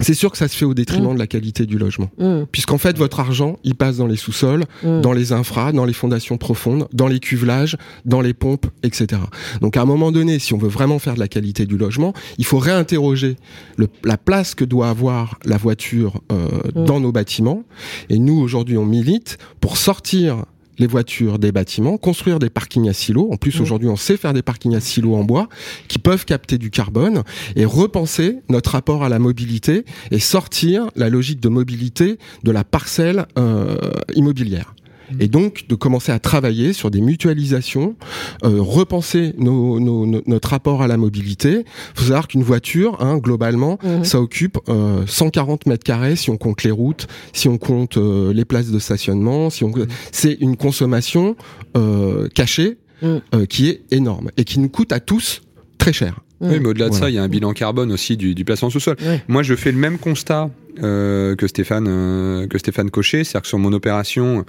c'est 0.01 0.15
sûr 0.15 0.31
que 0.31 0.39
ça 0.39 0.49
se 0.49 0.57
fait 0.57 0.65
au 0.65 0.75
détriment 0.75 1.11
mm. 1.11 1.15
de 1.15 1.19
la 1.19 1.27
qualité 1.27 1.67
du 1.67 1.79
logement. 1.79 2.11
Mm. 2.19 2.45
Puisqu'en 2.51 2.79
fait, 2.79 2.97
votre 2.97 3.21
argent, 3.21 3.59
il 3.65 3.75
passe 3.75 3.97
dans 3.97 4.07
les 4.07 4.17
sous-sols, 4.17 4.65
mm. 4.83 5.01
dans 5.01 5.13
les 5.13 5.33
infras, 5.33 5.73
dans 5.73 5.85
les 5.85 5.93
fondations 5.93 6.39
profondes, 6.39 6.89
dans 6.93 7.09
les 7.09 7.21
cuvelages, 7.21 7.77
dans 8.05 8.21
les 8.21 8.35
pompes, 8.35 8.67
etc. 8.83 9.21
Donc 9.61 9.77
à 9.77 9.83
un 9.83 9.87
moment 9.87 10.13
donné, 10.13 10.39
si 10.39 10.55
on 10.55 10.59
veut 10.59 10.69
vraiment 10.69 10.99
faire 10.99 11.15
de 11.15 11.21
la 11.21 11.29
qualité 11.29 11.67
du 11.67 11.77
logement, 11.77 12.13
il 12.39 12.45
faut 12.45 12.59
réinterroger 12.59 13.37
le, 13.77 13.89
la 14.05 14.17
place 14.17 14.55
que 14.55 14.65
doit 14.65 14.89
avoir 14.89 15.39
la 15.45 15.57
voiture 15.57 16.21
euh, 16.33 16.49
dans 16.75 17.01
nos 17.01 17.13
bâtiments. 17.13 17.65
Et 18.09 18.19
nous, 18.19 18.39
aujourd'hui, 18.39 18.77
on 18.77 18.87
milite 18.87 19.39
pour 19.61 19.77
sortir 19.77 20.45
les 20.79 20.87
voitures 20.87 21.39
des 21.39 21.53
bâtiments, 21.53 21.97
construire 21.99 22.39
des 22.39 22.51
parkings 22.51 22.89
à 22.89 22.93
silos. 22.93 23.29
En 23.33 23.37
plus, 23.37 23.61
aujourd'hui, 23.61 23.89
on 23.89 23.97
sait 23.97 24.17
faire 24.17 24.33
des 24.33 24.43
parkings 24.43 24.75
à 24.75 24.81
silos 24.81 25.15
en 25.15 25.25
bois 25.25 25.49
qui 25.89 25.99
peuvent 25.99 26.25
capter 26.25 26.59
du 26.59 26.71
carbone 26.71 27.23
et 27.57 27.65
repenser 27.65 28.39
notre 28.49 28.73
rapport 28.73 29.05
à 29.05 29.09
la 29.09 29.19
mobilité 29.19 29.85
et 30.11 30.19
sortir 30.19 30.89
la 30.97 31.09
logique 31.09 31.41
de 31.41 31.49
mobilité 31.49 32.19
de 32.45 32.51
la 32.51 32.65
parcelle 32.65 33.27
euh, 33.39 33.77
immobilière 34.15 34.75
et 35.21 35.29
donc 35.29 35.67
de 35.69 35.75
commencer 35.75 36.13
à 36.13 36.19
travailler 36.19 36.73
sur 36.73 36.91
des 36.91 37.01
mutualisations, 37.01 37.97
euh, 38.45 38.61
repenser 38.61 39.35
nos, 39.39 39.81
nos, 39.81 40.07
notre 40.27 40.51
rapport 40.51 40.83
à 40.83 40.89
la 40.89 40.97
mobilité. 40.97 41.65
Il 41.95 41.99
faut 42.01 42.05
savoir 42.05 42.29
qu'une 42.29 42.43
voiture, 42.43 42.97
hein, 43.01 43.19
globalement, 43.19 43.79
mhm. 43.83 44.05
ça 44.05 44.21
occupe 44.21 44.59
euh, 44.69 45.05
140 45.07 45.67
mètres 45.67 45.85
carrés 45.85 46.17
si 46.17 46.31
on 46.31 46.37
compte 46.37 46.63
les 46.63 46.71
routes, 46.71 47.07
si 47.33 47.49
on 47.49 47.59
compte 47.59 47.97
euh, 47.97 48.33
les 48.33 48.45
places 48.45 48.71
de 48.71 48.79
stationnement, 48.79 49.51
si 49.51 49.65
on, 49.65 49.69
mhm. 49.69 49.87
c'est 50.13 50.35
une 50.41 50.57
consommation 50.57 51.37
euh, 51.77 52.29
cachée 52.29 52.79
euh, 53.03 53.47
qui 53.49 53.69
est 53.69 53.83
énorme 53.91 54.31
et 54.37 54.45
qui 54.45 54.59
nous 54.59 54.69
coûte 54.69 54.93
à 54.93 55.01
tous 55.01 55.43
très 55.79 55.93
cher. 55.93 56.21
Oui, 56.41 56.61
mais 56.61 56.69
au-delà 56.69 56.89
de 56.89 56.95
ça, 56.95 57.11
il 57.11 57.15
y 57.15 57.19
a 57.19 57.23
un 57.23 57.29
bilan 57.29 57.53
carbone 57.53 57.91
aussi 57.91 58.17
du, 58.17 58.35
du 58.35 58.45
placement 58.45 58.71
sous-sol. 58.71 58.97
Moi, 59.27 59.43
je 59.43 59.55
fais 59.55 59.73
le 59.73 59.79
même 59.79 59.99
constat 59.99 60.51
euh, 60.83 61.35
que 61.35 61.49
Stéphane 61.49 61.87
euh, 61.89 62.47
que 62.47 62.57
Stéphane 62.57 62.91
Cochet, 62.91 63.25
c'est-à-dire 63.25 63.43
que 63.43 63.49
sur 63.49 63.59
mon 63.59 63.73
opération, 63.73 64.45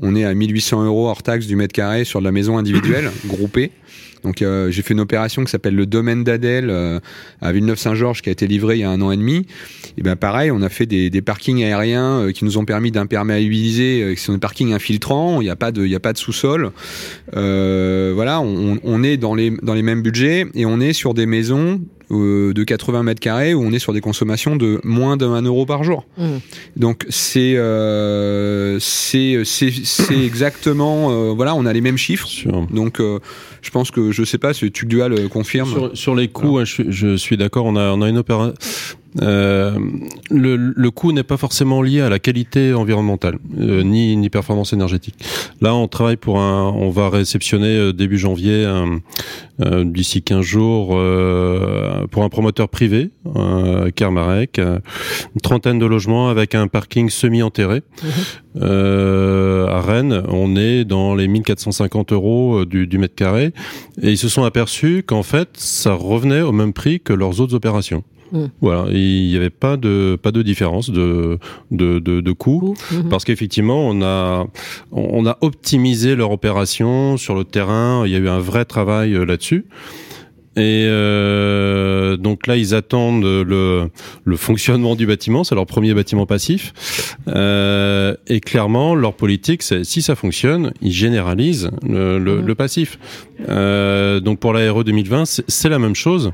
on 0.00 0.16
est 0.16 0.24
à 0.24 0.32
1800 0.32 0.84
euros 0.84 1.08
hors 1.08 1.22
taxe 1.22 1.46
du 1.46 1.56
mètre 1.56 1.74
carré 1.74 2.04
sur 2.04 2.20
de 2.20 2.24
la 2.24 2.32
maison 2.32 2.56
individuelle 2.56 3.10
groupée. 3.26 3.70
Donc 4.24 4.42
euh, 4.42 4.70
j'ai 4.70 4.82
fait 4.82 4.94
une 4.94 5.00
opération 5.00 5.44
qui 5.44 5.50
s'appelle 5.50 5.76
le 5.76 5.86
domaine 5.86 6.24
d'Adèle 6.24 6.70
euh, 6.70 6.98
à 7.40 7.52
Villeneuve-Saint-Georges 7.52 8.22
qui 8.22 8.30
a 8.30 8.32
été 8.32 8.46
livré 8.46 8.76
il 8.76 8.80
y 8.80 8.84
a 8.84 8.90
un 8.90 9.00
an 9.02 9.12
et 9.12 9.16
demi. 9.16 9.46
Et 9.98 10.02
ben 10.02 10.16
pareil, 10.16 10.50
on 10.50 10.62
a 10.62 10.68
fait 10.68 10.86
des, 10.86 11.10
des 11.10 11.22
parkings 11.22 11.62
aériens 11.62 12.20
euh, 12.20 12.32
qui 12.32 12.44
nous 12.44 12.58
ont 12.58 12.64
permis 12.64 12.90
d'imperméabiliser, 12.90 14.14
qui 14.16 14.22
sont 14.22 14.32
des 14.32 14.38
parkings 14.38 14.72
infiltrants. 14.72 15.40
Il 15.40 15.44
n'y 15.44 15.50
a 15.50 15.56
pas 15.56 15.70
de, 15.70 15.84
il 15.84 15.90
y 15.90 15.94
a 15.94 16.00
pas 16.00 16.12
de 16.12 16.18
sous-sol. 16.18 16.72
voilà, 17.32 18.40
on, 18.40 18.78
on, 18.82 19.02
est 19.02 19.16
dans 19.18 19.34
les 19.34 19.50
dans 19.62 19.74
les 19.74 19.82
mêmes 19.82 20.02
budgets 20.02 20.46
et 20.54 20.64
on 20.64 20.80
est 20.80 20.94
sur 20.94 21.14
des 21.14 21.26
maisons 21.26 21.80
de 22.10 22.64
80 22.64 23.02
mètres 23.02 23.20
carrés 23.20 23.54
où 23.54 23.62
on 23.62 23.72
est 23.72 23.78
sur 23.78 23.92
des 23.92 24.00
consommations 24.00 24.56
de 24.56 24.80
moins 24.84 25.16
d'un 25.16 25.42
euro 25.42 25.66
par 25.66 25.84
jour. 25.84 26.04
Mmh. 26.18 26.28
Donc 26.76 27.06
c'est 27.08 27.56
euh, 27.56 28.78
c'est 28.80 29.42
c'est 29.44 29.72
exactement 30.24 31.34
voilà 31.34 31.54
on 31.54 31.66
a 31.66 31.72
les 31.72 31.80
mêmes 31.80 31.98
chiffres. 31.98 32.28
Donc 32.70 32.98
je 33.00 33.70
pense 33.70 33.90
que 33.90 34.12
je 34.12 34.24
sais 34.24 34.38
pas 34.38 34.54
si 34.54 34.70
Tuc 34.70 34.88
Dual 34.88 35.28
confirme. 35.28 35.70
Sur, 35.70 35.96
sur 35.96 36.14
les 36.14 36.28
coûts, 36.28 36.64
je, 36.64 36.82
je, 36.88 37.16
suis 37.16 37.36
d'accord. 37.36 37.66
On 37.66 37.76
a 37.76 37.90
on 37.90 38.02
a 38.02 38.08
une 38.08 38.18
opération 38.18 38.54
euh, 39.22 39.78
le, 40.30 40.56
le 40.56 40.90
coût 40.90 41.12
n'est 41.12 41.22
pas 41.22 41.36
forcément 41.36 41.82
lié 41.82 42.00
à 42.00 42.08
la 42.08 42.18
qualité 42.18 42.74
environnementale 42.74 43.38
euh, 43.58 43.82
ni, 43.82 44.16
ni 44.16 44.30
performance 44.30 44.72
énergétique. 44.72 45.14
Là, 45.60 45.74
on 45.74 45.86
travaille 45.88 46.16
pour 46.16 46.40
un, 46.40 46.64
on 46.70 46.90
va 46.90 47.08
réceptionner 47.10 47.76
euh, 47.76 47.92
début 47.92 48.18
janvier, 48.18 48.66
euh, 49.60 49.84
d'ici 49.84 50.22
15 50.22 50.40
jours, 50.44 50.88
pour 52.10 52.24
un 52.24 52.28
promoteur 52.28 52.68
privé, 52.68 53.10
Kermarek, 53.94 54.58
une 54.58 55.40
trentaine 55.42 55.78
de 55.78 55.86
logements 55.86 56.28
avec 56.28 56.56
un 56.56 56.66
parking 56.66 57.08
semi-enterré. 57.08 57.82
Mmh. 58.02 58.62
à 58.62 59.80
Rennes, 59.80 60.24
on 60.28 60.56
est 60.56 60.84
dans 60.84 61.14
les 61.14 61.28
1450 61.28 62.12
euros 62.12 62.64
du, 62.64 62.88
du 62.88 62.98
mètre 62.98 63.14
carré, 63.14 63.52
et 64.02 64.10
ils 64.10 64.18
se 64.18 64.28
sont 64.28 64.42
aperçus 64.42 65.04
qu'en 65.06 65.22
fait, 65.22 65.50
ça 65.54 65.94
revenait 65.94 66.40
au 66.40 66.52
même 66.52 66.72
prix 66.72 67.00
que 67.00 67.12
leurs 67.12 67.40
autres 67.40 67.54
opérations. 67.54 68.02
Mm. 68.34 68.46
Voilà, 68.60 68.86
il 68.90 69.28
n'y 69.28 69.36
avait 69.36 69.48
pas 69.48 69.76
de 69.76 70.18
pas 70.20 70.32
de 70.32 70.42
différence 70.42 70.90
de 70.90 71.38
de 71.70 72.00
de, 72.00 72.20
de 72.20 72.32
coût 72.32 72.74
mm-hmm. 72.74 73.08
parce 73.08 73.24
qu'effectivement 73.24 73.88
on 73.88 74.02
a 74.02 74.46
on 74.90 75.24
a 75.24 75.38
optimisé 75.40 76.16
leur 76.16 76.32
opération 76.32 77.16
sur 77.16 77.36
le 77.36 77.44
terrain. 77.44 78.02
Il 78.06 78.12
y 78.12 78.16
a 78.16 78.18
eu 78.18 78.28
un 78.28 78.40
vrai 78.40 78.64
travail 78.64 79.14
euh, 79.14 79.24
là-dessus. 79.24 79.66
Et 80.56 80.86
euh, 80.88 82.16
donc 82.16 82.46
là, 82.46 82.56
ils 82.56 82.74
attendent 82.74 83.24
le, 83.24 83.88
le 84.24 84.36
fonctionnement 84.36 84.94
du 84.94 85.06
bâtiment. 85.06 85.42
C'est 85.44 85.54
leur 85.56 85.66
premier 85.66 85.94
bâtiment 85.94 86.26
passif. 86.26 86.72
Euh, 87.28 88.14
et 88.28 88.40
clairement, 88.40 88.94
leur 88.94 89.14
politique, 89.14 89.62
c'est 89.62 89.84
si 89.84 90.00
ça 90.02 90.14
fonctionne, 90.14 90.72
ils 90.80 90.92
généralisent 90.92 91.70
le, 91.86 92.18
le, 92.18 92.40
le 92.40 92.54
passif. 92.54 92.98
Euh, 93.48 94.20
donc 94.20 94.38
pour 94.38 94.52
la 94.52 94.72
RE 94.72 94.84
2020, 94.84 95.24
c'est- 95.24 95.68
la 95.68 95.78
même 95.78 95.94
chose. 95.96 96.30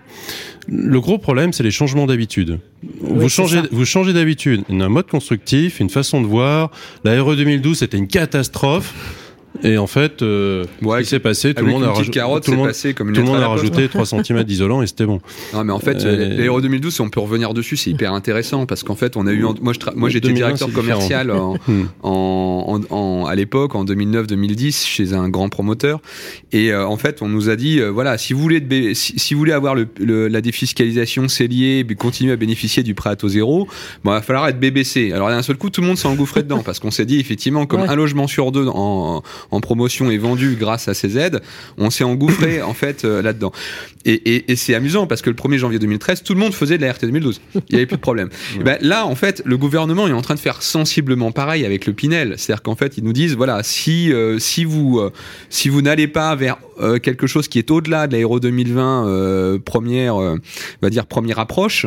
Le 0.69 1.01
gros 1.01 1.17
problème, 1.19 1.53
c'est 1.53 1.63
les 1.63 1.71
changements 1.71 2.07
d'habitude. 2.07 2.59
vous 3.01 3.29
changez, 3.29 3.61
vous 3.73 3.85
changez 3.87 4.13
d'habitude. 4.13 4.63
Un 4.69 4.89
mode 4.89 5.07
constructif, 5.07 5.81
une 5.81 5.89
façon 5.89 6.21
de 6.21 6.27
voir. 6.27 6.71
La 7.05 7.23
RE 7.23 7.37
2012, 7.37 7.79
c'était 7.79 7.97
une 7.97 8.09
catastrophe. 8.09 8.93
Et 9.63 9.77
en 9.79 9.87
fait, 9.87 10.23
euh, 10.23 10.65
Ouais, 10.83 10.99
ce 10.99 11.03
qui 11.05 11.09
s'est 11.11 11.19
passé, 11.21 11.55
tout 11.55 11.65
le 11.65 11.71
monde 11.71 11.85
a 11.85 11.91
rajouté, 11.91 12.11
carotte, 12.11 12.45
tout 12.45 12.51
le 12.51 12.57
c'est 12.57 12.59
monde, 12.59 12.67
passé 12.69 12.95
comme 12.95 13.09
une 13.09 13.15
tout 13.15 13.21
le 13.21 13.27
lettre 13.27 13.35
monde 13.35 13.43
à 13.43 13.47
a 13.47 13.49
la 13.55 13.61
poste. 13.61 13.75
rajouté 13.75 13.89
3 13.89 14.07
cm 14.25 14.45
d'isolant 14.45 14.83
et 14.83 14.87
c'était 14.87 15.07
bon. 15.07 15.21
Non, 15.55 15.65
mais 15.65 15.73
en 15.73 15.79
fait, 15.79 16.05
Euh, 16.05 16.37
les 16.37 16.47
Euro 16.47 16.61
2012, 16.61 16.95
si 16.95 17.01
on 17.01 17.11
peut 17.11 17.21
revenir 17.21 17.53
dessus, 17.55 17.77
c'est 17.77 17.91
hyper 17.91 18.13
intéressant 18.15 18.67
parce 18.67 18.83
qu'en 18.83 18.95
fait, 18.95 19.17
on 19.17 19.27
a 19.27 19.33
eu, 19.33 19.45
en- 19.45 19.55
moi, 19.61 19.73
je 19.73 19.79
tra- 19.79 19.93
moi, 19.95 20.09
j'étais 20.09 20.29
2020, 20.29 20.47
directeur 20.47 20.69
c'est 20.69 20.75
commercial 20.75 21.31
en, 21.31 21.55
Hmm. 21.69 21.85
en, 22.03 22.81
en- 22.91 22.95
en- 22.97 23.27
à 23.27 23.35
l'époque, 23.35 23.75
en 23.75 23.85
2009-2010, 23.85 24.87
chez 24.87 25.13
un 25.13 25.29
grand 25.29 25.49
promoteur. 25.49 26.01
Et 26.53 26.73
euh, 26.73 26.87
en 26.87 26.97
fait, 26.97 27.23
on 27.23 27.29
nous 27.29 27.49
a 27.51 27.57
dit, 27.57 27.81
euh, 27.81 27.89
voilà, 27.91 28.19
si 28.19 28.33
vous 28.33 28.41
voulez, 28.41 28.95
si, 28.95 29.19
si 29.19 29.35
vous 29.35 29.39
voulez 29.41 29.53
avoir 29.53 29.75
le, 29.75 29.87
le- 29.99 30.29
la 30.29 30.41
défiscalisation 30.41 31.29
CELIE, 31.29 31.81
et 31.81 31.85
continuer 31.95 32.33
à 32.33 32.37
bénéficier 32.37 32.83
du 32.83 32.95
prêt 32.95 33.11
à 33.11 33.17
taux 33.17 33.29
zéro, 33.29 33.67
bon, 34.05 34.11
il 34.13 34.15
va 34.15 34.23
falloir 34.23 34.49
être 34.49 34.59
BBC. 34.59 35.13
Alors 35.13 35.29
d'un 35.29 35.43
seul 35.43 35.57
coup, 35.57 35.71
tout 35.71 35.81
le 35.81 35.87
monde 35.87 35.97
s'est 35.99 36.09
engouffré 36.09 36.43
dedans 36.43 36.63
parce 36.63 36.79
qu'on 36.79 36.91
s'est 36.91 37.05
dit 37.07 37.19
effectivement, 37.21 37.67
comme 37.67 37.83
Ouais. 37.83 37.89
un 37.89 37.95
logement 37.97 38.27
sur 38.27 38.53
deux 38.53 38.67
en, 38.69 39.23
en 39.51 39.61
promotion 39.61 40.11
est 40.11 40.19
vendu 40.19 40.57
grâce 40.59 40.89
à 40.89 40.95
ces 40.95 41.19
aides, 41.19 41.41
on 41.79 41.91
s'est 41.91 42.05
engouffré 42.05 42.63
en 42.71 42.75
fait 42.75 43.05
euh, 43.05 43.23
là-dedans. 43.23 43.53
Et, 44.05 44.13
et, 44.13 44.53
et 44.53 44.57
c'est 44.57 44.75
amusant 44.75 45.07
parce 45.07 45.21
que 45.21 45.31
le 45.31 45.37
1er 45.37 45.59
janvier 45.59 45.79
2013, 45.79 46.23
tout 46.23 46.35
le 46.35 46.41
monde 46.41 46.55
faisait 46.55 46.79
de 46.79 46.83
la 46.83 46.93
RT 46.93 47.03
2012. 47.03 47.41
Il 47.55 47.61
n'y 47.71 47.77
avait 47.77 47.87
plus 47.87 47.97
de 47.97 48.01
problème. 48.01 48.31
Et 48.59 48.63
ben, 48.63 48.79
là, 48.81 49.07
en 49.07 49.15
fait, 49.15 49.43
le 49.45 49.57
gouvernement 49.59 50.09
est 50.09 50.13
en 50.13 50.23
train 50.23 50.35
de 50.35 50.41
faire 50.41 50.63
sensiblement 50.63 51.33
pareil 51.33 51.65
avec 51.67 51.87
le 51.87 51.93
Pinel. 51.93 52.35
C'est-à-dire 52.37 52.63
qu'en 52.63 52.77
fait, 52.77 52.97
ils 52.97 53.05
nous 53.05 53.13
disent 53.13 53.37
voilà, 53.37 53.63
si 53.63 54.13
euh, 54.13 54.39
si 54.39 54.65
vous 54.65 54.99
euh, 54.99 55.13
si 55.51 55.69
vous 55.69 55.83
n'allez 55.83 56.09
pas 56.09 56.35
vers 56.35 56.59
quelque 57.03 57.27
chose 57.27 57.47
qui 57.47 57.59
est 57.59 57.71
au-delà 57.71 58.07
de 58.07 58.15
l'aéro 58.15 58.41
2020 58.41 59.07
euh, 59.07 59.59
première 59.59 60.17
va 60.81 60.89
dire 60.89 61.05
première 61.05 61.39
approche, 61.39 61.85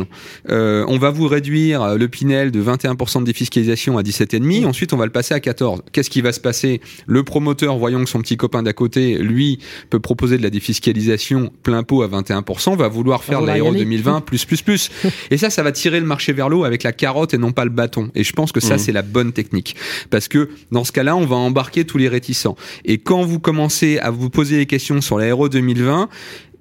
on 0.48 0.98
va 1.00 1.10
vous 1.10 1.28
réduire 1.28 1.96
le 1.96 2.08
Pinel 2.08 2.52
de 2.52 2.62
21% 2.62 3.22
de 3.22 3.26
défiscalisation 3.26 3.98
à 3.98 4.04
17,5. 4.04 4.68
Ensuite, 4.68 4.94
on 4.94 4.98
va 4.98 5.06
le 5.06 5.12
passer 5.12 5.34
à 5.34 5.40
14. 5.40 5.82
Qu'est-ce 5.92 6.12
qui 6.12 6.22
va 6.22 6.32
se 6.32 6.40
passer? 6.40 6.80
Le 7.08 7.24
promoteur, 7.44 7.78
voyant 7.78 8.02
que 8.02 8.10
son 8.10 8.22
petit 8.22 8.38
copain 8.38 8.64
d'à 8.64 8.72
côté, 8.72 9.18
lui, 9.18 9.60
peut 9.90 10.00
proposer 10.00 10.38
de 10.38 10.44
la 10.44 10.50
défiscalisation 10.50 11.52
plein 11.62 11.84
pot 11.84 12.02
à 12.02 12.08
21%, 12.08 12.78
va 12.78 12.88
vouloir 12.88 13.22
faire 13.24 13.42
l'aéro 13.42 13.68
aller. 13.70 13.80
2020 13.80 14.22
plus 14.26 14.46
plus 14.46 14.62
plus. 14.62 14.90
Et 15.30 15.38
ça, 15.38 15.50
ça 15.50 15.62
va 15.62 15.74
tirer 15.74 16.00
le 16.00 16.06
marché 16.06 16.32
vers 16.32 16.48
l'eau 16.48 16.64
avec 16.64 16.84
la 16.84 16.94
carotte 16.94 17.34
et 17.34 17.38
non 17.38 17.52
pas 17.52 17.66
le 17.66 17.70
bâton. 17.72 18.10
Et 18.16 18.24
je 18.24 18.32
pense 18.32 18.54
que 18.54 18.62
ça, 18.62 18.76
Mhm. 18.76 18.80
c'est 18.80 18.92
la 18.94 19.02
bonne 19.02 19.34
technique. 19.34 19.76
Parce 20.10 20.30
que 20.30 20.50
dans 20.72 20.86
ce 20.86 20.94
cas-là, 20.94 21.18
on 21.18 21.26
va 21.26 21.36
embarquer 21.36 21.84
tous 21.84 21.98
les 21.98 22.08
réticents. 22.08 22.56
Et 22.86 22.98
quand 22.98 23.24
vous 23.24 23.40
commencez 23.40 24.00
à 24.00 24.10
vous 24.10 24.30
poser 24.30 24.56
des 24.58 24.66
questions 24.66 25.02
sur 25.02 25.18
l'aéro 25.18 25.50
2020, 25.50 26.08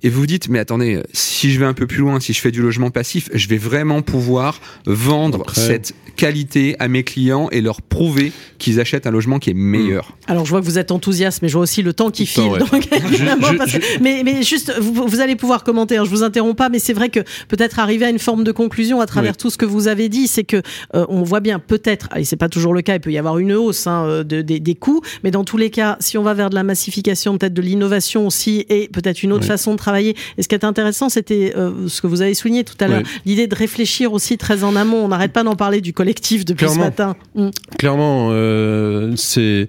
et 0.03 0.09
vous 0.09 0.21
vous 0.21 0.27
dites, 0.27 0.49
mais 0.49 0.59
attendez, 0.59 1.01
si 1.13 1.51
je 1.53 1.59
vais 1.61 1.67
un 1.67 1.75
peu 1.75 1.87
plus 1.87 1.99
loin, 1.99 2.19
si 2.21 2.33
je 2.33 2.41
fais 2.41 2.51
du 2.51 2.61
logement 2.63 2.91
passif, 2.91 3.29
je 3.33 3.49
vais 3.49 3.57
vraiment 3.59 4.03
pouvoir 4.03 4.61
vendre 4.87 5.41
Après- 5.43 5.61
cette 5.61 5.95
qualité 6.17 6.77
à 6.79 6.89
mes 6.89 7.05
clients 7.05 7.49
et 7.53 7.61
leur 7.61 7.81
prouver 7.83 8.33
qu'ils 8.59 8.81
achètent 8.81 9.07
un 9.07 9.11
logement 9.11 9.39
qui 9.39 9.51
est 9.51 9.55
meilleur. 9.55 10.17
Alors 10.27 10.45
je 10.45 10.51
vois 10.51 10.61
que 10.61 10.67
vous 10.67 10.79
êtes 10.79 10.91
enthousiaste, 10.91 11.41
mais 11.43 11.49
je 11.49 11.55
vois 11.55 11.63
aussi 11.63 11.83
le 11.83 11.93
temps 11.93 12.11
qui 12.11 12.25
Le 12.25 12.35
temps, 12.35 12.43
file. 12.43 12.53
ouais. 12.53 12.69
donc, 12.71 12.89
évidemment, 13.13 13.47
je- 13.53 13.57
parce 13.59 13.73
que- 13.73 14.03
mais, 14.03 14.23
mais 14.25 14.43
juste, 14.43 14.73
vous, 14.81 15.07
vous 15.07 15.21
allez 15.21 15.37
pouvoir 15.37 15.65
commenter. 15.65 15.97
hein, 15.97 16.05
je 16.05 16.11
vous 16.11 16.23
interromps 16.23 16.57
pas, 16.57 16.69
mais 16.69 16.79
c'est 16.79 16.93
vrai 16.93 17.09
que 17.09 17.21
peut-être 17.49 17.79
arriver 17.79 18.05
à 18.05 18.11
une 18.11 18.19
forme 18.19 18.45
de 18.45 18.53
conclusion 18.53 19.01
à 19.01 19.07
travers 19.07 19.33
Oui. 19.33 19.39
tout 19.39 19.51
ce 19.51 19.57
que 19.57 19.65
vous 19.67 19.89
avez 19.89 20.09
dit, 20.09 20.27
c'est 20.29 20.45
que 20.45 20.63
euh, 20.95 21.07
on 21.09 21.23
voit 21.23 21.41
bien 21.41 21.59
peut-être, 21.59 22.09
et 22.17 22.25
c'est 22.25 22.37
pas 22.37 22.49
toujours 22.49 22.75
le 22.75 22.83
cas, 22.83 22.95
il 22.95 23.01
peut 23.01 23.13
y 23.13 23.19
avoir 23.19 23.39
une 23.39 23.53
hausse 23.53 23.87
hein, 23.87 24.05
euh, 24.05 24.25
de, 24.25 24.43
des, 24.43 24.61
des 24.61 24.75
coûts, 24.75 25.01
mais 25.25 25.31
dans 25.31 25.45
tous 25.45 25.57
les 25.57 25.71
cas, 25.71 25.97
si 26.01 26.19
on 26.19 26.23
va 26.23 26.35
vers 26.35 26.51
de 26.51 26.55
la 26.55 26.63
massification, 26.65 27.39
peut-être 27.39 27.55
de 27.55 27.63
l'innovation 27.63 28.27
aussi, 28.27 28.67
et 28.69 28.89
peut-être 28.93 29.23
une 29.23 29.33
autre 29.33 29.43
Oui. 29.45 29.49
façon 29.49 29.73
de 29.73 29.77
travailler. 29.77 29.92
Et 30.01 30.43
ce 30.43 30.49
qui 30.49 30.55
est 30.55 30.65
intéressant, 30.65 31.09
c'était 31.09 31.53
euh, 31.57 31.89
ce 31.89 32.01
que 32.01 32.07
vous 32.07 32.23
avez 32.23 32.35
souligné 32.35 32.65
tout 32.65 32.77
à 32.81 32.89
l'heure, 32.89 33.03
Oui. 33.05 33.21
l'idée 33.27 33.47
de 33.47 33.55
réfléchir 33.55 34.13
aussi 34.13 34.39
très 34.39 34.65
en 34.65 34.77
amont. 34.77 35.05
On 35.05 35.09
n'arrête 35.09 35.33
pas 35.33 35.43
d'en 35.45 35.57
parler 35.57 35.81
du 35.81 35.93
collectif 35.93 36.45
depuis 36.45 36.69
ce 36.69 36.79
matin. 36.79 37.17
Mm. 37.35 37.49
Clairement, 37.79 38.29
euh, 38.33 39.13
c'est 39.17 39.69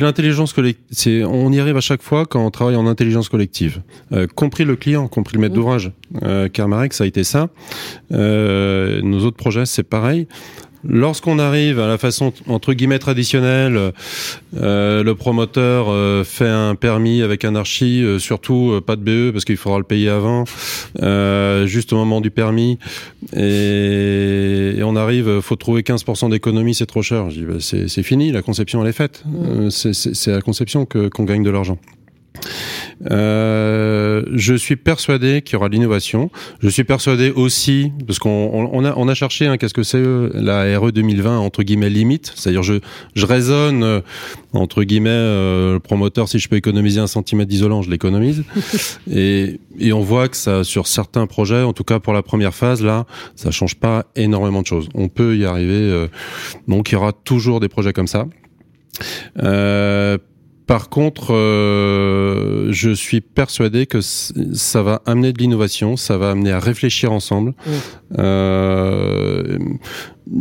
l'intelligence 0.00 0.52
collective. 0.52 1.26
On 1.26 1.52
y 1.52 1.60
arrive 1.60 1.76
à 1.76 1.80
chaque 1.80 2.02
fois 2.02 2.26
quand 2.26 2.44
on 2.44 2.50
travaille 2.50 2.76
en 2.76 2.86
intelligence 2.86 3.28
collective, 3.28 3.80
euh, 4.12 4.26
compris 4.34 4.64
le 4.64 4.76
client, 4.76 5.08
compris 5.08 5.34
le 5.36 5.40
maître 5.40 5.54
Mhm. 5.54 5.56
d'ouvrage. 5.60 5.92
Euh, 6.22 6.48
Carmarek, 6.48 6.92
ça 6.92 7.04
a 7.04 7.06
été 7.06 7.24
ça. 7.24 7.48
Euh, 8.12 9.00
nos 9.02 9.20
autres 9.24 9.36
projets, 9.36 9.66
c'est 9.66 9.82
pareil. 9.82 10.26
Lorsqu'on 10.90 11.38
arrive 11.38 11.78
à 11.80 11.86
la 11.86 11.98
façon 11.98 12.32
entre 12.46 12.72
guillemets 12.72 12.98
traditionnelle, 12.98 13.92
euh, 14.56 15.02
le 15.02 15.14
promoteur 15.14 15.88
euh, 15.90 16.24
fait 16.24 16.48
un 16.48 16.74
permis 16.76 17.20
avec 17.20 17.44
un 17.44 17.54
archi, 17.54 18.02
euh, 18.02 18.18
surtout 18.18 18.70
euh, 18.72 18.80
pas 18.80 18.96
de 18.96 19.02
BE 19.02 19.30
parce 19.32 19.44
qu'il 19.44 19.58
faudra 19.58 19.76
le 19.78 19.84
payer 19.84 20.08
avant, 20.08 20.44
euh, 21.02 21.66
juste 21.66 21.92
au 21.92 21.96
moment 21.96 22.22
du 22.22 22.30
permis, 22.30 22.78
et, 23.36 24.74
et 24.78 24.82
on 24.82 24.96
arrive, 24.96 25.40
faut 25.40 25.56
trouver 25.56 25.82
15% 25.82 26.30
d'économie, 26.30 26.74
c'est 26.74 26.86
trop 26.86 27.02
cher. 27.02 27.28
Je 27.30 27.40
dis, 27.40 27.44
bah, 27.44 27.54
c'est 27.60 28.02
fini, 28.02 28.32
la 28.32 28.40
conception 28.40 28.82
elle 28.82 28.88
est 28.88 28.92
faite. 28.92 29.24
Euh, 29.44 29.68
c'est- 29.70 29.92
c'est 29.92 30.14
c'est 30.14 30.32
à 30.32 30.36
la 30.36 30.42
conception 30.42 30.86
que 30.86 31.08
qu'on 31.08 31.24
gagne 31.24 31.42
de 31.42 31.50
l'argent. 31.50 31.78
Euh, 33.10 34.22
je 34.34 34.54
suis 34.54 34.76
persuadé 34.76 35.42
qu'il 35.42 35.54
y 35.54 35.56
aura 35.56 35.68
de 35.68 35.74
l'innovation. 35.74 36.30
Je 36.60 36.68
suis 36.68 36.84
persuadé 36.84 37.30
aussi, 37.30 37.92
parce 38.06 38.18
qu'on 38.18 38.28
on, 38.30 38.70
on 38.72 38.84
a, 38.84 38.94
on 38.96 39.08
a 39.08 39.14
cherché 39.14 39.46
hein, 39.46 39.56
qu'est-ce 39.56 39.74
que 39.74 39.82
c'est 39.82 39.98
euh, 39.98 40.30
la 40.34 40.78
RE 40.78 40.90
2020 40.90 41.38
entre 41.38 41.62
guillemets 41.62 41.90
limite, 41.90 42.32
c'est-à-dire 42.34 42.62
je, 42.62 42.74
je 43.14 43.26
raisonne 43.26 43.82
euh, 43.84 44.00
entre 44.52 44.82
guillemets 44.82 45.10
euh, 45.10 45.74
le 45.74 45.80
promoteur 45.80 46.28
si 46.28 46.38
je 46.38 46.48
peux 46.48 46.56
économiser 46.56 47.00
un 47.00 47.06
centimètre 47.06 47.48
d'isolant, 47.48 47.82
je 47.82 47.90
l'économise. 47.90 48.44
et, 49.12 49.60
et 49.78 49.92
on 49.92 50.00
voit 50.00 50.28
que 50.28 50.36
ça 50.36 50.64
sur 50.64 50.86
certains 50.86 51.26
projets, 51.26 51.62
en 51.62 51.72
tout 51.72 51.84
cas 51.84 52.00
pour 52.00 52.12
la 52.12 52.22
première 52.22 52.54
phase 52.54 52.82
là, 52.82 53.06
ça 53.36 53.50
change 53.50 53.76
pas 53.76 54.06
énormément 54.16 54.62
de 54.62 54.66
choses. 54.66 54.88
On 54.94 55.08
peut 55.08 55.36
y 55.36 55.44
arriver. 55.44 55.68
euh, 55.74 56.08
donc 56.66 56.90
il 56.90 56.94
y 56.94 56.96
aura 56.96 57.12
toujours 57.12 57.60
des 57.60 57.68
projets 57.68 57.92
comme 57.92 58.06
ça. 58.08 58.26
Euh, 59.42 60.18
par 60.68 60.88
contre, 60.90 61.34
euh, 61.34 62.68
je 62.70 62.90
suis 62.90 63.20
persuadé 63.22 63.86
que 63.86 64.00
ça 64.00 64.82
va 64.82 65.02
amener 65.06 65.32
de 65.32 65.38
l'innovation, 65.38 65.96
ça 65.96 66.18
va 66.18 66.30
amener 66.30 66.52
à 66.52 66.60
réfléchir 66.60 67.10
ensemble. 67.10 67.54
Euh, 68.18 69.58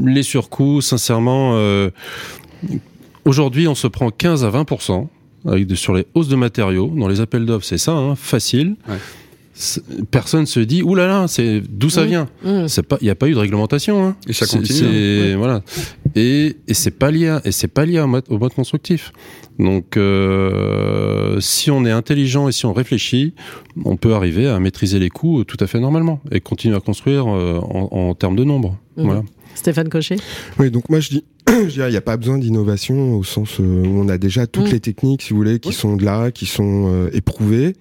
les 0.06 0.24
surcoûts, 0.24 0.82
sincèrement, 0.82 1.54
euh, 1.56 1.90
aujourd'hui, 3.26 3.68
on 3.68 3.76
se 3.76 3.88
prend 3.88 4.10
15 4.12 4.44
à 4.44 4.50
20 4.50 4.66
avec 5.46 5.66
de- 5.66 5.76
sur 5.76 5.94
les 5.94 6.06
hausses 6.14 6.28
de 6.28 6.36
matériaux. 6.36 6.92
Dans 6.96 7.08
les 7.08 7.22
appels 7.22 7.46
d'offres, 7.46 7.66
c'est 7.66 7.78
ça, 7.78 7.94
hein, 7.94 8.16
facile. 8.16 8.76
Ouais. 8.90 8.98
Personne 10.12 10.46
se 10.46 10.60
dit, 10.60 10.84
oulala, 10.84 11.08
là 11.14 11.22
là, 11.22 11.28
c'est 11.28 11.62
d'où 11.68 11.90
ça 11.90 12.04
Mm. 12.04 12.08
vient 12.08 12.30
Mm. 12.44 12.68
C'est 12.68 12.84
pas, 12.84 12.98
il 13.02 13.06
n'y 13.06 13.10
a 13.10 13.16
pas 13.16 13.28
eu 13.28 13.34
de 13.34 13.38
réglementation. 13.40 14.06
Hein. 14.06 14.16
Et 14.28 14.34
ça 14.34 14.46
C'est- 14.46 14.58
continue, 14.58 14.78
c'est- 14.80 15.36
voilà. 15.36 15.62
Et, 16.16 16.58
et 16.68 16.74
c'est 16.74 16.92
pas 16.92 17.10
lié, 17.12 17.30
à- 17.30 17.42
et 17.46 17.52
c'est 17.52 17.68
pas 17.68 17.86
lié 17.86 18.00
au 18.00 18.08
mode, 18.08 18.26
au 18.30 18.38
mode 18.38 18.54
constructif. 18.54 19.12
Donc, 19.60 19.98
euh, 19.98 21.40
si 21.40 21.72
on 21.72 21.86
est 21.86 21.92
intelligent 21.92 22.48
et 22.48 22.52
si 22.52 22.66
on 22.66 22.74
réfléchit, 22.74 23.34
on 23.86 23.96
peut 23.98 24.14
arriver 24.14 24.48
à 24.48 24.60
maîtriser 24.60 25.00
les 25.00 25.10
coûts 25.10 25.44
tout 25.44 25.58
à 25.60 25.68
fait 25.68 25.80
normalement 25.80 26.20
et 26.32 26.40
continuer 26.40 26.76
à 26.76 26.80
construire 26.80 27.26
euh, 27.28 27.60
en, 27.60 27.90
en 27.92 28.16
termes 28.16 28.36
de 28.36 28.44
nombre. 28.44 28.78
Mhm. 28.98 29.06
Voilà. 29.06 29.24
Stéphane 29.56 29.90
Cochet. 29.90 30.18
Oui, 30.60 30.70
donc 30.70 30.88
moi 30.90 31.00
je 31.00 31.10
dis, 31.10 31.24
il 31.50 31.88
n'y 31.90 31.96
a 31.96 32.02
pas 32.02 32.18
besoin 32.18 32.38
d'innovation 32.38 33.16
au 33.16 33.24
sens 33.24 33.60
euh, 33.60 33.64
où 33.88 34.00
on 34.04 34.08
a 34.10 34.20
déjà 34.20 34.46
toutes 34.46 34.72
les 34.72 34.80
techniques, 34.80 35.24
si 35.24 35.32
vous 35.32 35.38
voulez, 35.38 35.60
qui 35.60 35.70
Oui. 35.70 35.76
sont 35.76 35.96
là, 35.98 36.30
qui 36.32 36.46
sont 36.46 36.86
euh, 36.88 37.10
éprouvées. 37.14 37.74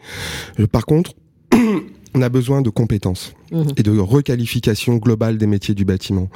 Euh, 0.58 0.66
par 0.66 0.86
contre, 0.86 1.12
on 2.14 2.22
a 2.22 2.28
besoin 2.28 2.62
de 2.62 2.70
compétences 2.70 3.34
Mhm. 3.52 3.66
et 3.76 3.82
de 3.82 3.96
requalification 3.98 4.96
globale 4.96 5.38
des 5.38 5.46
métiers 5.46 5.74
du 5.74 5.84
bâtiment. 5.84 6.28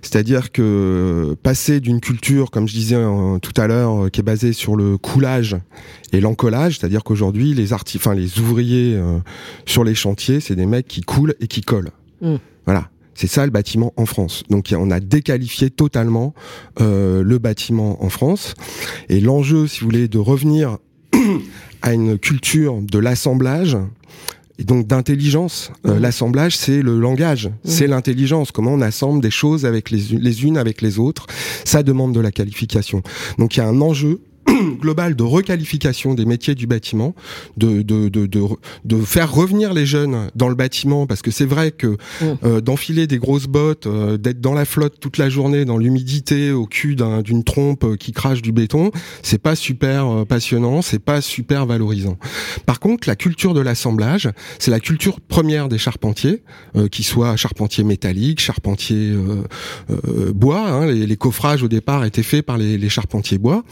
C'est-à-dire 0.00 0.52
que 0.52 1.36
passer 1.42 1.80
d'une 1.80 2.00
culture, 2.00 2.50
comme 2.50 2.68
je 2.68 2.74
disais 2.74 2.96
euh, 2.96 3.38
tout 3.38 3.58
à 3.60 3.66
l'heure, 3.66 4.04
euh, 4.04 4.08
qui 4.08 4.20
est 4.20 4.24
basée 4.24 4.52
sur 4.52 4.76
le 4.76 4.96
coulage 4.96 5.56
et 6.12 6.20
l'encollage, 6.20 6.78
c'est-à-dire 6.78 7.02
qu'aujourd'hui 7.02 7.54
les 7.54 7.72
enfin 7.72 8.14
les 8.14 8.38
ouvriers 8.38 8.94
euh, 8.94 9.18
sur 9.66 9.82
les 9.82 9.94
chantiers, 9.94 10.40
c'est 10.40 10.54
des 10.54 10.66
mecs 10.66 10.86
qui 10.86 11.00
coulent 11.00 11.34
et 11.40 11.48
qui 11.48 11.62
collent. 11.62 11.90
Mm. 12.20 12.36
Voilà. 12.66 12.88
C'est 13.14 13.26
ça 13.26 13.44
le 13.44 13.50
bâtiment 13.50 13.92
en 13.96 14.06
France. 14.06 14.42
Donc 14.48 14.72
on 14.76 14.90
a 14.90 15.00
déqualifié 15.00 15.70
totalement 15.70 16.32
euh, 16.80 17.22
le 17.22 17.38
bâtiment 17.38 18.02
en 18.02 18.08
France. 18.08 18.54
Et 19.08 19.20
l'enjeu, 19.20 19.66
si 19.66 19.80
vous 19.80 19.86
voulez, 19.86 20.08
de 20.08 20.18
revenir 20.18 20.78
à 21.82 21.92
une 21.92 22.18
culture 22.18 22.80
de 22.80 22.98
l'assemblage 22.98 23.76
et 24.62 24.64
donc 24.64 24.86
d'intelligence. 24.86 25.72
Euh, 25.86 25.94
Mhm. 25.94 26.02
L'assemblage, 26.02 26.56
c'est 26.56 26.82
le 26.82 26.98
langage, 26.98 27.50
c'est 27.64 27.88
l'intelligence. 27.88 28.52
Comment 28.52 28.72
on 28.72 28.80
assemble 28.80 29.20
des 29.20 29.30
choses 29.30 29.66
avec 29.66 29.90
les, 29.90 29.98
les 30.28 30.44
unes 30.44 30.56
avec 30.56 30.80
les 30.82 30.98
autres. 30.98 31.26
Ça 31.64 31.82
demande 31.82 32.14
de 32.14 32.20
la 32.20 32.30
qualification. 32.30 33.02
Donc 33.38 33.56
il 33.56 33.60
y 33.60 33.62
a 33.62 33.66
un 33.66 33.80
enjeu 33.80 34.20
globale 34.80 35.14
de 35.16 35.22
requalification 35.22 36.14
des 36.14 36.24
métiers 36.24 36.54
du 36.54 36.66
bâtiment, 36.66 37.14
de, 37.56 37.82
de, 37.82 38.08
de, 38.08 38.26
de, 38.26 38.42
de 38.84 38.96
faire 39.02 39.32
revenir 39.32 39.72
les 39.74 39.86
jeunes 39.86 40.30
dans 40.34 40.48
le 40.48 40.54
bâtiment, 40.54 41.06
parce 41.06 41.22
que 41.22 41.30
c'est 41.30 41.44
vrai 41.46 41.70
que 41.70 41.96
Mm. 42.20 42.24
euh, 42.44 42.60
d'enfiler 42.60 43.06
des 43.06 43.18
grosses 43.18 43.46
bottes, 43.46 43.86
euh, 43.86 44.16
d'être 44.16 44.40
dans 44.40 44.54
la 44.54 44.64
flotte 44.64 44.98
toute 45.00 45.18
la 45.18 45.28
journée, 45.28 45.64
dans 45.64 45.78
l'humidité, 45.78 46.50
au 46.52 46.66
cul 46.66 46.96
d'un- 46.96 47.22
d'une 47.22 47.44
trompe 47.44 47.84
euh, 47.84 47.96
qui 47.96 48.12
crache 48.12 48.42
du 48.42 48.52
béton, 48.52 48.90
c'est 49.22 49.40
pas 49.40 49.54
super 49.54 50.24
passionnant, 50.26 50.82
c'est 50.82 50.98
pas 50.98 51.20
super 51.20 51.66
valorisant. 51.66 52.16
Par 52.66 52.80
contre, 52.80 53.08
la 53.08 53.16
culture 53.16 53.54
de 53.54 53.60
l'assemblage, 53.60 54.28
c'est 54.58 54.70
la 54.70 54.80
culture 54.80 55.20
première 55.20 55.68
des 55.68 55.78
charpentiers, 55.78 56.42
euh, 56.76 56.88
charpentiers 57.36 57.84
métalliques, 57.84 58.40
charpentiers 58.40 59.10
euh, 59.12 59.42
euh, 59.90 60.32
bois. 60.32 60.68
hein, 60.68 60.86
les, 60.86 61.06
les 61.06 61.16
coffrages 61.16 61.62
au 61.62 61.68
départ 61.68 62.04
étaient 62.04 62.22
faits 62.22 62.44
par 62.44 62.58
les, 62.58 62.78
les 62.78 62.88
charpentiers 62.88 63.38
bois. 63.38 63.64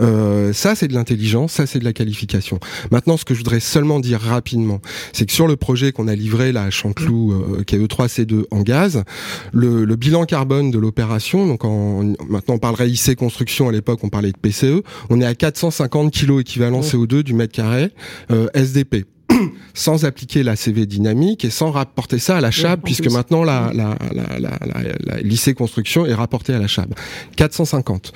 Euh, 0.00 0.11
ça, 0.52 0.74
c'est 0.74 0.88
de 0.88 0.94
l'intelligence, 0.94 1.52
ça, 1.52 1.66
c'est 1.66 1.78
de 1.78 1.84
la 1.84 1.92
qualification. 1.92 2.58
Maintenant, 2.90 3.16
ce 3.16 3.24
que 3.24 3.34
je 3.34 3.38
voudrais 3.38 3.60
seulement 3.60 4.00
dire 4.00 4.20
rapidement, 4.20 4.80
c'est 5.12 5.26
que 5.26 5.32
sur 5.32 5.46
le 5.46 5.56
projet 5.56 5.92
qu'on 5.92 6.08
a 6.08 6.14
livré 6.14 6.52
là 6.52 6.64
à 6.64 6.70
Chanteloup, 6.70 7.32
euh, 7.32 7.62
qui 7.64 7.76
est 7.76 7.78
E3C2 7.78 8.44
en 8.50 8.62
gaz, 8.62 9.04
le, 9.52 9.84
le 9.84 9.96
bilan 9.96 10.24
carbone 10.24 10.70
de 10.70 10.78
l'opération, 10.78 11.46
donc 11.46 11.64
en, 11.64 12.02
maintenant 12.28 12.54
on 12.54 12.58
parlerait 12.58 12.90
IC 12.90 13.16
construction, 13.16 13.68
à 13.68 13.72
l'époque 13.72 14.00
on 14.02 14.08
parlait 14.08 14.32
de 14.32 14.38
PCE, 14.38 14.82
on 15.10 15.20
est 15.20 15.26
à 15.26 15.34
450 15.34 16.12
kg 16.12 16.40
équivalent 16.40 16.80
CO2 16.80 17.22
du 17.22 17.34
mètre 17.34 17.52
carré 17.52 17.90
euh, 18.30 18.48
SDP 18.54 19.06
sans 19.74 20.04
appliquer 20.04 20.42
la 20.42 20.56
CV 20.56 20.86
dynamique 20.86 21.44
et 21.44 21.50
sans 21.50 21.70
rapporter 21.70 22.18
ça 22.18 22.36
à 22.36 22.40
la 22.40 22.50
CHAB, 22.50 22.80
puisque 22.82 23.02
plus. 23.04 23.12
maintenant 23.12 23.44
la, 23.44 23.70
la, 23.74 23.96
la, 24.14 24.38
la, 24.38 24.58
la- 24.60 24.92
la 25.04 25.20
lycée 25.22 25.54
construction 25.54 26.04
est 26.06 26.14
rapportée 26.14 26.52
à 26.54 26.58
la 26.58 26.68
CHAB. 26.68 26.94
450. 27.36 28.12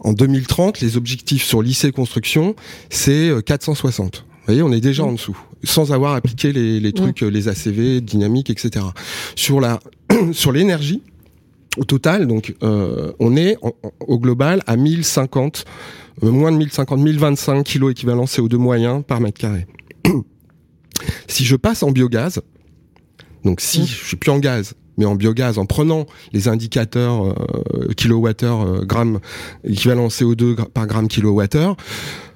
En 0.00 0.12
2030, 0.12 0.80
les 0.80 0.96
objectifs 0.96 1.44
sur 1.44 1.62
lycée 1.62 1.92
construction, 1.92 2.54
c'est 2.88 3.28
euh, 3.30 3.40
460. 3.40 4.24
Vous 4.26 4.46
voyez, 4.46 4.62
on 4.62 4.72
est 4.72 4.80
déjà 4.80 5.04
en 5.04 5.12
dessous, 5.12 5.36
sans 5.64 5.92
avoir 5.92 6.14
appliqué 6.14 6.52
les, 6.52 6.80
les 6.80 6.92
trucs, 6.92 7.22
euh, 7.22 7.28
les 7.28 7.48
ACV, 7.48 8.00
dynamiques, 8.00 8.50
etc. 8.50 8.84
Sur 9.36 9.60
la, 9.60 9.80
sur 10.32 10.52
l'énergie, 10.52 11.02
au 11.76 11.84
total, 11.84 12.26
donc, 12.26 12.54
euh, 12.62 13.12
on 13.20 13.36
est 13.36 13.56
en- 13.62 13.68
en- 13.82 13.92
au 14.00 14.18
global 14.18 14.62
à 14.66 14.76
1050, 14.76 15.64
euh, 16.24 16.30
moins 16.30 16.50
de 16.50 16.56
1050, 16.56 16.98
1025 16.98 17.62
kilos 17.64 17.92
équivalent 17.92 18.24
CO2 18.24 18.56
moyen 18.56 19.02
par 19.02 19.20
mètre 19.20 19.38
carré. 19.38 19.66
si 21.28 21.44
je 21.44 21.56
passe 21.56 21.82
en 21.82 21.90
biogaz, 21.90 22.40
donc 23.44 23.60
si 23.60 23.80
Mmh. 23.80 23.86
je 23.86 24.04
suis 24.06 24.16
plus 24.16 24.30
en 24.30 24.38
gaz, 24.38 24.74
mais 24.98 25.04
en 25.06 25.14
biogaz, 25.14 25.56
en 25.58 25.64
prenant 25.66 26.06
les 26.32 26.48
indicateurs 26.48 27.24
euh, 27.26 27.92
kilowattheure, 27.96 28.62
euh, 28.66 28.84
gramme, 28.84 29.20
équivalent 29.64 30.08
CO2 30.08 30.54
gra- 30.56 30.68
par 30.68 30.86
gramme 30.86 31.08
kilowattheure, 31.08 31.76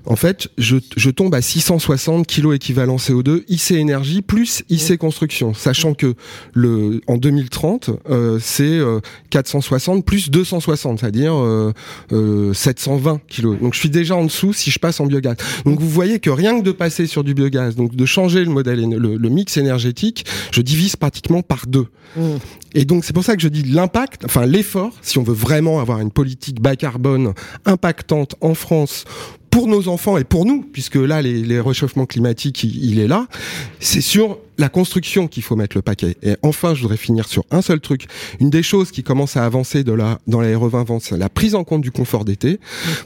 en 0.06 0.16
fait, 0.16 0.48
je, 0.58 0.76
je 0.96 1.10
tombe 1.10 1.34
à 1.34 1.40
660 1.40 2.26
kg 2.26 2.52
équivalent 2.52 2.96
CO2 2.96 3.42
IC 3.48 3.72
énergie 3.72 4.22
plus 4.22 4.62
IC 4.68 4.98
construction, 4.98 5.54
sachant 5.54 5.94
que 5.94 6.14
le 6.52 7.00
en 7.06 7.16
2030, 7.16 7.90
euh, 8.10 8.38
c'est 8.40 8.64
euh, 8.64 9.00
460 9.30 10.04
plus 10.04 10.30
260, 10.30 11.00
c'est-à-dire 11.00 11.34
euh, 11.34 11.72
euh, 12.12 12.52
720 12.52 13.20
kg. 13.28 13.58
Donc 13.60 13.74
je 13.74 13.78
suis 13.78 13.90
déjà 13.90 14.16
en 14.16 14.24
dessous 14.24 14.52
si 14.52 14.70
je 14.70 14.78
passe 14.78 15.00
en 15.00 15.06
biogaz. 15.06 15.36
Donc 15.64 15.80
vous 15.80 15.88
voyez 15.88 16.18
que 16.20 16.30
rien 16.30 16.58
que 16.58 16.64
de 16.64 16.72
passer 16.72 17.06
sur 17.06 17.24
du 17.24 17.34
biogaz, 17.34 17.74
donc 17.74 17.96
de 17.96 18.06
changer 18.06 18.44
le 18.44 18.50
modèle, 18.50 18.80
le, 18.88 19.16
le 19.16 19.28
mix 19.28 19.56
énergétique, 19.56 20.26
je 20.52 20.60
divise 20.60 20.96
pratiquement 20.96 21.42
par 21.42 21.66
deux. 21.66 21.86
Mm. 22.16 22.36
Et 22.74 22.84
donc 22.84 23.04
c'est 23.04 23.12
pour 23.12 23.24
ça 23.24 23.36
que 23.36 23.42
je 23.42 23.48
dis 23.48 23.62
l'impact, 23.62 24.24
enfin 24.24 24.46
l'effort, 24.46 24.92
si 25.00 25.18
on 25.18 25.22
veut 25.22 25.34
vraiment 25.34 25.80
avoir 25.80 26.00
une 26.00 26.10
politique 26.10 26.60
bas 26.60 26.76
carbone 26.76 27.32
impactante 27.64 28.34
en 28.40 28.54
France 28.54 29.04
pour 29.54 29.68
nos 29.68 29.86
enfants 29.86 30.18
et 30.18 30.24
pour 30.24 30.46
nous, 30.46 30.62
puisque 30.62 30.96
là 30.96 31.22
les, 31.22 31.40
les 31.44 31.60
réchauffements 31.60 32.06
climatiques, 32.06 32.64
il, 32.64 32.84
il 32.84 32.98
est 32.98 33.06
là, 33.06 33.28
c'est 33.78 34.00
sur 34.00 34.38
la 34.58 34.68
construction 34.68 35.28
qu'il 35.28 35.44
faut 35.44 35.54
mettre 35.54 35.76
le 35.76 35.82
paquet. 35.82 36.16
Et 36.24 36.34
enfin, 36.42 36.74
je 36.74 36.82
voudrais 36.82 36.96
finir 36.96 37.28
sur 37.28 37.44
un 37.52 37.62
seul 37.62 37.78
truc. 37.78 38.06
Une 38.40 38.50
des 38.50 38.64
choses 38.64 38.90
qui 38.90 39.04
commence 39.04 39.36
à 39.36 39.44
avancer 39.44 39.84
de 39.84 39.92
la, 39.92 40.18
dans 40.26 40.40
la 40.40 40.48
RE20 40.48 40.84
vente, 40.84 41.02
c'est 41.02 41.16
la 41.16 41.28
prise 41.28 41.54
en 41.54 41.62
compte 41.62 41.82
du 41.82 41.92
confort 41.92 42.24
d'été. 42.24 42.58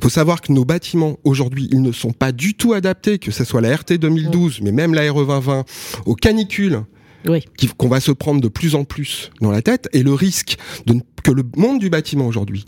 faut 0.03 0.09
savoir 0.09 0.41
que 0.41 0.51
nos 0.51 0.65
bâtiments, 0.65 1.19
aujourd'hui, 1.23 1.69
ils 1.71 1.83
ne 1.83 1.93
sont 1.93 2.13
pas 2.13 2.33
du 2.33 2.55
tout 2.55 2.73
adaptés, 2.73 3.19
que 3.19 3.31
ce 3.31 3.45
soit 3.45 3.61
la 3.61 3.77
RT 3.77 3.99
2012, 3.99 4.63
mais 4.63 4.73
même 4.73 4.95
la 4.95 5.03
RE2020, 5.03 5.67
aux 6.07 6.15
canicules 6.15 6.81
Oui. 7.27 7.45
qu'on 7.77 7.89
va 7.89 8.01
se 8.01 8.13
prendre 8.13 8.41
de 8.41 8.49
plus 8.49 8.75
en 8.75 8.85
plus 8.85 9.31
dans 9.41 9.51
la 9.51 9.63
tête. 9.63 9.89
Et 9.93 10.03
le 10.03 10.13
risque 10.15 10.57
de 10.87 10.95
ne- 10.95 11.01
que 11.25 11.33
le 11.33 11.43
monde 11.57 11.79
du 11.81 11.91
bâtiment 11.91 12.27
aujourd'hui 12.27 12.65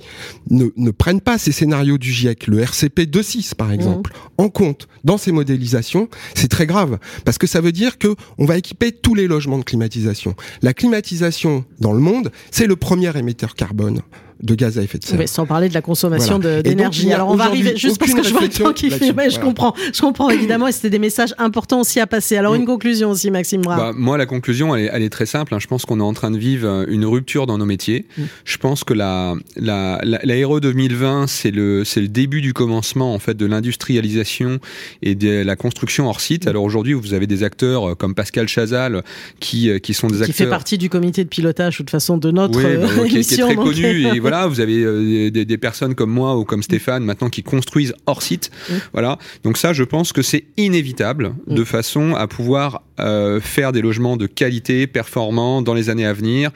ne, 0.51 0.67
ne 0.77 0.91
prenne 0.91 1.21
pas 1.21 1.39
ces 1.39 1.53
scénarios 1.53 1.99
du 1.99 2.11
GIEC, 2.13 2.47
le 2.49 2.59
RCP 2.61 3.07
2.6 3.07 3.55
par 3.55 3.71
exemple, 3.73 4.13
en 4.39 4.49
compte 4.49 4.89
dans 5.05 5.19
ses 5.19 5.31
modélisations, 5.33 6.09
c'est 6.35 6.49
très 6.49 6.67
grave. 6.67 6.99
Parce 7.25 7.39
que 7.39 7.47
ça 7.47 7.61
veut 7.61 7.73
dire 7.73 7.97
que 7.97 8.15
on 8.39 8.45
va 8.45 8.59
équiper 8.59 8.93
tous 8.93 9.15
les 9.15 9.29
logements 9.29 9.59
de 9.59 9.65
climatisation. 9.65 10.35
La 10.63 10.75
climatisation 10.75 11.65
dans 11.79 11.93
le 11.93 12.01
monde, 12.01 12.31
c'est 12.51 12.67
le 12.67 12.77
premier 12.77 13.17
émetteur 13.17 13.55
carbone 13.55 14.01
de 14.43 14.55
gaz 14.55 14.79
à 14.79 14.83
effet 14.83 14.99
de 14.99 15.05
serre. 15.05 15.19
Mais 15.19 15.27
sans 15.27 15.47
parler 15.47 15.69
de 15.69 15.75
la 15.75 15.83
consommation 15.83 16.39
Voilà. 16.39 16.63
d'énergie. 16.63 17.13
Alors 17.13 17.29
on 17.29 17.35
va 17.37 17.45
arriver 17.45 17.77
juste 17.77 17.99
parce 17.99 18.15
que 18.15 18.23
je 18.23 18.31
vois 18.31 18.43
le 18.43 18.49
temps 18.49 18.73
qui 18.73 18.91
fait. 18.91 19.13
Ouais, 19.13 19.25
je 19.31 19.35
Voilà. 19.37 19.39
comprends, 19.45 19.75
je 19.93 20.01
comprends 20.01 20.31
évidemment. 20.31 20.67
Et 20.69 20.73
c'était 20.73 20.91
des 20.91 20.99
messages 20.99 21.35
importants 21.39 21.81
aussi 21.81 22.01
à 22.01 22.07
passer. 22.07 22.37
Alors 22.37 22.55
une 22.55 22.65
conclusion 22.65 23.11
aussi, 23.11 23.31
Maxime 23.31 23.61
Brun. 23.63 23.77
Bah, 23.77 23.93
moi, 23.95 24.17
la 24.19 24.27
conclusion, 24.27 24.75
elle 24.75 24.85
est, 24.85 24.91
elle 24.93 25.03
est 25.03 25.11
très 25.11 25.27
simple. 25.27 25.55
hein. 25.55 25.59
Je 25.61 25.67
pense 25.67 25.85
qu'on 25.85 26.01
est 26.01 26.03
en 26.03 26.13
train 26.15 26.31
de 26.31 26.39
vivre 26.39 26.67
euh, 26.69 26.85
une 26.89 27.05
rupture 27.05 27.47
dans 27.47 27.59
nos 27.59 27.67
métiers. 27.67 28.07
Mm. 28.17 28.23
Je 28.45 28.57
pense 28.59 28.85
que 28.85 28.95
la, 28.95 29.35
la, 29.57 30.01
la, 30.05 30.21
la 30.23 30.47
RE 30.47 30.61
2020, 30.61 31.27
c'est 31.27 31.51
le, 31.51 31.85
c'est 31.85 32.01
le 32.01 32.09
début 32.09 32.41
du 32.41 32.53
commencement 32.53 33.15
en 33.15 33.19
fait 33.19 33.37
de 33.37 33.47
l'industrialisation 33.47 34.59
et 35.03 35.15
de 35.15 35.43
la 35.43 35.57
construction 35.57 36.09
hors 36.09 36.21
site. 36.21 36.47
Alors 36.47 36.65
aujourd'hui, 36.65 36.93
vous 36.95 37.15
avez 37.15 37.27
des 37.27 37.43
acteurs 37.43 37.91
euh, 37.91 37.95
comme 37.95 38.15
Pascal 38.15 38.49
Chazal 38.49 39.03
qui, 39.41 39.69
euh, 39.71 39.79
qui 39.79 39.95
sont 39.95 40.07
des 40.07 40.19
qui 40.21 40.33
fait 40.33 40.45
acteurs. 40.45 40.49
partie 40.51 40.79
du 40.79 40.89
comité 40.89 41.25
de 41.25 41.29
pilotage, 41.29 41.75
de 41.75 41.77
toute 41.79 41.91
façon, 41.91 42.17
de 42.17 42.31
notre 42.31 42.59
Oui, 42.59 42.77
bah, 42.77 42.87
qui, 42.89 43.01
est- 43.01 43.09
qui 43.09 43.35
est 43.35 43.39
émission. 43.39 43.47
très 43.47 43.55
donc- 43.57 43.65
connu 43.67 43.85
et 44.07 44.21
voilà 44.21 44.30
vous 44.47 44.61
avez 44.61 44.83
euh, 44.83 45.31
des, 45.31 45.45
des 45.45 45.59
personnes 45.59 45.95
comme 45.95 46.11
moi 46.11 46.37
ou 46.37 46.45
comme 46.45 46.63
Stéphane 46.63 47.05
maintenant 47.05 47.29
qui 47.31 47.43
construisent 47.43 47.95
hors 48.07 48.23
site 48.23 48.51
Mm. 48.69 48.75
voilà 48.93 49.19
donc 49.45 49.57
ça 49.57 49.73
je 49.73 49.85
pense 49.85 50.13
que 50.13 50.23
c'est 50.23 50.45
inévitable 50.57 51.33
Mm. 51.47 51.55
de 51.55 51.65
façon 51.65 52.15
à 52.15 52.27
pouvoir 52.27 52.83
euh, 53.01 53.41
faire 53.41 53.73
des 53.73 53.81
logements 53.83 54.17
de 54.17 54.27
qualité 54.27 54.87
performants 54.87 55.63
dans 55.63 55.75
les 55.75 55.91
années 55.91 56.07
à 56.07 56.13
venir 56.13 56.51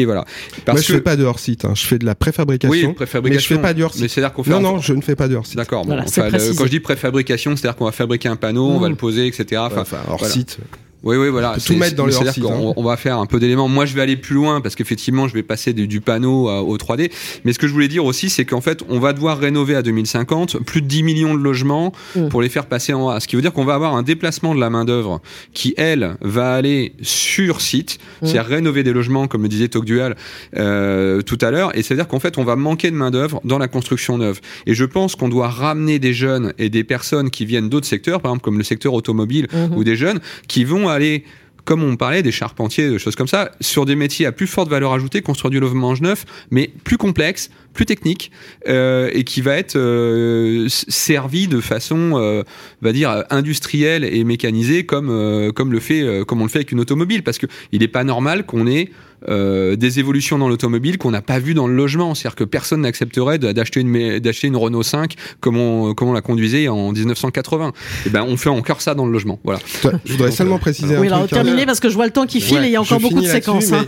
et 0.00 0.04
voilà 0.04 0.24
parce 0.64 0.76
Moi, 0.78 0.82
je 0.82 0.86
que 0.88 0.92
fais 0.94 1.00
pas 1.00 1.16
de 1.16 1.24
hors 1.24 1.40
site, 1.40 1.64
hein. 1.64 1.72
je 1.74 1.84
fais 1.84 1.98
de 1.98 2.06
la 2.06 2.14
préfabrication. 2.14 2.70
oui 2.72 2.82
mais 2.84 2.88
je 2.90 2.94
préfabrication 2.94 3.56
fais 3.56 3.62
pas 3.62 3.74
du 3.74 3.82
hors 3.82 3.92
site. 3.92 4.02
mais 4.02 4.08
c'est 4.08 4.20
à 4.22 4.28
dire 4.28 4.32
qu'on 4.32 4.44
fait 4.44 4.50
Non, 4.50 4.58
un- 4.58 4.60
non, 4.60 4.78
je 4.80 4.92
ne 4.92 5.00
fais 5.00 5.16
pas 5.16 5.26
de 5.26 5.34
hors 5.34 5.44
site. 5.46 5.56
D'accord. 5.56 5.82
bon, 5.82 5.88
Voilà, 5.94 6.04
enfin, 6.06 6.28
précisé. 6.28 6.54
quand 6.56 6.66
je 6.66 6.70
dis 6.70 6.78
préfabrication, 6.80 7.56
c'est-à-dire 7.56 7.76
qu'on 7.76 7.84
va 7.86 7.90
fabriquer 7.92 8.28
un 8.28 8.36
panneau, 8.36 8.68
on 8.68 8.78
va 8.78 8.86
Mm. 8.88 8.90
le 8.92 8.96
poser, 8.96 9.26
etc. 9.26 9.60
Enfin, 9.64 9.80
Enfin, 9.80 9.98
hors 10.08 10.18
voilà. 10.18 10.32
site. 10.32 10.58
Oui, 11.04 11.16
oui, 11.16 11.28
voilà. 11.28 11.50
On 11.50 11.54
peut 11.54 11.60
C'est- 11.60 11.72
tout 11.74 11.78
mettre 11.78 11.94
dans 11.96 12.10
c'est- 12.10 12.24
le 12.24 12.42
qu'on- 12.42 12.70
hein. 12.70 12.74
On 12.76 12.82
va 12.82 12.96
faire 12.96 13.18
un 13.18 13.26
peu 13.26 13.38
d'éléments. 13.38 13.68
Moi, 13.68 13.86
je 13.86 13.94
vais 13.94 14.00
aller 14.02 14.16
plus 14.16 14.34
loin 14.34 14.60
parce 14.60 14.74
qu'effectivement, 14.74 15.28
je 15.28 15.34
vais 15.34 15.42
passer 15.44 15.72
du, 15.72 15.86
du 15.86 16.00
panneau 16.00 16.48
à- 16.48 16.62
au 16.62 16.76
3D. 16.76 17.10
Mais 17.44 17.52
ce 17.52 17.58
que 17.58 17.68
je 17.68 17.72
voulais 17.72 17.86
dire 17.88 18.04
aussi, 18.04 18.30
c'est 18.30 18.44
qu'en 18.44 18.60
fait, 18.60 18.82
on 18.88 18.98
va 18.98 19.12
devoir 19.12 19.38
rénover 19.38 19.76
à 19.76 19.82
2050 19.82 20.58
plus 20.64 20.82
de 20.82 20.86
10 20.88 21.02
millions 21.04 21.34
de 21.36 21.40
logements 21.42 21.92
Mm. 22.16 22.28
pour 22.28 22.42
les 22.42 22.48
faire 22.48 22.66
passer 22.66 22.92
en 22.94 23.08
A. 23.08 23.20
Ce 23.20 23.28
qui 23.28 23.36
veut 23.36 23.42
dire 23.42 23.52
qu'on 23.52 23.64
va 23.64 23.74
avoir 23.74 23.94
un 23.94 24.02
déplacement 24.02 24.54
de 24.54 24.60
la 24.60 24.70
main-d'œuvre 24.70 25.20
qui, 25.54 25.72
elle, 25.76 26.16
va 26.20 26.54
aller 26.54 26.94
sur 27.02 27.60
site, 27.60 27.98
Mm. 28.22 28.26
c'est-à-dire 28.26 28.44
rénover 28.46 28.82
des 28.82 28.92
logements, 28.92 29.28
comme 29.28 29.42
le 29.42 29.48
disait 29.48 29.68
Tocdual 29.68 30.16
euh, 30.56 31.22
tout 31.22 31.38
à 31.40 31.50
l'heure. 31.50 31.76
Et 31.76 31.82
c'est-à-dire 31.82 32.08
qu'en 32.08 32.20
fait, 32.20 32.38
on 32.38 32.44
va 32.44 32.56
manquer 32.56 32.90
de 32.90 32.96
main-d'œuvre 32.96 33.40
dans 33.44 33.58
la 33.58 33.68
construction 33.68 34.18
neuve. 34.18 34.40
Et 34.66 34.74
je 34.74 34.84
pense 34.84 35.14
qu'on 35.14 35.28
doit 35.28 35.48
ramener 35.48 35.98
des 35.98 36.12
jeunes 36.12 36.52
et 36.58 36.70
des 36.70 36.84
personnes 36.84 37.30
qui 37.30 37.44
viennent 37.44 37.68
d'autres 37.68 37.86
secteurs, 37.86 38.20
par 38.20 38.32
exemple, 38.32 38.44
comme 38.44 38.58
le 38.58 38.64
secteur 38.64 38.94
automobile 38.94 39.46
Mhm. 39.52 39.76
ou 39.76 39.84
des 39.84 39.96
jeunes 39.96 40.20
qui 40.48 40.64
vont 40.64 40.87
aller 40.88 41.24
comme 41.68 41.82
on 41.82 41.96
parlait 41.96 42.22
des 42.22 42.32
charpentiers, 42.32 42.88
des 42.88 42.98
choses 42.98 43.14
comme 43.14 43.28
ça, 43.28 43.52
sur 43.60 43.84
des 43.84 43.94
métiers 43.94 44.24
à 44.24 44.32
plus 44.32 44.46
forte 44.46 44.70
valeur 44.70 44.94
ajoutée, 44.94 45.20
construire 45.20 45.50
du 45.50 45.60
logement 45.60 45.92
neuf, 46.00 46.24
mais 46.50 46.70
plus 46.82 46.96
complexe, 46.96 47.50
plus 47.78 47.86
technique, 47.86 48.32
euh, 48.68 49.08
et 49.12 49.22
qui 49.22 49.40
va 49.40 49.54
être 49.56 49.76
euh, 49.76 50.66
servi 50.68 51.46
de 51.46 51.60
façon, 51.60 52.14
euh, 52.14 52.42
on 52.82 52.84
va 52.86 52.92
dire, 52.92 53.22
industrielle 53.30 54.02
et 54.04 54.24
mécanisée, 54.24 54.84
comme 54.84 55.10
euh, 55.10 55.52
comme 55.52 55.70
le 55.72 55.78
fait, 55.78 56.02
euh, 56.02 56.24
comme 56.24 56.40
on 56.40 56.44
le 56.44 56.50
fait 56.50 56.58
avec 56.58 56.72
une 56.72 56.80
automobile, 56.80 57.22
parce 57.22 57.38
que 57.38 57.46
il 57.70 57.78
n'est 57.80 57.86
pas 57.88 58.02
normal 58.02 58.44
qu'on 58.46 58.66
ait 58.66 58.90
euh, 59.28 59.74
des 59.74 59.98
évolutions 59.98 60.38
dans 60.38 60.48
l'automobile 60.48 60.96
qu'on 60.96 61.10
n'a 61.10 61.22
pas 61.22 61.38
vues 61.40 61.54
dans 61.54 61.66
le 61.66 61.74
logement. 61.74 62.14
C'est-à-dire 62.14 62.36
que 62.36 62.44
personne 62.44 62.82
n'accepterait 62.82 63.38
d'acheter 63.40 63.80
une, 63.80 64.18
d'acheter 64.20 64.46
une 64.46 64.56
Renault 64.56 64.84
5 64.84 65.14
comme 65.40 65.56
on, 65.56 65.92
comme 65.94 66.08
on 66.08 66.12
la 66.12 66.20
conduisait 66.20 66.68
en 66.68 66.92
1980. 66.92 67.72
Et 68.06 68.10
ben, 68.10 68.24
on 68.28 68.36
fait 68.36 68.48
encore 68.48 68.80
ça 68.80 68.94
dans 68.94 69.06
le 69.06 69.12
logement. 69.12 69.40
Voilà. 69.42 69.58
Je 70.04 70.12
voudrais 70.12 70.30
seulement 70.30 70.60
préciser 70.60 70.96
Oui, 70.96 71.08
un 71.08 71.12
alors 71.12 71.26
truc. 71.26 71.32
hein. 71.32 71.42
terminé 71.42 71.66
parce 71.66 71.80
que 71.80 71.88
je 71.88 71.94
vois 71.94 72.06
le 72.06 72.12
temps 72.12 72.26
qui 72.26 72.40
file 72.40 72.58
Ouais, 72.58 72.64
et 72.66 72.68
il 72.68 72.72
y 72.72 72.76
a 72.76 72.80
encore 72.80 73.00
beaucoup 73.00 73.20
de 73.20 73.26
séquences. 73.26 73.72
hein. 73.72 73.86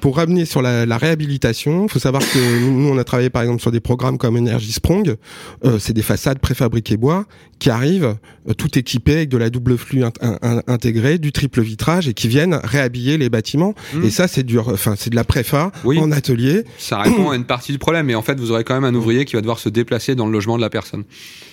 Pour 0.00 0.16
ramener 0.16 0.44
sur 0.44 0.60
la, 0.60 0.84
la 0.84 0.98
réhabilitation, 0.98 1.86
il 1.86 1.90
faut 1.90 1.98
savoir 1.98 2.20
que 2.22 2.60
nous, 2.60 2.78
nous, 2.82 2.88
on 2.90 2.98
a 2.98 3.04
travaillé 3.04 3.25
par 3.30 3.42
exemple 3.42 3.60
sur 3.60 3.70
des 3.70 3.80
programmes 3.80 4.18
comme 4.18 4.36
Energy 4.36 4.72
Sprong. 4.72 5.16
Euh, 5.64 5.78
c'est 5.78 5.92
des 5.92 6.02
façades 6.02 6.38
préfabriquées 6.38 6.96
bois 6.96 7.24
qui 7.58 7.70
arrivent 7.70 8.16
euh, 8.48 8.54
tout 8.54 8.78
équipées 8.78 9.14
avec 9.14 9.28
de 9.28 9.38
la 9.38 9.50
double 9.50 9.78
flux 9.78 10.02
int- 10.02 10.12
in- 10.20 10.38
in- 10.42 10.62
intégrée, 10.66 11.18
du 11.18 11.32
triple 11.32 11.62
vitrage 11.62 12.08
et 12.08 12.14
qui 12.14 12.28
viennent 12.28 12.58
réhabiller 12.62 13.18
les 13.18 13.28
bâtiments. 13.30 13.74
Mmh. 13.94 14.04
Et 14.04 14.10
ça, 14.10 14.28
c'est 14.28 14.42
du, 14.42 14.58
enfin 14.58 14.94
c'est 14.96 15.10
de 15.10 15.16
la 15.16 15.24
préfa 15.24 15.72
en 15.84 16.12
atelier. 16.12 16.64
Ça 16.78 16.98
répond 16.98 17.30
à 17.30 17.36
une 17.36 17.44
partie 17.44 17.72
du 17.72 17.78
problème, 17.78 18.06
mais 18.06 18.14
en 18.14 18.22
fait 18.22 18.38
vous 18.38 18.50
aurez 18.50 18.64
quand 18.64 18.74
même 18.74 18.84
un 18.84 18.94
ouvrier 18.94 19.24
qui 19.24 19.34
va 19.34 19.40
devoir 19.40 19.58
se 19.58 19.68
déplacer 19.68 20.14
dans 20.14 20.26
le 20.26 20.32
logement 20.32 20.56
de 20.56 20.62
la 20.62 20.70
personne. 20.70 21.04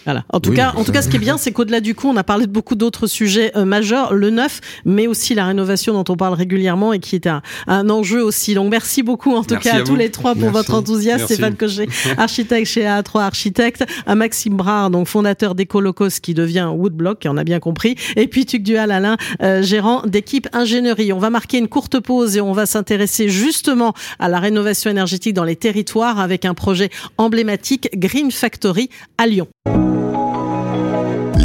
Voilà. 0.06 0.26
En 0.30 0.40
tout 0.42 0.52
cas, 0.52 0.74
en 0.76 0.84
tout 0.84 0.92
cas, 0.92 1.02
ce 1.02 1.08
qui 1.08 1.16
est 1.16 1.20
bien, 1.20 1.38
c'est 1.38 1.52
qu'au-delà 1.54 1.80
du 1.80 1.96
coup, 1.96 2.10
on 2.10 2.18
a 2.18 2.24
parlé 2.26 2.46
de 2.46 2.52
beaucoup 2.52 2.76
d'autres 2.76 3.08
sujets 3.08 3.52
euh, 3.56 3.64
majeurs, 3.64 4.14
le 4.14 4.30
neuf, 4.30 4.60
mais 4.86 5.08
aussi 5.08 5.34
la 5.34 5.46
rénovation 5.46 5.94
dont 5.94 6.04
on 6.12 6.18
parle 6.18 6.34
régulièrement 6.34 6.92
et 6.92 7.00
qui 7.00 7.16
est 7.16 7.28
un, 7.28 7.42
un 7.68 7.90
enjeu 7.90 8.22
aussi. 8.22 8.54
Donc 8.54 8.70
merci 8.70 9.02
beaucoup 9.04 9.34
en 9.34 9.44
tout 9.44 9.56
cas 9.56 9.78
à, 9.78 9.82
tous 9.82 9.96
les 9.96 10.12
trois 10.12 10.36
pour 10.36 10.50
votre 10.50 10.74
enthousiasme. 10.74 11.26
Stéphane 11.26 11.56
Cogé, 11.56 11.88
architecte 12.18 12.68
chez 12.68 12.84
A3 12.84 13.22
Architectes, 13.22 13.86
à 14.06 14.16
Maxime 14.16 14.58
Brard, 14.58 14.92
donc 14.92 15.08
fondateur 15.08 15.56
qui 15.94 16.34
devient 16.34 16.70
Woodblock, 16.74 17.26
on 17.30 17.38
a 17.38 17.44
bien 17.44 17.60
compris, 17.60 17.96
et 18.16 18.28
puis 18.28 18.46
Tuc 18.46 18.64
Dual 18.64 18.92
Alain, 18.92 19.18
euh, 19.42 19.62
gérant 19.62 20.02
d'équipe 20.06 20.48
ingénierie. 20.54 21.14
On 21.14 21.20
va 21.20 21.30
marquer 21.30 21.58
une 21.58 21.68
courte 21.68 22.00
pause 22.00 22.38
et 22.38 22.42
on 22.42 22.54
va 22.54 22.66
s'intéresser 22.66 23.30
justement 23.30 23.94
à 24.20 24.30
la 24.30 24.40
rénovation 24.40 24.90
énergétique 24.90 25.34
dans 25.34 25.44
les 25.44 25.56
territoires 25.56 26.20
avec 26.20 26.46
un 26.46 26.54
projet 26.54 26.90
emblématique 27.18 27.90
Green 27.98 28.32
Factory 28.32 28.90
à 29.18 29.28
Lyon. 29.28 29.48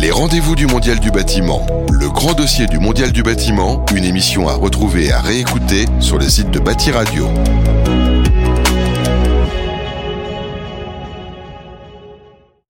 Les 0.00 0.10
rendez-vous 0.10 0.54
du 0.54 0.66
Mondial 0.66 1.00
du 1.00 1.10
bâtiment. 1.10 1.66
Le 1.90 2.08
grand 2.08 2.34
dossier 2.34 2.66
du 2.66 2.78
Mondial 2.78 3.10
du 3.10 3.22
bâtiment, 3.22 3.84
une 3.94 4.04
émission 4.04 4.48
à 4.48 4.54
retrouver 4.54 5.06
et 5.06 5.12
à 5.12 5.20
réécouter 5.20 5.86
sur 5.98 6.18
le 6.18 6.28
site 6.28 6.50
de 6.50 6.60
Bâti 6.60 6.92
Radio. 6.92 7.28